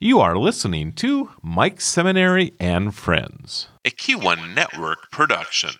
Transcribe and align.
You 0.00 0.20
are 0.20 0.38
listening 0.38 0.92
to 0.92 1.30
Mike 1.42 1.80
Seminary 1.80 2.54
and 2.60 2.94
Friends, 2.94 3.66
a 3.84 3.90
Q1 3.90 4.54
Network 4.54 5.10
production. 5.10 5.70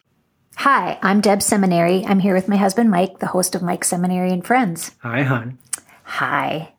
Hi, 0.56 0.98
I'm 1.02 1.21
Deb 1.21 1.41
Seminary. 1.41 2.04
I'm 2.04 2.18
here 2.18 2.34
with 2.34 2.49
my 2.49 2.57
husband 2.57 2.91
Mike, 2.91 3.20
the 3.20 3.28
host 3.28 3.54
of 3.54 3.62
Mike 3.62 3.84
Seminary 3.84 4.33
and 4.33 4.44
Friends. 4.44 4.91
Hi, 5.02 5.23
hon. 5.23 5.58
Hi. 6.02 6.75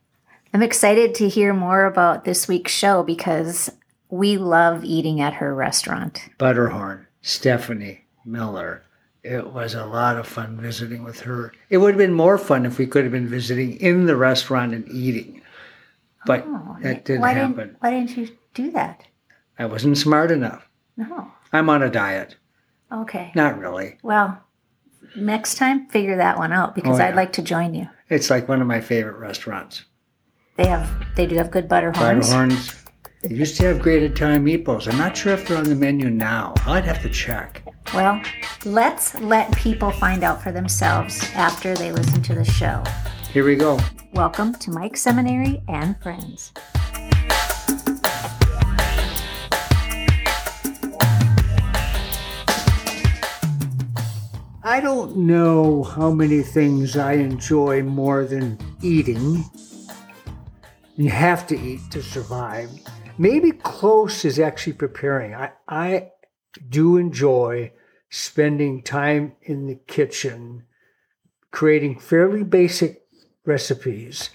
I'm 0.54 0.62
excited 0.62 1.16
to 1.16 1.30
hear 1.30 1.54
more 1.54 1.86
about 1.86 2.26
this 2.26 2.50
week's 2.50 2.74
show 2.74 3.04
because 3.04 3.72
we 4.10 4.36
love 4.36 4.84
eating 4.84 5.22
at 5.22 5.36
her 5.36 5.56
restaurant. 5.56 6.20
Butterhorn, 6.40 7.06
Stephanie 7.22 8.04
Miller. 8.26 8.84
It 9.24 9.54
was 9.54 9.76
a 9.76 9.86
lot 9.86 10.18
of 10.18 10.28
fun 10.28 10.58
visiting 10.60 11.06
with 11.06 11.22
her. 11.22 11.54
It 11.70 11.78
would 11.78 11.92
have 11.92 11.98
been 11.98 12.12
more 12.12 12.38
fun 12.38 12.66
if 12.66 12.78
we 12.78 12.86
could 12.86 13.04
have 13.04 13.14
been 13.14 13.30
visiting 13.30 13.78
in 13.78 14.08
the 14.08 14.18
restaurant 14.18 14.74
and 14.74 14.86
eating. 14.90 15.39
But 16.26 16.44
Oh, 16.48 16.78
that 16.82 17.06
didn't 17.06 17.22
why 17.22 17.34
happen. 17.34 17.56
Didn't, 17.56 17.78
why 17.82 17.92
didn't 17.92 18.18
you 18.18 18.30
do 18.54 18.72
that? 18.72 19.04
I 19.58 19.66
wasn't 19.66 19.98
smart 19.98 20.32
enough. 20.32 20.68
No. 20.98 21.32
I'm 21.54 21.70
on 21.70 21.82
a 21.84 21.90
diet. 21.90 22.36
Okay. 22.92 23.32
Not 23.36 23.58
really. 23.58 23.98
Well, 24.04 24.42
next 25.16 25.56
time, 25.56 25.88
figure 25.88 26.18
that 26.18 26.38
one 26.38 26.52
out 26.54 26.76
because 26.76 27.00
Oh, 27.00 27.04
I'd 27.04 27.16
like 27.16 27.34
to 27.34 27.42
join 27.42 27.74
you. 27.74 27.88
It's 28.10 28.30
like 28.30 28.48
one 28.48 28.62
of 28.62 28.68
my 28.68 28.82
favorite 28.82 29.18
restaurants. 29.18 29.86
They 30.56 30.68
have, 30.68 30.90
they 31.16 31.26
do 31.26 31.36
have 31.38 31.52
good 31.52 31.70
butter 31.70 31.92
horns. 31.92 32.28
Butterhorns. 32.30 32.76
They 33.22 33.36
used 33.36 33.58
to 33.58 33.66
have 33.68 33.82
great 33.82 34.04
Italian 34.04 34.46
meatballs. 34.46 34.92
I'm 34.92 34.98
not 34.98 35.16
sure 35.16 35.34
if 35.34 35.48
they're 35.48 35.58
on 35.58 35.66
the 35.66 35.76
menu 35.76 36.10
now. 36.10 36.54
I'd 36.66 36.86
have 36.86 37.02
to 37.02 37.10
check. 37.10 37.62
Well, 37.94 38.22
let's 38.66 39.14
let 39.20 39.54
people 39.58 39.92
find 39.92 40.24
out 40.24 40.42
for 40.42 40.52
themselves 40.52 41.30
after 41.34 41.76
they 41.76 41.92
listen 41.92 42.22
to 42.24 42.36
the 42.36 42.46
show. 42.46 42.84
Here 43.32 43.46
we 43.46 43.56
go. 43.56 43.80
Welcome 44.14 44.56
to 44.56 44.72
Mike 44.72 44.98
Seminary 44.98 45.62
and 45.68 45.96
Friends. 46.02 46.52
I 54.64 54.80
don't 54.82 55.16
know 55.16 55.84
how 55.84 56.10
many 56.10 56.42
things 56.42 56.98
I 56.98 57.14
enjoy 57.14 57.84
more 57.84 58.26
than 58.26 58.58
eating. 58.82 59.46
You 60.96 61.12
have 61.12 61.46
to 61.48 61.60
eat 61.60 61.82
to 61.92 62.02
survive. 62.02 62.72
Maybe 63.20 63.52
close 63.52 64.26
is 64.26 64.40
actually 64.40 64.74
preparing. 64.74 65.36
I, 65.36 65.52
I 65.68 66.10
do 66.68 66.98
enjoy 66.98 67.74
spending 68.10 68.82
time 68.82 69.34
in 69.44 69.68
the 69.68 69.76
kitchen 69.76 70.64
creating 71.52 72.00
fairly 72.00 72.44
basic 72.44 73.04
recipes. 73.46 74.30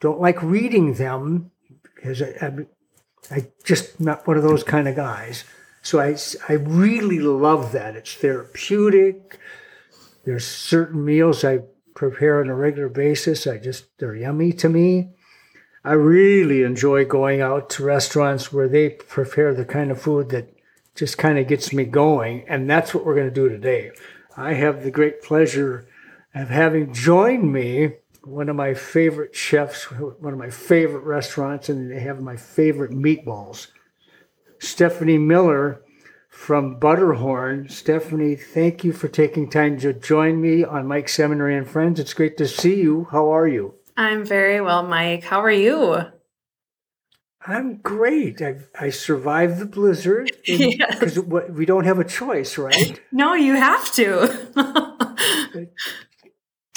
Don't 0.00 0.20
like 0.20 0.42
reading 0.42 0.94
them 0.94 1.50
because 1.82 2.22
I, 2.22 3.46
just 3.64 4.00
not 4.00 4.26
one 4.26 4.36
of 4.36 4.42
those 4.42 4.62
kind 4.62 4.88
of 4.88 4.96
guys. 4.96 5.44
So 5.82 6.00
I, 6.00 6.16
I 6.48 6.54
really 6.54 7.20
love 7.20 7.72
that. 7.72 7.96
It's 7.96 8.14
therapeutic. 8.14 9.38
There's 10.24 10.46
certain 10.46 11.04
meals 11.04 11.44
I 11.44 11.60
prepare 11.94 12.40
on 12.40 12.48
a 12.48 12.54
regular 12.54 12.88
basis. 12.88 13.46
I 13.46 13.58
just, 13.58 13.86
they're 13.98 14.14
yummy 14.14 14.52
to 14.54 14.68
me. 14.68 15.10
I 15.84 15.92
really 15.92 16.62
enjoy 16.62 17.04
going 17.04 17.42
out 17.42 17.68
to 17.70 17.84
restaurants 17.84 18.52
where 18.52 18.68
they 18.68 18.90
prepare 18.90 19.52
the 19.54 19.66
kind 19.66 19.90
of 19.90 20.00
food 20.00 20.30
that 20.30 20.56
just 20.94 21.18
kind 21.18 21.38
of 21.38 21.46
gets 21.46 21.72
me 21.72 21.84
going. 21.84 22.44
And 22.48 22.70
that's 22.70 22.94
what 22.94 23.04
we're 23.04 23.14
going 23.14 23.28
to 23.28 23.34
do 23.34 23.48
today. 23.48 23.90
I 24.36 24.54
have 24.54 24.82
the 24.82 24.90
great 24.90 25.22
pleasure 25.22 25.86
of 26.34 26.48
having 26.48 26.94
joined 26.94 27.52
me 27.52 27.92
one 28.26 28.48
of 28.48 28.56
my 28.56 28.74
favorite 28.74 29.34
chefs, 29.34 29.84
one 29.90 30.32
of 30.32 30.38
my 30.38 30.50
favorite 30.50 31.04
restaurants, 31.04 31.68
and 31.68 31.90
they 31.90 32.00
have 32.00 32.20
my 32.20 32.36
favorite 32.36 32.90
meatballs. 32.92 33.68
Stephanie 34.58 35.18
Miller 35.18 35.82
from 36.28 36.78
Butterhorn. 36.80 37.70
Stephanie, 37.70 38.34
thank 38.34 38.82
you 38.84 38.92
for 38.92 39.08
taking 39.08 39.48
time 39.48 39.78
to 39.80 39.92
join 39.92 40.40
me 40.40 40.64
on 40.64 40.86
Mike 40.86 41.08
Seminary 41.08 41.56
and 41.56 41.68
Friends. 41.68 42.00
It's 42.00 42.14
great 42.14 42.36
to 42.38 42.48
see 42.48 42.80
you. 42.80 43.06
How 43.10 43.32
are 43.32 43.46
you? 43.46 43.74
I'm 43.96 44.24
very 44.24 44.60
well, 44.60 44.82
Mike. 44.82 45.24
How 45.24 45.40
are 45.40 45.50
you? 45.50 45.98
I'm 47.46 47.76
great. 47.76 48.40
I, 48.40 48.56
I 48.78 48.88
survived 48.90 49.58
the 49.58 49.66
blizzard 49.66 50.32
Yes. 50.46 50.98
because 50.98 51.18
we 51.50 51.66
don't 51.66 51.84
have 51.84 51.98
a 51.98 52.04
choice, 52.04 52.56
right? 52.56 53.00
No, 53.12 53.34
you 53.34 53.54
have 53.54 53.92
to. 53.94 55.68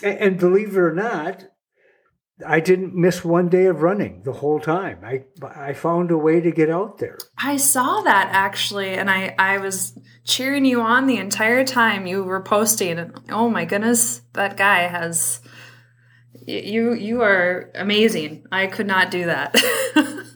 And, 0.03 0.37
believe 0.37 0.75
it 0.75 0.79
or 0.79 0.93
not, 0.93 1.45
I 2.45 2.59
didn't 2.59 2.93
miss 2.93 3.25
one 3.25 3.49
day 3.49 3.65
of 3.65 3.81
running 3.81 4.21
the 4.23 4.33
whole 4.33 4.59
time. 4.59 4.99
I 5.03 5.23
I 5.43 5.73
found 5.73 6.11
a 6.11 6.17
way 6.17 6.39
to 6.39 6.51
get 6.51 6.69
out 6.69 6.99
there. 6.99 7.17
I 7.35 7.57
saw 7.57 8.01
that 8.01 8.29
actually, 8.31 8.93
and 8.93 9.09
I, 9.09 9.33
I 9.39 9.57
was 9.57 9.97
cheering 10.23 10.63
you 10.63 10.81
on 10.81 11.07
the 11.07 11.17
entire 11.17 11.63
time 11.63 12.05
you 12.05 12.23
were 12.23 12.43
posting. 12.43 12.99
And 12.99 13.19
oh 13.31 13.49
my 13.49 13.65
goodness, 13.65 14.21
that 14.33 14.55
guy 14.55 14.81
has 14.81 15.41
you. 16.45 16.93
You 16.93 17.23
are 17.23 17.71
amazing. 17.73 18.45
I 18.51 18.67
could 18.67 18.87
not 18.87 19.09
do 19.09 19.25
that. 19.25 19.59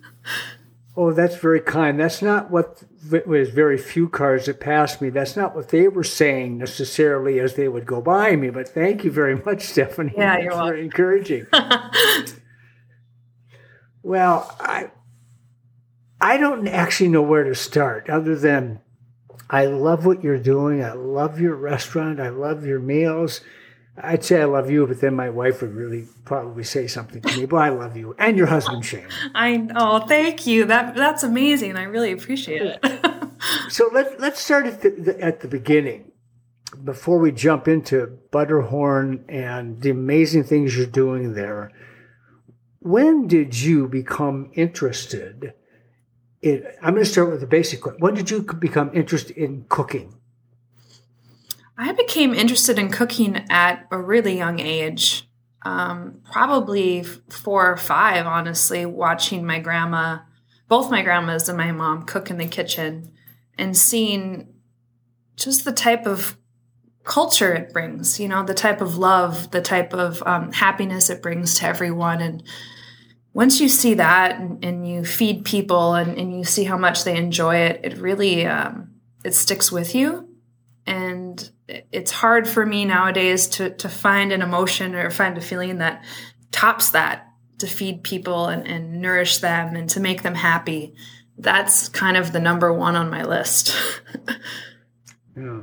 Oh, 0.96 1.14
that's 1.14 1.38
very 1.38 1.62
kind. 1.62 2.00
That's 2.00 2.22
not 2.22 2.52
what 2.52 2.84
was 3.09 3.50
very 3.50 3.78
few 3.78 4.07
cars 4.07 4.45
that 4.45 4.59
passed 4.59 5.01
me. 5.01 5.09
That's 5.09 5.35
not 5.35 5.56
what 5.56 5.69
they 5.69 5.88
were 5.88 6.03
saying 6.03 6.57
necessarily 6.57 7.39
as 7.39 7.56
they 7.56 7.67
would 7.67 7.85
go 7.85 8.01
by 8.01 8.35
me. 8.35 8.50
But 8.50 8.69
thank 8.69 9.03
you 9.03 9.12
very 9.12 9.35
much, 9.35 9.63
Stephanie. 9.63 10.13
Yeah, 10.16 10.39
you're 10.39 10.51
welcome. 10.51 10.79
encouraging. 10.79 11.47
well, 14.03 14.56
I 14.59 14.91
I 16.19 16.38
don't 16.38 16.67
actually 16.67 17.09
know 17.09 17.23
where 17.23 17.44
to 17.44 17.56
start 17.56 18.09
other 18.09 18.35
than 18.35 18.81
I 19.50 19.66
love 19.66 20.06
what 20.06 20.23
you're 20.23 20.38
doing. 20.38 20.83
I 20.83 20.94
love 20.94 21.39
your 21.39 21.56
restaurant. 21.56 22.19
I 22.19 22.29
love 22.29 22.66
your 22.66 22.79
meals. 22.79 23.41
I'd 23.97 24.24
say 24.24 24.41
I 24.41 24.46
love 24.46 24.72
you, 24.72 24.88
but 24.88 25.02
then 25.02 25.16
my 25.16 25.29
wife 25.29 25.62
would 25.62 25.74
really 25.74 26.07
probably 26.25 26.63
say 26.63 26.88
something 26.88 27.22
to 27.22 27.38
me. 27.38 27.46
But 27.46 27.57
I 27.57 27.69
love 27.69 27.97
you 27.97 28.16
and 28.18 28.38
your 28.38 28.47
husband, 28.47 28.85
Shane. 28.85 29.07
I 29.35 29.68
oh, 29.75 30.00
thank 30.07 30.47
you. 30.47 30.66
That 30.66 30.96
that's 30.96 31.24
amazing. 31.24 31.75
I 31.75 31.84
really 31.84 32.12
appreciate 32.12 32.62
it. 32.62 33.06
So 33.69 33.90
let, 33.91 34.19
let's 34.19 34.40
start 34.40 34.66
at 34.66 34.81
the, 34.81 35.18
at 35.19 35.40
the 35.40 35.47
beginning 35.47 36.12
before 36.84 37.19
we 37.19 37.31
jump 37.31 37.68
into 37.68 38.19
Butterhorn 38.31 39.25
and 39.28 39.81
the 39.81 39.90
amazing 39.90 40.44
things 40.44 40.78
you're 40.78 40.85
doing 40.85 41.34
there. 41.34 41.72
When 42.80 43.28
did 43.28 43.59
you 43.59 43.88
become 43.88 44.51
interested 44.53 45.53
in? 46.41 46.66
I'm 46.81 46.94
going 46.94 47.06
to 47.06 47.09
start 47.09 47.31
with 47.31 47.40
the 47.40 47.47
basic 47.47 47.81
question. 47.81 48.01
When 48.01 48.13
did 48.13 48.30
you 48.30 48.41
become 48.41 48.91
interested 48.94 49.38
in 49.38 49.66
cooking? 49.69 50.16
I 51.78 51.94
became 51.94 52.34
interested 52.34 52.78
in 52.78 52.90
cooking 52.90 53.46
at 53.50 53.88
a 53.92 54.00
really 54.00 54.38
young 54.38 54.59
age, 54.59 55.28
um, 55.64 56.22
probably 56.32 57.04
four 57.04 57.72
or 57.72 57.78
five, 57.78 58.26
honestly, 58.26 58.86
watching 58.86 59.46
my 59.46 59.59
grandma, 59.59 60.20
both 60.68 60.92
my 60.92 61.02
grandmas 61.02 61.50
and 61.50 61.58
my 61.58 61.72
mom 61.72 62.04
cook 62.04 62.30
in 62.30 62.38
the 62.38 62.48
kitchen 62.48 63.12
and 63.58 63.78
seeing 63.78 64.54
just 65.36 65.66
the 65.66 65.72
type 65.72 66.06
of 66.06 66.38
culture 67.04 67.54
it 67.54 67.74
brings, 67.74 68.20
you 68.20 68.28
know, 68.28 68.44
the 68.44 68.54
type 68.54 68.81
of 68.81 68.98
love, 68.98 69.52
the 69.52 69.62
type 69.62 69.94
of 69.94 70.22
um, 70.24 70.52
happiness 70.52 71.10
it 71.10 71.22
brings 71.22 71.56
to 71.60 71.66
everyone. 71.66 72.22
And 72.22 72.44
once 73.34 73.60
you 73.60 73.70
see 73.70 73.96
that 73.96 74.40
and, 74.40 74.64
and 74.64 74.88
you 74.88 75.04
feed 75.04 75.46
people 75.46 75.96
and, 75.96 76.18
and 76.18 76.38
you 76.38 76.44
see 76.44 76.64
how 76.64 76.78
much 76.78 77.04
they 77.04 77.18
enjoy 77.18 77.56
it, 77.56 77.81
it 77.84 77.98
really, 77.98 78.46
um, 78.46 78.92
it 79.24 79.34
sticks 79.34 79.72
with 79.72 79.96
you 79.96 80.28
and 80.86 81.52
it's 81.92 82.12
hard 82.12 82.48
for 82.48 82.66
me 82.66 82.86
nowadays 82.86 83.48
to 83.48 83.70
to 83.76 83.90
find 83.90 84.32
an 84.32 84.42
emotion 84.42 84.96
or 84.96 85.09
find 85.09 85.38
a 85.38 85.42
feeling 85.42 85.78
that 85.78 86.04
tops 86.52 86.92
that 86.92 87.28
to 87.59 87.68
feed 87.68 88.04
people 88.04 88.48
and, 88.48 88.68
and 88.68 89.02
nourish 89.02 89.38
them 89.38 89.76
and 89.76 89.90
to 89.90 90.00
make 90.00 90.24
them 90.24 90.36
happy 90.36 90.94
that's 91.38 91.90
kind 91.90 92.18
of 92.18 92.34
the 92.34 92.40
number 92.40 92.74
one 92.74 92.95
on 92.95 93.10
my 93.10 93.24
list 93.24 93.75
Yeah. 95.36 95.62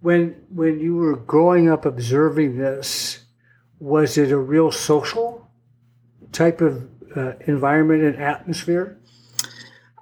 When 0.00 0.42
when 0.48 0.80
you 0.80 0.96
were 0.96 1.16
growing 1.16 1.68
up 1.68 1.84
observing 1.84 2.56
this, 2.56 3.24
was 3.78 4.16
it 4.16 4.30
a 4.30 4.38
real 4.38 4.72
social 4.72 5.48
type 6.32 6.60
of 6.60 6.88
uh, 7.14 7.32
environment 7.46 8.02
and 8.02 8.16
atmosphere? 8.16 8.98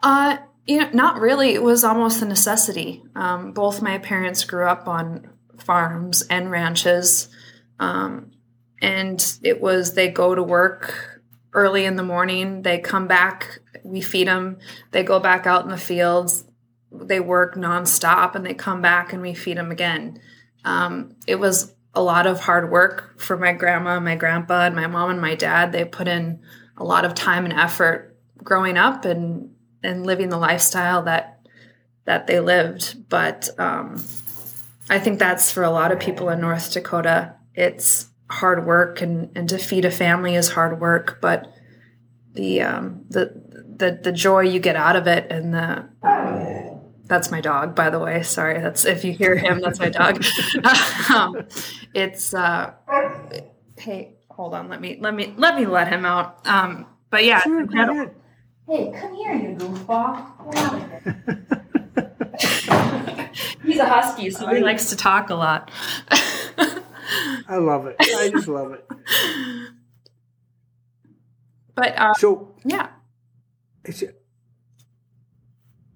Uh, 0.02 0.36
you 0.68 0.78
know, 0.78 0.90
not 0.92 1.18
really. 1.18 1.54
It 1.54 1.62
was 1.62 1.82
almost 1.82 2.22
a 2.22 2.26
necessity. 2.26 3.02
Um, 3.16 3.52
both 3.52 3.82
my 3.82 3.98
parents 3.98 4.44
grew 4.44 4.66
up 4.66 4.86
on 4.86 5.30
farms 5.56 6.22
and 6.28 6.50
ranches, 6.50 7.28
um, 7.80 8.32
and 8.80 9.38
it 9.42 9.60
was 9.60 9.94
they 9.94 10.08
go 10.08 10.34
to 10.34 10.42
work 10.42 11.22
early 11.54 11.86
in 11.86 11.96
the 11.96 12.02
morning. 12.02 12.62
They 12.62 12.78
come 12.78 13.08
back. 13.08 13.60
We 13.82 14.02
feed 14.02 14.28
them. 14.28 14.58
They 14.92 15.02
go 15.02 15.18
back 15.18 15.46
out 15.46 15.64
in 15.64 15.70
the 15.70 15.78
fields. 15.78 16.44
They 16.92 17.18
work 17.18 17.54
nonstop, 17.54 18.34
and 18.34 18.44
they 18.44 18.54
come 18.54 18.82
back, 18.82 19.14
and 19.14 19.22
we 19.22 19.32
feed 19.32 19.56
them 19.56 19.70
again. 19.70 20.20
Um, 20.66 21.16
it 21.26 21.36
was 21.36 21.74
a 21.94 22.02
lot 22.02 22.26
of 22.26 22.40
hard 22.40 22.70
work 22.70 23.18
for 23.18 23.38
my 23.38 23.52
grandma, 23.52 23.98
my 24.00 24.16
grandpa, 24.16 24.66
and 24.66 24.76
my 24.76 24.86
mom 24.86 25.10
and 25.10 25.20
my 25.20 25.34
dad. 25.34 25.72
They 25.72 25.86
put 25.86 26.08
in 26.08 26.40
a 26.76 26.84
lot 26.84 27.06
of 27.06 27.14
time 27.14 27.46
and 27.46 27.54
effort 27.54 28.16
growing 28.44 28.76
up 28.76 29.06
and 29.06 29.54
and 29.82 30.06
living 30.06 30.28
the 30.28 30.38
lifestyle 30.38 31.02
that 31.04 31.40
that 32.04 32.26
they 32.26 32.40
lived. 32.40 33.08
But 33.08 33.50
um, 33.58 34.02
I 34.88 34.98
think 34.98 35.18
that's 35.18 35.52
for 35.52 35.62
a 35.62 35.70
lot 35.70 35.92
of 35.92 36.00
people 36.00 36.28
in 36.30 36.40
North 36.40 36.72
Dakota. 36.72 37.34
It's 37.54 38.08
hard 38.30 38.66
work, 38.66 39.02
and 39.02 39.30
and 39.36 39.48
to 39.48 39.58
feed 39.58 39.84
a 39.84 39.90
family 39.90 40.34
is 40.34 40.50
hard 40.50 40.80
work, 40.80 41.18
but 41.20 41.52
the 42.34 42.62
um, 42.62 43.04
the 43.08 43.32
the 43.76 43.98
the 44.02 44.12
joy 44.12 44.40
you 44.40 44.60
get 44.60 44.76
out 44.76 44.96
of 44.96 45.06
it, 45.06 45.30
and 45.30 45.54
the 45.54 45.88
um, 46.02 46.80
that's 47.04 47.30
my 47.30 47.40
dog, 47.40 47.74
by 47.74 47.90
the 47.90 47.98
way. 47.98 48.22
Sorry, 48.22 48.60
that's 48.60 48.84
if 48.84 49.04
you 49.04 49.12
hear 49.12 49.36
him, 49.36 49.60
that's 49.60 49.78
my 49.78 49.88
dog. 49.88 50.24
um, 51.14 51.46
it's 51.94 52.34
uh, 52.34 52.74
hey, 53.78 54.14
hold 54.30 54.54
on, 54.54 54.68
let 54.68 54.80
me 54.80 54.98
let 55.00 55.14
me 55.14 55.34
let 55.36 55.56
me 55.56 55.66
let 55.66 55.88
him 55.88 56.04
out. 56.04 56.46
Um, 56.46 56.86
but 57.10 57.24
yeah, 57.24 57.40
Sure, 57.42 57.66
it's 58.68 58.70
go 58.76 58.76
incredible. 58.76 58.76
ahead. 58.76 58.76
Hey, 58.92 58.92
come 59.00 59.14
here, 59.14 59.34
you 59.34 59.56
goofball. 59.56 60.52
Get 60.52 60.56
out 60.56 60.74
of 60.74 60.80
here. 61.04 61.14
He's 63.64 63.78
a 63.78 63.86
husky, 63.88 64.30
so 64.30 64.46
he 64.48 64.60
likes 64.60 64.90
to 64.90 64.96
talk 64.96 65.30
a 65.30 65.34
lot. 65.34 65.70
I 66.10 67.56
love 67.56 67.86
it. 67.86 67.96
I 68.00 68.30
just 68.30 68.48
love 68.48 68.72
it. 68.72 68.84
but 71.74 71.98
uh, 71.98 72.14
So 72.14 72.54
yeah, 72.64 72.88
it's, 73.84 74.02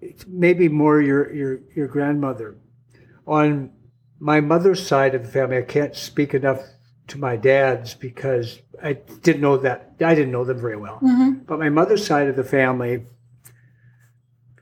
it's 0.01 0.25
maybe 0.27 0.69
more 0.69 1.01
your 1.01 1.33
your 1.33 1.59
your 1.75 1.87
grandmother. 1.87 2.57
On 3.27 3.71
my 4.19 4.39
mother's 4.41 4.85
side 4.85 5.15
of 5.15 5.23
the 5.23 5.29
family, 5.31 5.57
I 5.57 5.61
can't 5.63 5.95
speak 5.95 6.33
enough 6.33 6.61
to 7.07 7.17
my 7.19 7.35
dad's 7.35 7.93
because 7.93 8.61
I 8.83 8.93
didn't 8.93 9.41
know 9.41 9.57
that 9.57 9.93
I 10.01 10.13
didn't 10.13 10.31
know 10.31 10.43
them 10.43 10.59
very 10.59 10.75
well. 10.75 10.99
Mm-hmm. 11.01 11.45
But 11.45 11.59
my 11.59 11.69
mother's 11.69 12.05
side 12.05 12.27
of 12.27 12.35
the 12.35 12.43
family, 12.43 13.05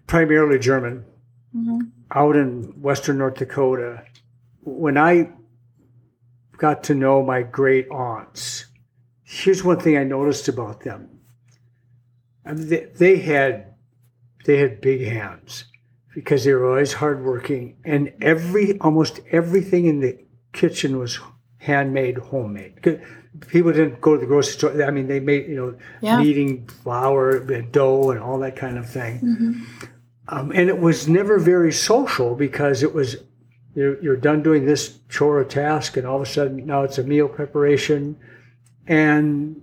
primarily 0.05 0.59
German, 0.59 1.05
mm-hmm. 1.55 1.79
out 2.11 2.35
in 2.35 2.81
western 2.81 3.17
North 3.17 3.35
Dakota. 3.35 4.03
When 4.63 4.97
I 4.97 5.31
got 6.57 6.83
to 6.85 6.95
know 6.95 7.23
my 7.23 7.41
great 7.41 7.89
aunts, 7.89 8.67
here's 9.23 9.63
one 9.63 9.79
thing 9.79 9.97
I 9.97 10.03
noticed 10.03 10.47
about 10.47 10.81
them. 10.81 11.09
I 12.45 12.53
mean, 12.53 12.69
they, 12.69 12.85
they 12.95 13.17
had 13.17 13.73
they 14.45 14.57
had 14.57 14.81
big 14.81 15.01
hands 15.01 15.65
because 16.13 16.43
they 16.43 16.53
were 16.53 16.69
always 16.69 16.93
hardworking, 16.93 17.77
and 17.83 18.13
every 18.21 18.79
almost 18.79 19.19
everything 19.31 19.85
in 19.85 19.99
the 19.99 20.19
kitchen 20.53 20.99
was 20.99 21.19
handmade, 21.61 22.17
homemade. 22.17 22.73
People 23.47 23.71
didn't 23.71 24.01
go 24.01 24.15
to 24.15 24.19
the 24.19 24.25
grocery 24.25 24.53
store. 24.53 24.83
I 24.83 24.91
mean, 24.91 25.07
they 25.07 25.19
made 25.19 25.47
you 25.47 25.55
know 25.55 25.75
Yeah. 26.01 26.19
kneading 26.19 26.67
flour, 26.67 27.37
and 27.37 27.71
dough, 27.71 28.09
and 28.11 28.19
all 28.19 28.39
that 28.39 28.55
kind 28.55 28.77
of 28.77 28.89
thing. 28.89 29.63
Um, 30.27 30.51
and 30.51 30.69
it 30.69 30.79
was 30.79 31.07
never 31.07 31.37
very 31.39 31.71
social 31.71 32.35
because 32.35 32.83
it 32.83 32.93
was 32.93 33.17
you're, 33.73 34.01
you're 34.03 34.17
done 34.17 34.43
doing 34.43 34.65
this 34.65 34.99
chore 35.07 35.39
or 35.39 35.45
task, 35.45 35.95
and 35.97 36.05
all 36.05 36.17
of 36.17 36.23
a 36.23 36.25
sudden 36.25 36.65
now 36.65 36.83
it's 36.83 36.97
a 36.97 37.03
meal 37.03 37.29
preparation, 37.29 38.17
and 38.87 39.61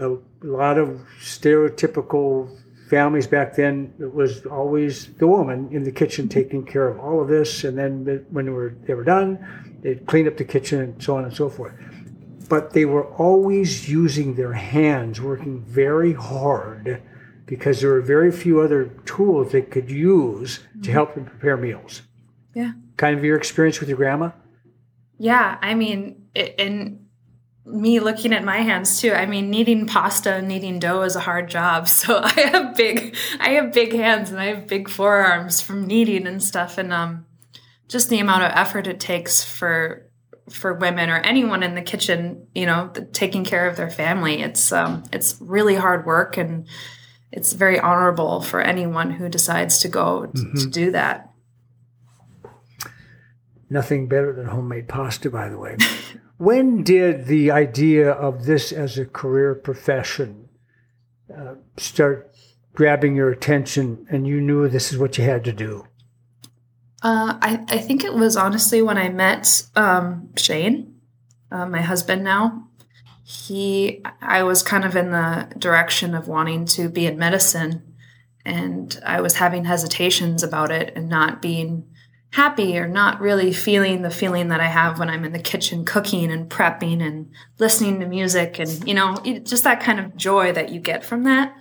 a 0.00 0.16
lot 0.42 0.78
of 0.78 1.00
stereotypical 1.20 2.48
families 2.88 3.26
back 3.26 3.56
then 3.56 3.92
it 3.98 4.14
was 4.14 4.46
always 4.46 5.06
the 5.14 5.26
woman 5.26 5.68
in 5.72 5.82
the 5.82 5.90
kitchen 5.90 6.28
taking 6.28 6.64
care 6.64 6.86
of 6.86 7.00
all 7.00 7.20
of 7.20 7.26
this 7.28 7.64
and 7.64 7.76
then 7.76 8.24
when 8.30 8.44
they 8.44 8.50
were, 8.52 8.76
they 8.86 8.94
were 8.94 9.02
done 9.02 9.38
they'd 9.82 10.06
clean 10.06 10.26
up 10.26 10.36
the 10.36 10.44
kitchen 10.44 10.80
and 10.80 11.02
so 11.02 11.16
on 11.16 11.24
and 11.24 11.34
so 11.34 11.48
forth 11.48 11.74
but 12.48 12.72
they 12.74 12.84
were 12.84 13.06
always 13.16 13.88
using 13.88 14.36
their 14.36 14.52
hands 14.52 15.20
working 15.20 15.60
very 15.62 16.12
hard 16.12 17.02
because 17.44 17.80
there 17.80 17.90
were 17.90 18.00
very 18.00 18.30
few 18.30 18.60
other 18.60 18.86
tools 19.04 19.52
they 19.52 19.62
could 19.62 19.90
use 19.90 20.60
to 20.82 20.90
help 20.90 21.14
them 21.14 21.24
prepare 21.24 21.56
meals 21.56 22.02
yeah. 22.54 22.72
kind 22.96 23.16
of 23.16 23.24
your 23.24 23.36
experience 23.36 23.80
with 23.80 23.88
your 23.88 23.98
grandma 23.98 24.30
Yeah, 25.18 25.58
I 25.62 25.74
mean, 25.74 26.28
it, 26.34 26.54
and 26.58 27.06
me 27.64 28.00
looking 28.00 28.32
at 28.32 28.44
my 28.44 28.58
hands 28.58 29.00
too. 29.00 29.12
I 29.12 29.26
mean, 29.26 29.50
kneading 29.50 29.86
pasta 29.86 30.34
and 30.34 30.48
kneading 30.48 30.78
dough 30.78 31.02
is 31.02 31.16
a 31.16 31.20
hard 31.20 31.48
job. 31.48 31.88
So 31.96 32.20
I 32.22 32.30
have 32.32 32.76
big, 32.76 33.16
I 33.40 33.50
have 33.50 33.72
big 33.72 33.92
hands 33.92 34.30
and 34.30 34.38
I 34.38 34.46
have 34.46 34.66
big 34.66 34.88
forearms 34.88 35.60
from 35.60 35.86
kneading 35.86 36.26
and 36.26 36.42
stuff. 36.42 36.78
And 36.78 36.92
um, 36.92 37.26
just 37.88 38.08
the 38.08 38.18
amount 38.18 38.44
of 38.44 38.52
effort 38.54 38.86
it 38.86 39.00
takes 39.00 39.44
for 39.44 40.06
for 40.48 40.74
women 40.74 41.10
or 41.10 41.16
anyone 41.18 41.62
in 41.62 41.74
the 41.74 41.82
kitchen, 41.82 42.46
you 42.54 42.66
know, 42.66 42.90
taking 43.12 43.44
care 43.44 43.68
of 43.68 43.76
their 43.76 43.90
family. 43.90 44.42
It's 44.42 44.72
um, 44.72 45.04
it's 45.12 45.36
really 45.40 45.74
hard 45.74 46.06
work 46.06 46.36
and 46.36 46.66
it's 47.32 47.52
very 47.52 47.78
honorable 47.78 48.40
for 48.40 48.60
anyone 48.60 49.10
who 49.10 49.28
decides 49.28 49.78
to 49.80 49.88
go 49.88 50.26
t- 50.26 50.42
to 50.60 50.66
do 50.66 50.90
that. 50.92 51.30
Nothing 53.68 54.06
better 54.06 54.32
than 54.32 54.46
homemade 54.46 54.88
pasta, 54.88 55.28
by 55.28 55.48
the 55.48 55.58
way. 55.58 55.76
when 56.38 56.84
did 56.84 57.26
the 57.26 57.50
idea 57.50 58.10
of 58.10 58.44
this 58.44 58.70
as 58.70 58.96
a 58.96 59.04
career 59.04 59.54
profession 59.54 60.48
uh, 61.36 61.54
start 61.76 62.32
grabbing 62.74 63.16
your 63.16 63.30
attention 63.30 64.06
and 64.08 64.26
you 64.26 64.40
knew 64.40 64.68
this 64.68 64.92
is 64.92 64.98
what 64.98 65.18
you 65.18 65.24
had 65.24 65.42
to 65.44 65.52
do? 65.52 65.86
Uh, 67.06 67.38
I, 67.40 67.64
I 67.68 67.78
think 67.78 68.02
it 68.02 68.14
was 68.14 68.36
honestly 68.36 68.82
when 68.82 68.98
I 68.98 69.10
met 69.10 69.62
um, 69.76 70.30
Shane, 70.36 70.96
uh, 71.52 71.64
my 71.64 71.80
husband 71.80 72.24
now. 72.24 72.66
He, 73.22 74.02
I 74.20 74.42
was 74.42 74.64
kind 74.64 74.84
of 74.84 74.96
in 74.96 75.12
the 75.12 75.46
direction 75.56 76.16
of 76.16 76.26
wanting 76.26 76.64
to 76.64 76.88
be 76.88 77.06
in 77.06 77.16
medicine, 77.16 77.94
and 78.44 79.00
I 79.06 79.20
was 79.20 79.36
having 79.36 79.66
hesitations 79.66 80.42
about 80.42 80.72
it 80.72 80.94
and 80.96 81.08
not 81.08 81.40
being 81.40 81.86
happy 82.32 82.76
or 82.76 82.88
not 82.88 83.20
really 83.20 83.52
feeling 83.52 84.02
the 84.02 84.10
feeling 84.10 84.48
that 84.48 84.60
I 84.60 84.66
have 84.66 84.98
when 84.98 85.08
I'm 85.08 85.24
in 85.24 85.32
the 85.32 85.38
kitchen 85.38 85.84
cooking 85.84 86.32
and 86.32 86.50
prepping 86.50 87.00
and 87.00 87.30
listening 87.60 88.00
to 88.00 88.06
music 88.06 88.58
and, 88.58 88.84
you 88.84 88.94
know, 88.94 89.14
just 89.44 89.62
that 89.62 89.78
kind 89.78 90.00
of 90.00 90.16
joy 90.16 90.50
that 90.54 90.70
you 90.70 90.80
get 90.80 91.04
from 91.04 91.22
that. 91.22 91.54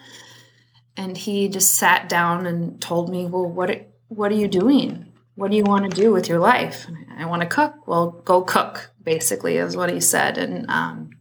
And 0.97 1.15
he 1.15 1.49
just 1.49 1.75
sat 1.75 2.09
down 2.09 2.47
and 2.47 2.81
told 2.81 3.11
me, 3.11 3.27
"Well, 3.27 3.45
what 3.45 3.91
what 4.07 4.31
are 4.31 4.35
you 4.35 4.47
doing? 4.47 5.11
What 5.35 5.51
do 5.51 5.57
you 5.57 5.63
want 5.63 5.89
to 5.89 6.01
do 6.01 6.11
with 6.11 6.27
your 6.27 6.39
life?" 6.39 6.87
I 7.17 7.25
want 7.25 7.41
to 7.41 7.47
cook. 7.47 7.87
Well, 7.87 8.11
go 8.25 8.41
cook. 8.41 8.91
Basically, 9.03 9.57
is 9.57 9.77
what 9.77 9.91
he 9.91 9.99
said. 9.99 10.37
And 10.37 10.69
um, 10.69 11.11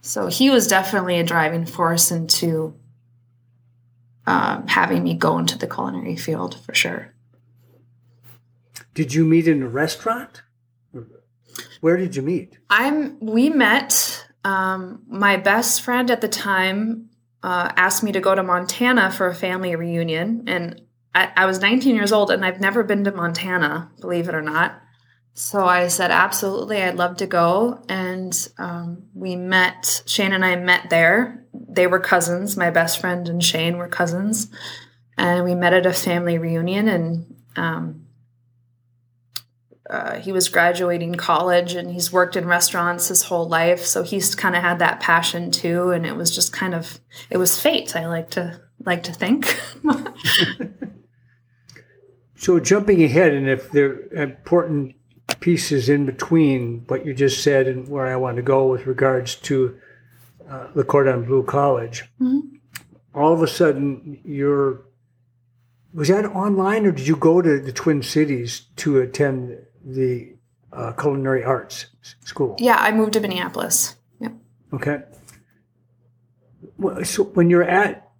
so 0.00 0.26
he 0.26 0.50
was 0.50 0.66
definitely 0.66 1.18
a 1.18 1.24
driving 1.24 1.66
force 1.66 2.10
into 2.10 2.74
um, 4.26 4.66
having 4.66 5.02
me 5.02 5.14
go 5.14 5.38
into 5.38 5.56
the 5.56 5.66
culinary 5.66 6.16
field 6.16 6.58
for 6.60 6.74
sure. 6.74 7.14
Did 8.94 9.14
you 9.14 9.24
meet 9.24 9.46
in 9.46 9.62
a 9.62 9.68
restaurant? 9.68 10.42
Where 11.80 11.96
did 11.96 12.16
you 12.16 12.22
meet? 12.22 12.58
I'm. 12.70 13.18
We 13.20 13.50
met. 13.50 14.24
Um, 14.44 15.02
my 15.08 15.36
best 15.36 15.82
friend 15.82 16.08
at 16.10 16.20
the 16.20 16.28
time 16.28 17.10
uh, 17.42 17.72
asked 17.76 18.04
me 18.04 18.12
to 18.12 18.20
go 18.20 18.34
to 18.34 18.42
Montana 18.42 19.10
for 19.10 19.26
a 19.26 19.34
family 19.34 19.74
reunion, 19.74 20.44
and 20.46 20.82
I, 21.16 21.32
I 21.34 21.46
was 21.46 21.60
19 21.60 21.96
years 21.96 22.12
old, 22.12 22.30
and 22.30 22.44
I've 22.44 22.60
never 22.60 22.84
been 22.84 23.04
to 23.04 23.10
Montana, 23.10 23.90
believe 24.00 24.28
it 24.28 24.34
or 24.34 24.42
not. 24.42 24.82
So 25.32 25.64
I 25.64 25.88
said, 25.88 26.10
absolutely, 26.10 26.82
I'd 26.82 26.96
love 26.96 27.16
to 27.18 27.26
go. 27.26 27.82
And 27.88 28.48
um, 28.58 29.04
we 29.14 29.34
met. 29.34 30.02
Shane 30.04 30.34
and 30.34 30.44
I 30.44 30.56
met 30.56 30.90
there. 30.90 31.46
They 31.54 31.86
were 31.86 32.00
cousins. 32.00 32.58
My 32.58 32.68
best 32.68 33.00
friend 33.00 33.28
and 33.30 33.42
Shane 33.42 33.78
were 33.78 33.88
cousins, 33.88 34.48
and 35.16 35.42
we 35.44 35.54
met 35.54 35.72
at 35.72 35.86
a 35.86 35.92
family 35.94 36.36
reunion. 36.36 36.86
And 36.86 37.34
um, 37.56 38.06
uh, 39.88 40.16
he 40.16 40.32
was 40.32 40.50
graduating 40.50 41.14
college 41.14 41.74
and 41.74 41.90
he's 41.90 42.12
worked 42.12 42.36
in 42.36 42.46
restaurants 42.46 43.06
his 43.06 43.22
whole 43.22 43.48
life 43.48 43.84
so 43.84 44.02
he's 44.02 44.34
kind 44.34 44.56
of 44.56 44.62
had 44.62 44.80
that 44.80 44.98
passion 44.98 45.52
too 45.52 45.92
and 45.92 46.04
it 46.04 46.16
was 46.16 46.34
just 46.34 46.52
kind 46.52 46.74
of 46.74 46.98
it 47.30 47.36
was 47.36 47.60
fate 47.60 47.94
i 47.94 48.04
like 48.08 48.28
to 48.28 48.60
like 48.84 49.04
to 49.04 49.12
think 49.12 49.56
So 52.36 52.60
jumping 52.60 53.02
ahead, 53.02 53.32
and 53.32 53.48
if 53.48 53.70
there 53.70 54.08
are 54.16 54.22
important 54.22 54.94
pieces 55.40 55.88
in 55.88 56.06
between 56.06 56.84
what 56.86 57.04
you 57.04 57.14
just 57.14 57.42
said 57.42 57.66
and 57.66 57.88
where 57.88 58.06
I 58.06 58.16
want 58.16 58.36
to 58.36 58.42
go 58.42 58.66
with 58.66 58.86
regards 58.86 59.34
to 59.36 59.78
uh, 60.48 60.68
Le 60.74 60.84
Cordon 60.84 61.24
Bleu 61.24 61.42
College, 61.42 62.04
all 63.14 63.32
of 63.32 63.42
a 63.42 63.48
sudden 63.48 64.20
you're 64.24 64.82
was 65.94 66.08
that 66.08 66.26
online 66.26 66.84
or 66.84 66.92
did 66.92 67.08
you 67.08 67.16
go 67.16 67.40
to 67.40 67.58
the 67.58 67.72
Twin 67.72 68.02
Cities 68.02 68.66
to 68.76 69.00
attend 69.00 69.58
the 69.82 70.34
uh, 70.72 70.92
culinary 70.92 71.42
arts 71.42 71.86
school? 72.24 72.54
yeah 72.58 72.76
i 72.78 72.92
moved 72.92 73.14
to 73.14 73.20
minneapolis 73.20 73.96
yep. 74.20 74.32
Okay. 74.72 75.02
Well, 76.76 77.04
so 77.04 77.24
when 77.24 77.48
you're 77.48 77.62
at 77.62 78.10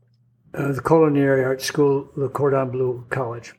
uh, 0.54 0.72
the 0.72 0.80
Culinary 0.80 1.44
Arts 1.44 1.64
School, 1.66 2.08
the 2.16 2.28
Cordon 2.28 2.70
Bleu 2.70 3.04
College, 3.10 3.54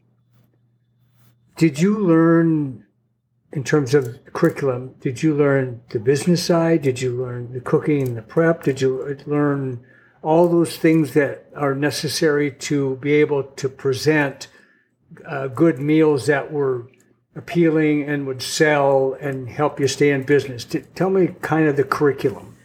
did 1.58 1.80
you 1.80 1.98
learn, 1.98 2.86
in 3.52 3.64
terms 3.64 3.94
of 3.94 4.20
curriculum, 4.34 4.96
did 5.00 5.22
you 5.22 5.36
learn 5.36 5.82
the 5.90 6.00
business 6.00 6.44
side? 6.44 6.82
Did 6.82 7.02
you 7.02 7.12
learn 7.12 7.54
the 7.54 7.62
cooking 7.62 8.08
and 8.08 8.18
the 8.18 8.22
prep? 8.22 8.64
Did 8.64 8.82
you 8.82 9.18
learn 9.26 9.84
all 10.22 10.48
those 10.48 10.78
things 10.78 11.14
that 11.14 11.46
are 11.56 11.76
necessary 11.76 12.52
to 12.52 12.96
be 12.98 13.14
able 13.14 13.44
to 13.44 13.70
present 13.70 14.48
uh, 15.26 15.48
good 15.48 15.80
meals 15.80 16.26
that 16.28 16.52
were 16.52 16.88
appealing 17.38 18.04
and 18.04 18.26
would 18.26 18.42
sell 18.42 19.16
and 19.22 19.48
help 19.48 19.80
you 19.80 19.88
stay 19.88 20.12
in 20.12 20.24
business. 20.24 20.66
Tell 20.96 21.10
me 21.10 21.36
kind 21.42 21.68
of 21.68 21.78
the 21.78 21.84
curriculum. 21.84 22.58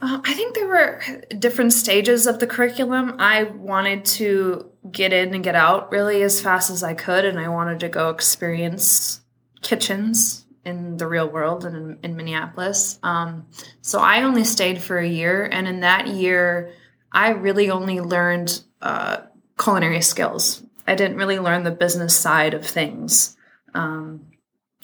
Uh, 0.00 0.20
I 0.24 0.32
think 0.32 0.54
there 0.54 0.66
were 0.66 1.00
different 1.38 1.72
stages 1.72 2.26
of 2.26 2.38
the 2.38 2.46
curriculum. 2.46 3.16
I 3.18 3.44
wanted 3.44 4.04
to 4.06 4.70
get 4.90 5.12
in 5.12 5.34
and 5.34 5.44
get 5.44 5.54
out 5.54 5.90
really 5.90 6.22
as 6.22 6.40
fast 6.40 6.70
as 6.70 6.82
I 6.82 6.94
could, 6.94 7.24
and 7.24 7.38
I 7.38 7.48
wanted 7.48 7.80
to 7.80 7.88
go 7.88 8.10
experience 8.10 9.20
kitchens 9.62 10.44
in 10.64 10.96
the 10.96 11.06
real 11.06 11.28
world 11.28 11.64
and 11.64 11.76
in, 11.76 11.98
in 12.02 12.16
Minneapolis. 12.16 12.98
Um, 13.02 13.46
so 13.80 14.00
I 14.00 14.22
only 14.22 14.44
stayed 14.44 14.80
for 14.80 14.98
a 14.98 15.08
year, 15.08 15.44
and 15.44 15.66
in 15.66 15.80
that 15.80 16.06
year, 16.06 16.72
I 17.12 17.30
really 17.30 17.70
only 17.70 18.00
learned 18.00 18.62
uh, 18.82 19.18
culinary 19.58 20.02
skills. 20.02 20.62
I 20.86 20.94
didn't 20.94 21.16
really 21.16 21.38
learn 21.38 21.64
the 21.64 21.70
business 21.70 22.16
side 22.16 22.54
of 22.54 22.66
things. 22.66 23.36
Um, 23.74 24.28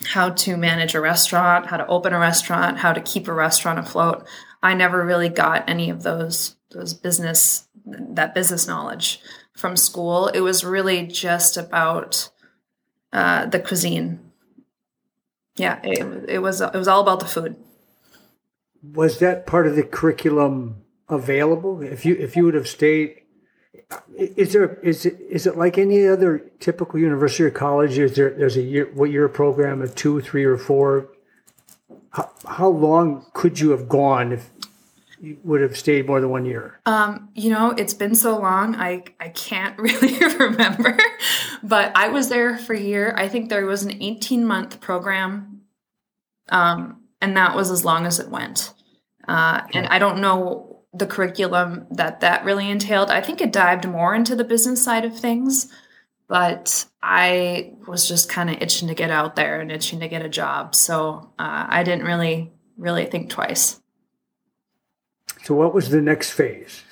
how 0.07 0.31
to 0.31 0.57
manage 0.57 0.95
a 0.95 1.01
restaurant, 1.01 1.67
how 1.67 1.77
to 1.77 1.87
open 1.87 2.13
a 2.13 2.19
restaurant, 2.19 2.79
how 2.79 2.93
to 2.93 3.01
keep 3.01 3.29
a 3.29 3.33
restaurant 3.33 3.79
afloat. 3.79 4.27
I 4.63 4.75
never 4.75 5.05
really 5.05 5.29
got 5.29 5.69
any 5.69 5.91
of 5.91 6.03
those 6.03 6.57
those 6.71 6.95
business 6.95 7.69
that 7.87 8.35
business 8.35 8.67
knowledge 8.67 9.21
from 9.55 9.77
school. 9.77 10.29
It 10.29 10.41
was 10.41 10.65
really 10.65 11.07
just 11.07 11.57
about 11.57 12.29
uh, 13.13 13.47
the 13.47 13.61
cuisine. 13.61 14.21
Yeah, 15.57 15.81
it, 15.85 16.29
it 16.29 16.39
was 16.41 16.61
it 16.61 16.75
was 16.75 16.89
all 16.89 17.01
about 17.01 17.21
the 17.21 17.27
food. 17.27 17.57
Was 18.83 19.21
that 19.21 19.47
part 19.47 19.67
of 19.67 19.77
the 19.77 19.85
curriculum 19.85 20.83
available? 21.09 21.81
If 21.81 22.05
you 22.05 22.17
if 22.17 22.37
you 22.37 22.45
would 22.45 22.55
have 22.55 22.69
stayed, 22.69 23.23
is 24.17 24.53
there 24.53 24.75
is 24.81 25.07
it 25.07 25.19
is 25.31 25.47
it 25.47 25.57
like 25.57 25.79
any 25.79 26.07
other 26.07 26.51
typical 26.59 26.99
university 26.99 27.45
or 27.45 27.51
college? 27.51 27.99
Is 27.99 28.17
there 28.17 28.31
there's 28.31 28.57
a 28.57 28.63
year 28.63 28.91
what 28.95 29.11
year 29.11 29.29
program 29.29 29.81
of 29.81 29.95
two, 29.95 30.21
three, 30.21 30.45
or 30.45 30.59
four? 30.59 31.09
How, 32.11 32.31
how 32.47 32.69
long 32.69 33.27
could 33.33 33.61
you 33.61 33.71
have 33.71 33.89
gone 33.89 34.33
if 34.33 34.51
would 35.43 35.61
have 35.61 35.77
stayed 35.77 36.07
more 36.07 36.21
than 36.21 36.31
one 36.31 36.45
year? 36.45 36.81
Um, 36.87 37.29
you 37.35 37.51
know, 37.51 37.71
it's 37.71 37.95
been 37.95 38.15
so 38.15 38.39
long, 38.39 38.75
I 38.77 39.05
I 39.21 39.29
can't 39.29 39.79
really 39.79 40.19
remember. 40.37 40.99
But 41.63 41.93
I 41.97 42.09
was 42.09 42.29
there 42.29 42.57
for 42.59 42.75
a 42.75 42.81
year. 42.81 43.15
I 43.17 43.29
think 43.29 43.49
there 43.49 43.67
was 43.67 43.85
an 43.85 44.03
18 44.03 44.45
month 44.45 44.81
program, 44.81 45.63
um, 46.51 47.03
and 47.21 47.37
that 47.37 47.57
was 47.57 47.71
as 47.71 47.85
long 47.85 48.07
as 48.07 48.21
it 48.21 48.29
went. 48.29 48.73
Uh, 49.27 49.63
and 49.73 49.87
I 49.87 49.99
don't 49.99 50.21
know 50.21 50.83
the 50.93 51.07
curriculum 51.07 51.87
that 51.91 52.21
that 52.21 52.45
really 52.45 52.71
entailed. 52.71 53.11
I 53.11 53.21
think 53.21 53.41
it 53.41 53.53
dived 53.53 53.89
more 53.89 54.15
into 54.15 54.37
the 54.37 54.45
business 54.45 54.83
side 54.83 55.05
of 55.05 55.19
things, 55.19 55.73
but 56.29 56.85
I 57.03 57.73
was 57.87 58.07
just 58.07 58.29
kind 58.29 58.51
of 58.51 58.61
itching 58.61 58.89
to 58.89 58.95
get 58.95 59.11
out 59.11 59.37
there 59.37 59.61
and 59.61 59.73
itching 59.73 60.01
to 60.01 60.09
get 60.09 60.25
a 60.25 60.29
job. 60.29 60.75
So 60.75 61.33
uh, 61.39 61.67
I 61.69 61.83
didn't 61.83 62.05
really 62.05 62.53
really 62.77 63.07
think 63.07 63.31
twice. 63.31 63.81
So, 65.45 65.55
what 65.55 65.75
was 65.75 65.91
the 65.91 66.01
next 66.01 66.31
phase? 66.31 66.85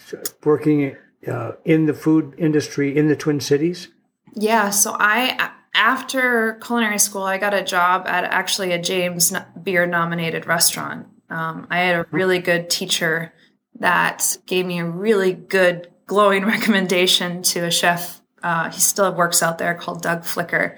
Working 0.45 0.95
uh, 1.27 1.53
in 1.65 1.87
the 1.87 1.95
food 1.95 2.35
industry 2.37 2.95
in 2.95 3.09
the 3.09 3.17
Twin 3.17 3.41
Cities? 3.41 3.89
Yeah. 4.35 4.69
So, 4.69 4.95
I, 4.99 5.53
after 5.75 6.61
culinary 6.63 6.99
school, 6.99 7.23
I 7.23 7.39
got 7.39 7.55
a 7.55 7.65
job 7.65 8.07
at 8.07 8.25
actually 8.25 8.73
a 8.73 8.79
James 8.79 9.33
Beard 9.63 9.91
nominated 9.91 10.47
restaurant. 10.47 11.07
Um, 11.31 11.67
I 11.71 11.79
had 11.79 11.97
a 11.97 12.07
really 12.11 12.41
good 12.41 12.69
teacher 12.69 13.33
that 13.81 14.37
gave 14.45 14.67
me 14.67 14.81
a 14.81 14.85
really 14.85 15.33
good, 15.33 15.91
glowing 16.07 16.45
recommendation 16.47 17.43
to 17.45 17.61
a 17.61 17.71
chef. 17.71 18.21
Uh, 18.43 18.71
he 18.71 18.81
still 18.81 19.15
works 19.15 19.43
out 19.43 19.57
there 19.57 19.75
called 19.75 20.03
Doug 20.03 20.25
Flicker. 20.25 20.77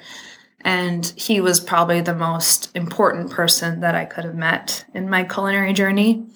And 0.61 1.13
he 1.17 1.41
was 1.41 1.59
probably 1.59 2.03
the 2.03 2.15
most 2.15 2.71
important 2.77 3.33
person 3.33 3.81
that 3.81 3.97
I 3.97 4.05
could 4.05 4.25
have 4.25 4.37
met 4.37 4.85
in 4.95 5.11
my 5.11 5.25
culinary 5.25 5.73
journey. 5.73 6.29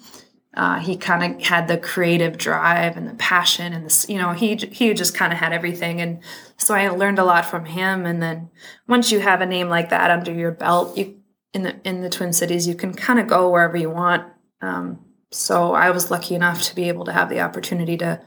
Uh, 0.55 0.79
he 0.79 0.97
kind 0.97 1.35
of 1.35 1.41
had 1.45 1.67
the 1.67 1.77
creative 1.77 2.37
drive 2.37 2.97
and 2.97 3.07
the 3.07 3.13
passion 3.13 3.71
and 3.71 3.89
the, 3.89 4.05
you 4.11 4.17
know, 4.17 4.31
he, 4.31 4.55
he 4.55 4.93
just 4.93 5.13
kind 5.13 5.31
of 5.31 5.37
had 5.37 5.53
everything. 5.53 6.01
And 6.01 6.21
so 6.57 6.73
I 6.73 6.89
learned 6.89 7.19
a 7.19 7.23
lot 7.23 7.45
from 7.45 7.65
him. 7.65 8.05
And 8.05 8.21
then 8.21 8.49
once 8.87 9.11
you 9.11 9.19
have 9.19 9.41
a 9.41 9.45
name 9.45 9.69
like 9.69 9.89
that 9.89 10.09
under 10.09 10.33
your 10.33 10.51
belt, 10.51 10.97
you, 10.97 11.19
in 11.53 11.63
the, 11.63 11.75
in 11.83 12.01
the 12.01 12.09
Twin 12.09 12.33
Cities, 12.33 12.67
you 12.67 12.73
can 12.73 12.93
kind 12.93 13.19
of 13.19 13.27
go 13.27 13.49
wherever 13.49 13.77
you 13.77 13.91
want. 13.91 14.25
Um, 14.61 15.05
so 15.31 15.73
I 15.73 15.91
was 15.91 16.09
lucky 16.09 16.33
enough 16.33 16.63
to 16.63 16.75
be 16.75 16.87
able 16.87 17.05
to 17.05 17.13
have 17.13 17.29
the 17.29 17.41
opportunity 17.41 17.95
to 17.97 18.19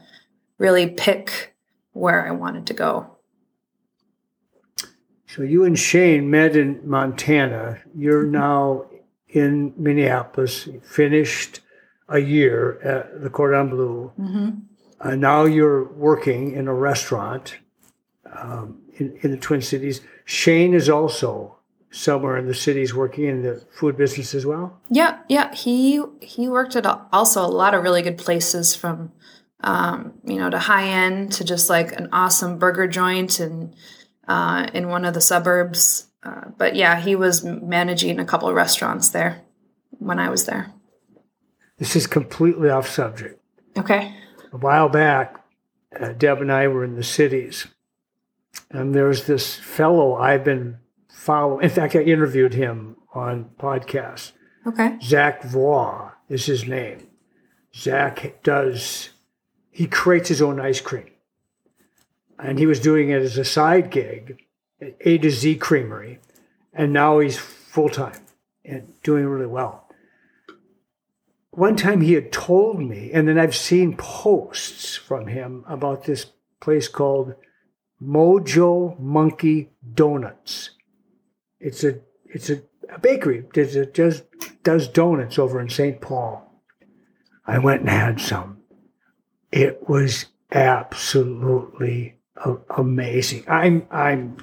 really 0.57 0.89
pick 0.89 1.53
where 1.91 2.25
I 2.25 2.31
wanted 2.31 2.67
to 2.67 2.73
go. 2.73 3.17
So 5.27 5.41
you 5.41 5.65
and 5.65 5.77
Shane 5.77 6.29
met 6.29 6.55
in 6.55 6.79
Montana. 6.87 7.79
You're 7.95 8.23
now 8.23 8.85
in 9.27 9.73
Minneapolis, 9.77 10.69
finished 10.83 11.59
a 12.13 12.19
year 12.19 12.79
at 12.81 13.21
the 13.21 13.29
Cordon 13.29 13.69
Bleu. 13.69 14.11
Mm-hmm. 14.19 14.49
Uh, 15.01 15.15
now 15.15 15.43
you're 15.43 15.91
working 15.93 16.53
in 16.53 16.67
a 16.67 16.73
restaurant 16.73 17.57
um, 18.37 18.81
in, 18.97 19.17
in 19.21 19.31
the 19.31 19.37
Twin 19.37 19.61
Cities. 19.61 20.01
Shane 20.23 20.73
is 20.73 20.87
also 20.87 21.57
somewhere 21.89 22.37
in 22.37 22.47
the 22.47 22.53
cities 22.53 22.93
working 22.93 23.25
in 23.25 23.41
the 23.41 23.65
food 23.71 23.97
business 23.97 24.33
as 24.33 24.45
well. 24.45 24.79
Yeah, 24.89 25.19
yeah. 25.27 25.53
He 25.53 26.01
he 26.21 26.47
worked 26.47 26.75
at 26.75 26.85
also 27.11 27.43
a 27.43 27.47
lot 27.47 27.73
of 27.73 27.83
really 27.83 28.01
good 28.01 28.17
places 28.17 28.75
from 28.75 29.11
um, 29.61 30.13
you 30.23 30.37
know 30.37 30.49
to 30.49 30.59
high 30.59 30.87
end 30.87 31.33
to 31.33 31.43
just 31.43 31.69
like 31.69 31.91
an 31.99 32.09
awesome 32.11 32.57
burger 32.57 32.87
joint 32.87 33.39
and 33.39 33.75
uh, 34.27 34.67
in 34.73 34.87
one 34.87 35.03
of 35.03 35.13
the 35.13 35.21
suburbs. 35.21 36.07
Uh, 36.21 36.49
but 36.57 36.75
yeah, 36.75 37.01
he 37.01 37.15
was 37.15 37.43
managing 37.43 38.19
a 38.19 38.25
couple 38.25 38.47
of 38.47 38.55
restaurants 38.55 39.09
there 39.09 39.41
when 39.99 40.19
I 40.19 40.29
was 40.29 40.45
there. 40.45 40.71
This 41.83 41.97
is 41.97 42.07
completely 42.07 42.69
off 42.69 42.87
subject. 42.87 43.41
Okay. 43.77 44.15
A 44.53 44.57
while 44.57 44.87
back, 44.87 45.43
uh, 45.99 46.13
Deb 46.13 46.39
and 46.39 46.49
I 46.49 46.69
were 46.69 46.85
in 46.85 46.95
the 46.95 47.03
cities, 47.03 47.67
and 48.71 48.95
there's 48.95 49.25
this 49.25 49.57
fellow 49.57 50.15
I've 50.15 50.45
been 50.45 50.77
following. 51.11 51.61
In 51.61 51.69
fact, 51.69 51.97
I 51.97 52.03
interviewed 52.03 52.53
him 52.53 52.95
on 53.13 53.49
podcast. 53.59 54.31
Okay. 54.65 54.97
Zach 55.01 55.43
Vaugh 55.43 56.13
is 56.29 56.45
his 56.45 56.65
name. 56.65 57.05
Zach 57.75 58.41
does, 58.43 59.09
he 59.69 59.85
creates 59.85 60.29
his 60.29 60.41
own 60.41 60.61
ice 60.61 60.79
cream. 60.79 61.11
And 62.39 62.59
he 62.59 62.65
was 62.65 62.79
doing 62.79 63.09
it 63.09 63.21
as 63.21 63.37
a 63.37 63.43
side 63.43 63.91
gig 63.91 64.41
at 64.81 64.95
A 65.01 65.17
to 65.17 65.29
Z 65.29 65.57
Creamery. 65.57 66.19
And 66.71 66.93
now 66.93 67.19
he's 67.19 67.37
full 67.37 67.89
time 67.89 68.21
and 68.63 68.93
doing 69.03 69.25
really 69.25 69.47
well 69.47 69.82
one 71.55 71.75
time 71.75 72.01
he 72.01 72.13
had 72.13 72.31
told 72.31 72.81
me, 72.81 73.11
and 73.13 73.27
then 73.27 73.37
I've 73.37 73.55
seen 73.55 73.95
posts 73.95 74.95
from 74.95 75.27
him 75.27 75.63
about 75.67 76.05
this 76.05 76.27
place 76.59 76.87
called 76.87 77.35
Mojo 78.01 78.99
Monkey 78.99 79.69
Donuts. 79.93 80.71
It's 81.59 81.83
a 81.83 81.99
it's 82.25 82.49
a, 82.49 82.63
a 82.89 82.99
bakery 82.99 83.45
that 83.53 83.93
just 83.93 84.23
does 84.63 84.87
donuts 84.87 85.37
over 85.37 85.59
in 85.59 85.69
St. 85.69 86.01
Paul. 86.01 86.49
I 87.45 87.59
went 87.59 87.81
and 87.81 87.89
had 87.89 88.19
some. 88.19 88.61
It 89.51 89.87
was 89.87 90.25
absolutely 90.51 92.15
amazing. 92.75 93.45
I'm 93.47 93.87
I'm 93.91 94.37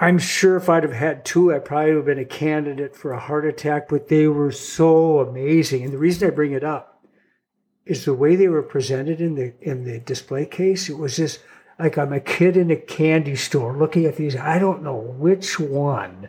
I'm 0.00 0.18
sure 0.18 0.56
if 0.56 0.68
I'd 0.68 0.84
have 0.84 0.92
had 0.92 1.24
two, 1.24 1.52
I 1.52 1.58
probably 1.58 1.90
would 1.90 1.96
have 1.96 2.06
been 2.06 2.18
a 2.20 2.24
candidate 2.24 2.94
for 2.94 3.12
a 3.12 3.18
heart 3.18 3.44
attack, 3.44 3.88
but 3.88 4.08
they 4.08 4.28
were 4.28 4.52
so 4.52 5.18
amazing. 5.18 5.82
And 5.82 5.92
the 5.92 5.98
reason 5.98 6.28
I 6.28 6.30
bring 6.30 6.52
it 6.52 6.62
up 6.62 7.02
is 7.84 8.04
the 8.04 8.14
way 8.14 8.36
they 8.36 8.48
were 8.48 8.62
presented 8.62 9.20
in 9.20 9.34
the 9.34 9.54
in 9.60 9.84
the 9.84 9.98
display 9.98 10.46
case. 10.46 10.88
It 10.88 10.98
was 10.98 11.16
just 11.16 11.40
like 11.78 11.98
I'm 11.98 12.12
a 12.12 12.20
kid 12.20 12.56
in 12.56 12.70
a 12.70 12.76
candy 12.76 13.34
store 13.34 13.76
looking 13.76 14.04
at 14.04 14.16
these. 14.16 14.36
I 14.36 14.58
don't 14.58 14.84
know 14.84 14.96
which 14.96 15.58
one 15.58 16.28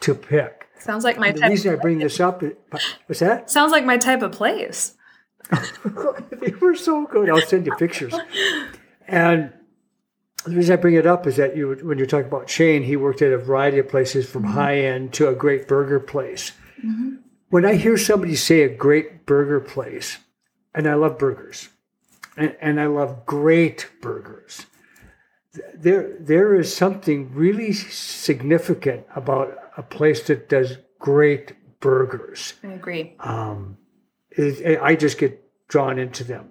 to 0.00 0.14
pick. 0.14 0.66
Sounds 0.80 1.04
like 1.04 1.18
my 1.18 1.28
and 1.28 1.38
The 1.38 1.48
reason 1.48 1.72
I 1.72 1.76
bring 1.76 1.98
this 1.98 2.18
up 2.18 2.42
is, 2.42 2.52
what's 3.06 3.20
that? 3.20 3.50
Sounds 3.50 3.72
like 3.72 3.84
my 3.84 3.98
type 3.98 4.22
of 4.22 4.32
place. 4.32 4.94
they 5.50 6.52
were 6.60 6.74
so 6.74 7.06
good. 7.06 7.30
I'll 7.30 7.40
send 7.40 7.66
you 7.66 7.74
pictures. 7.76 8.14
And 9.08 9.52
the 10.46 10.56
reason 10.56 10.72
I 10.72 10.80
bring 10.80 10.94
it 10.94 11.06
up 11.06 11.26
is 11.26 11.36
that 11.36 11.56
you, 11.56 11.78
when 11.82 11.98
you're 11.98 12.06
talking 12.06 12.28
about 12.28 12.48
Shane, 12.48 12.82
he 12.82 12.96
worked 12.96 13.22
at 13.22 13.32
a 13.32 13.38
variety 13.38 13.78
of 13.78 13.88
places 13.88 14.28
from 14.28 14.44
mm-hmm. 14.44 14.52
high 14.52 14.78
end 14.78 15.12
to 15.14 15.28
a 15.28 15.34
great 15.34 15.66
burger 15.68 16.00
place. 16.00 16.52
Mm-hmm. 16.78 17.16
When 17.50 17.64
I 17.64 17.74
hear 17.74 17.96
somebody 17.98 18.36
say 18.36 18.62
a 18.62 18.68
great 18.68 19.26
burger 19.26 19.60
place, 19.60 20.18
and 20.74 20.86
I 20.86 20.94
love 20.94 21.18
burgers, 21.18 21.68
and, 22.36 22.56
and 22.60 22.80
I 22.80 22.86
love 22.86 23.26
great 23.26 23.88
burgers, 24.00 24.66
there 25.74 26.16
there 26.20 26.54
is 26.54 26.74
something 26.74 27.32
really 27.34 27.72
significant 27.72 29.06
about 29.14 29.56
a 29.76 29.82
place 29.82 30.26
that 30.26 30.48
does 30.48 30.76
great 30.98 31.54
burgers. 31.80 32.54
I 32.62 32.72
agree. 32.72 33.14
Um, 33.20 33.78
it, 34.30 34.80
I 34.82 34.96
just 34.96 35.18
get 35.18 35.42
drawn 35.68 35.98
into 35.98 36.24
them. 36.24 36.50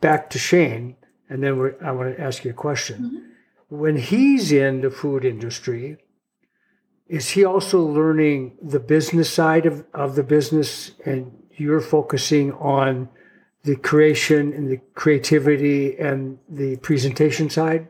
back 0.00 0.30
to 0.30 0.38
Shane, 0.38 0.96
and 1.28 1.42
then 1.42 1.58
we're, 1.58 1.74
I 1.82 1.92
want 1.92 2.16
to 2.16 2.22
ask 2.22 2.44
you 2.44 2.50
a 2.50 2.54
question. 2.54 3.32
When 3.68 3.96
he's 3.96 4.52
in 4.52 4.80
the 4.80 4.90
food 4.90 5.24
industry, 5.24 5.98
is 7.08 7.30
he 7.30 7.44
also 7.44 7.82
learning 7.82 8.56
the 8.62 8.80
business 8.80 9.32
side 9.32 9.66
of, 9.66 9.84
of 9.94 10.14
the 10.14 10.22
business 10.22 10.92
and 11.04 11.32
you're 11.52 11.80
focusing 11.80 12.52
on 12.52 13.08
the 13.64 13.76
creation 13.76 14.52
and 14.52 14.70
the 14.70 14.80
creativity 14.94 15.98
and 15.98 16.38
the 16.48 16.76
presentation 16.76 17.50
side? 17.50 17.88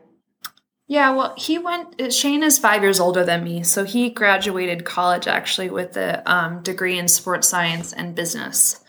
Yeah, 0.87 1.11
well, 1.11 1.33
he 1.37 1.59
went. 1.59 2.13
Shane 2.13 2.43
is 2.43 2.57
five 2.57 2.81
years 2.81 2.99
older 2.99 3.25
than 3.25 3.43
me, 3.43 3.63
so 3.63 3.83
he 3.83 4.09
graduated 4.09 4.85
college 4.85 5.27
actually 5.27 5.69
with 5.69 5.97
a 5.97 6.23
um, 6.31 6.63
degree 6.63 6.97
in 6.97 7.09
sports 7.09 7.49
science 7.49 7.91
and 7.91 8.15
business. 8.15 8.79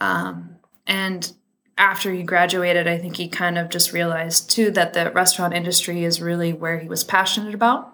Um, 0.00 0.56
and 0.86 1.32
after 1.80 2.12
he 2.12 2.22
graduated, 2.22 2.86
I 2.86 2.98
think 2.98 3.16
he 3.16 3.26
kind 3.26 3.56
of 3.56 3.70
just 3.70 3.94
realized 3.94 4.50
too 4.50 4.70
that 4.72 4.92
the 4.92 5.10
restaurant 5.10 5.54
industry 5.54 6.04
is 6.04 6.20
really 6.20 6.52
where 6.52 6.78
he 6.78 6.86
was 6.86 7.02
passionate 7.02 7.54
about. 7.54 7.90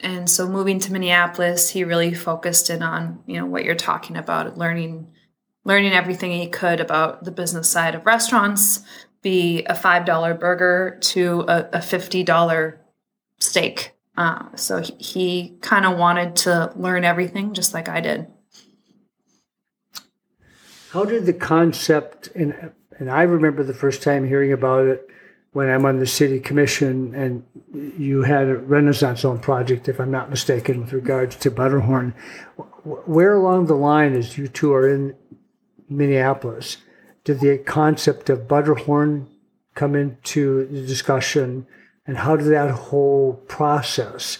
And 0.00 0.28
so 0.30 0.48
moving 0.48 0.80
to 0.80 0.92
Minneapolis, 0.92 1.70
he 1.70 1.84
really 1.84 2.14
focused 2.14 2.70
in 2.70 2.82
on, 2.82 3.22
you 3.26 3.36
know, 3.36 3.44
what 3.44 3.64
you're 3.64 3.74
talking 3.74 4.16
about, 4.16 4.56
learning 4.56 5.12
learning 5.64 5.92
everything 5.92 6.32
he 6.32 6.48
could 6.48 6.80
about 6.80 7.22
the 7.22 7.30
business 7.30 7.68
side 7.68 7.94
of 7.94 8.04
restaurants, 8.04 8.80
be 9.20 9.62
a 9.66 9.74
$5 9.74 10.40
burger 10.40 10.98
to 11.00 11.42
a, 11.42 11.68
a 11.74 11.78
$50 11.78 12.78
steak. 13.38 13.92
Uh, 14.16 14.46
so 14.56 14.78
he, 14.80 14.94
he 14.98 15.58
kind 15.60 15.86
of 15.86 15.96
wanted 15.96 16.34
to 16.34 16.72
learn 16.74 17.04
everything 17.04 17.54
just 17.54 17.74
like 17.74 17.88
I 17.88 18.00
did. 18.00 18.26
How 20.90 21.04
did 21.04 21.26
the 21.26 21.32
concept 21.32 22.28
and 22.34 22.72
and 22.98 23.10
I 23.10 23.22
remember 23.22 23.62
the 23.62 23.74
first 23.74 24.02
time 24.02 24.26
hearing 24.26 24.52
about 24.52 24.86
it 24.86 25.08
when 25.52 25.68
I'm 25.68 25.84
on 25.84 25.98
the 25.98 26.06
city 26.06 26.40
commission 26.40 27.14
and 27.14 27.44
you 27.98 28.22
had 28.22 28.48
a 28.48 28.56
Renaissance 28.56 29.20
Zone 29.20 29.38
project, 29.38 29.88
if 29.88 30.00
I'm 30.00 30.10
not 30.10 30.30
mistaken, 30.30 30.80
with 30.80 30.92
regards 30.92 31.36
to 31.36 31.50
Butterhorn. 31.50 32.14
Where 32.84 33.34
along 33.34 33.66
the 33.66 33.74
line, 33.74 34.14
as 34.14 34.38
you 34.38 34.48
two 34.48 34.72
are 34.72 34.88
in 34.88 35.14
Minneapolis, 35.88 36.78
did 37.24 37.40
the 37.40 37.58
concept 37.58 38.30
of 38.30 38.48
Butterhorn 38.48 39.28
come 39.74 39.94
into 39.94 40.66
the 40.66 40.86
discussion, 40.86 41.66
and 42.06 42.18
how 42.18 42.36
did 42.36 42.48
that 42.48 42.70
whole 42.70 43.34
process 43.46 44.38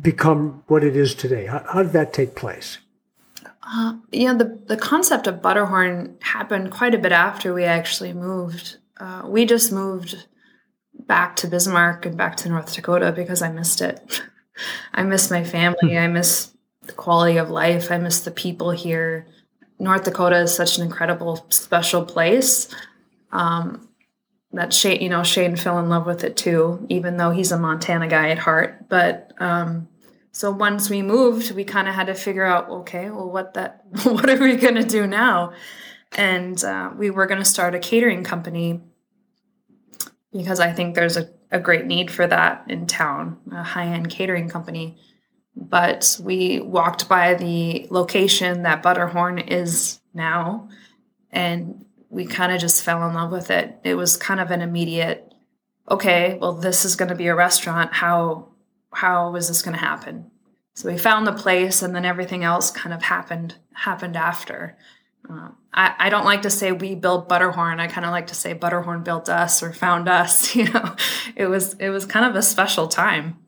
become 0.00 0.62
what 0.66 0.84
it 0.84 0.96
is 0.96 1.14
today? 1.14 1.46
How, 1.46 1.64
how 1.70 1.82
did 1.82 1.92
that 1.92 2.12
take 2.12 2.34
place? 2.34 2.78
Uh, 3.70 3.96
yeah, 4.12 4.32
the, 4.32 4.58
the 4.66 4.76
concept 4.76 5.26
of 5.26 5.42
Butterhorn 5.42 6.22
happened 6.22 6.70
quite 6.72 6.94
a 6.94 6.98
bit 6.98 7.12
after 7.12 7.52
we 7.52 7.64
actually 7.64 8.14
moved. 8.14 8.78
Uh, 8.98 9.22
we 9.26 9.44
just 9.44 9.72
moved 9.72 10.26
back 10.94 11.36
to 11.36 11.46
Bismarck 11.46 12.06
and 12.06 12.16
back 12.16 12.36
to 12.38 12.48
North 12.48 12.74
Dakota 12.74 13.12
because 13.12 13.42
I 13.42 13.50
missed 13.50 13.82
it. 13.82 14.22
I 14.94 15.02
miss 15.02 15.30
my 15.30 15.44
family. 15.44 15.98
I 15.98 16.08
miss 16.08 16.52
the 16.86 16.92
quality 16.92 17.36
of 17.36 17.50
life. 17.50 17.92
I 17.92 17.98
miss 17.98 18.20
the 18.20 18.30
people 18.30 18.70
here. 18.70 19.26
North 19.78 20.04
Dakota 20.04 20.38
is 20.38 20.54
such 20.54 20.78
an 20.78 20.84
incredible, 20.84 21.44
special 21.50 22.04
place. 22.04 22.74
Um, 23.30 23.88
that 24.52 24.72
Shane, 24.72 25.02
you 25.02 25.10
know, 25.10 25.22
Shane 25.22 25.56
fell 25.56 25.78
in 25.78 25.90
love 25.90 26.06
with 26.06 26.24
it 26.24 26.36
too, 26.36 26.86
even 26.88 27.18
though 27.18 27.30
he's 27.30 27.52
a 27.52 27.58
Montana 27.58 28.08
guy 28.08 28.30
at 28.30 28.38
heart. 28.38 28.88
But 28.88 29.32
um, 29.38 29.88
so 30.32 30.50
once 30.50 30.90
we 30.90 31.02
moved, 31.02 31.52
we 31.52 31.64
kind 31.64 31.88
of 31.88 31.94
had 31.94 32.06
to 32.08 32.14
figure 32.14 32.44
out, 32.44 32.68
okay, 32.68 33.10
well, 33.10 33.30
what 33.30 33.54
that, 33.54 33.84
what 34.04 34.28
are 34.28 34.38
we 34.38 34.56
going 34.56 34.74
to 34.74 34.84
do 34.84 35.06
now? 35.06 35.52
And 36.16 36.62
uh, 36.64 36.90
we 36.96 37.10
were 37.10 37.26
going 37.26 37.40
to 37.40 37.44
start 37.44 37.74
a 37.74 37.78
catering 37.78 38.24
company 38.24 38.80
because 40.32 40.60
I 40.60 40.72
think 40.72 40.94
there's 40.94 41.16
a, 41.16 41.30
a 41.50 41.60
great 41.60 41.86
need 41.86 42.10
for 42.10 42.26
that 42.26 42.64
in 42.68 42.86
town, 42.86 43.38
a 43.52 43.62
high 43.62 43.86
end 43.86 44.10
catering 44.10 44.48
company. 44.48 44.98
But 45.56 46.20
we 46.22 46.60
walked 46.60 47.08
by 47.08 47.34
the 47.34 47.88
location 47.90 48.62
that 48.62 48.82
Butterhorn 48.82 49.38
is 49.38 50.00
now, 50.14 50.68
and 51.32 51.84
we 52.10 52.26
kind 52.26 52.52
of 52.52 52.60
just 52.60 52.84
fell 52.84 53.06
in 53.08 53.14
love 53.14 53.32
with 53.32 53.50
it. 53.50 53.76
It 53.82 53.96
was 53.96 54.16
kind 54.16 54.40
of 54.40 54.50
an 54.50 54.62
immediate, 54.62 55.34
okay, 55.90 56.38
well, 56.40 56.54
this 56.54 56.84
is 56.84 56.94
going 56.94 57.08
to 57.08 57.16
be 57.16 57.26
a 57.26 57.34
restaurant. 57.34 57.92
How 57.92 58.47
how 58.92 59.30
was 59.30 59.48
this 59.48 59.62
going 59.62 59.76
to 59.76 59.84
happen? 59.84 60.30
So 60.74 60.88
we 60.88 60.96
found 60.96 61.26
the 61.26 61.32
place, 61.32 61.82
and 61.82 61.94
then 61.94 62.04
everything 62.04 62.44
else 62.44 62.70
kind 62.70 62.94
of 62.94 63.02
happened 63.02 63.56
happened 63.72 64.16
after. 64.16 64.78
Uh, 65.28 65.48
I, 65.72 65.94
I 65.98 66.08
don't 66.08 66.24
like 66.24 66.42
to 66.42 66.50
say 66.50 66.72
we 66.72 66.94
built 66.94 67.28
Butterhorn. 67.28 67.80
I 67.80 67.88
kind 67.88 68.06
of 68.06 68.12
like 68.12 68.28
to 68.28 68.34
say 68.34 68.54
Butterhorn 68.54 69.02
built 69.02 69.28
us 69.28 69.62
or 69.62 69.72
found 69.72 70.08
us. 70.08 70.54
You 70.58 70.72
know, 70.72 70.94
it 71.36 71.46
was 71.46 71.74
it 71.74 71.90
was 71.90 72.06
kind 72.06 72.26
of 72.26 72.36
a 72.36 72.42
special 72.42 72.88
time. 72.88 73.38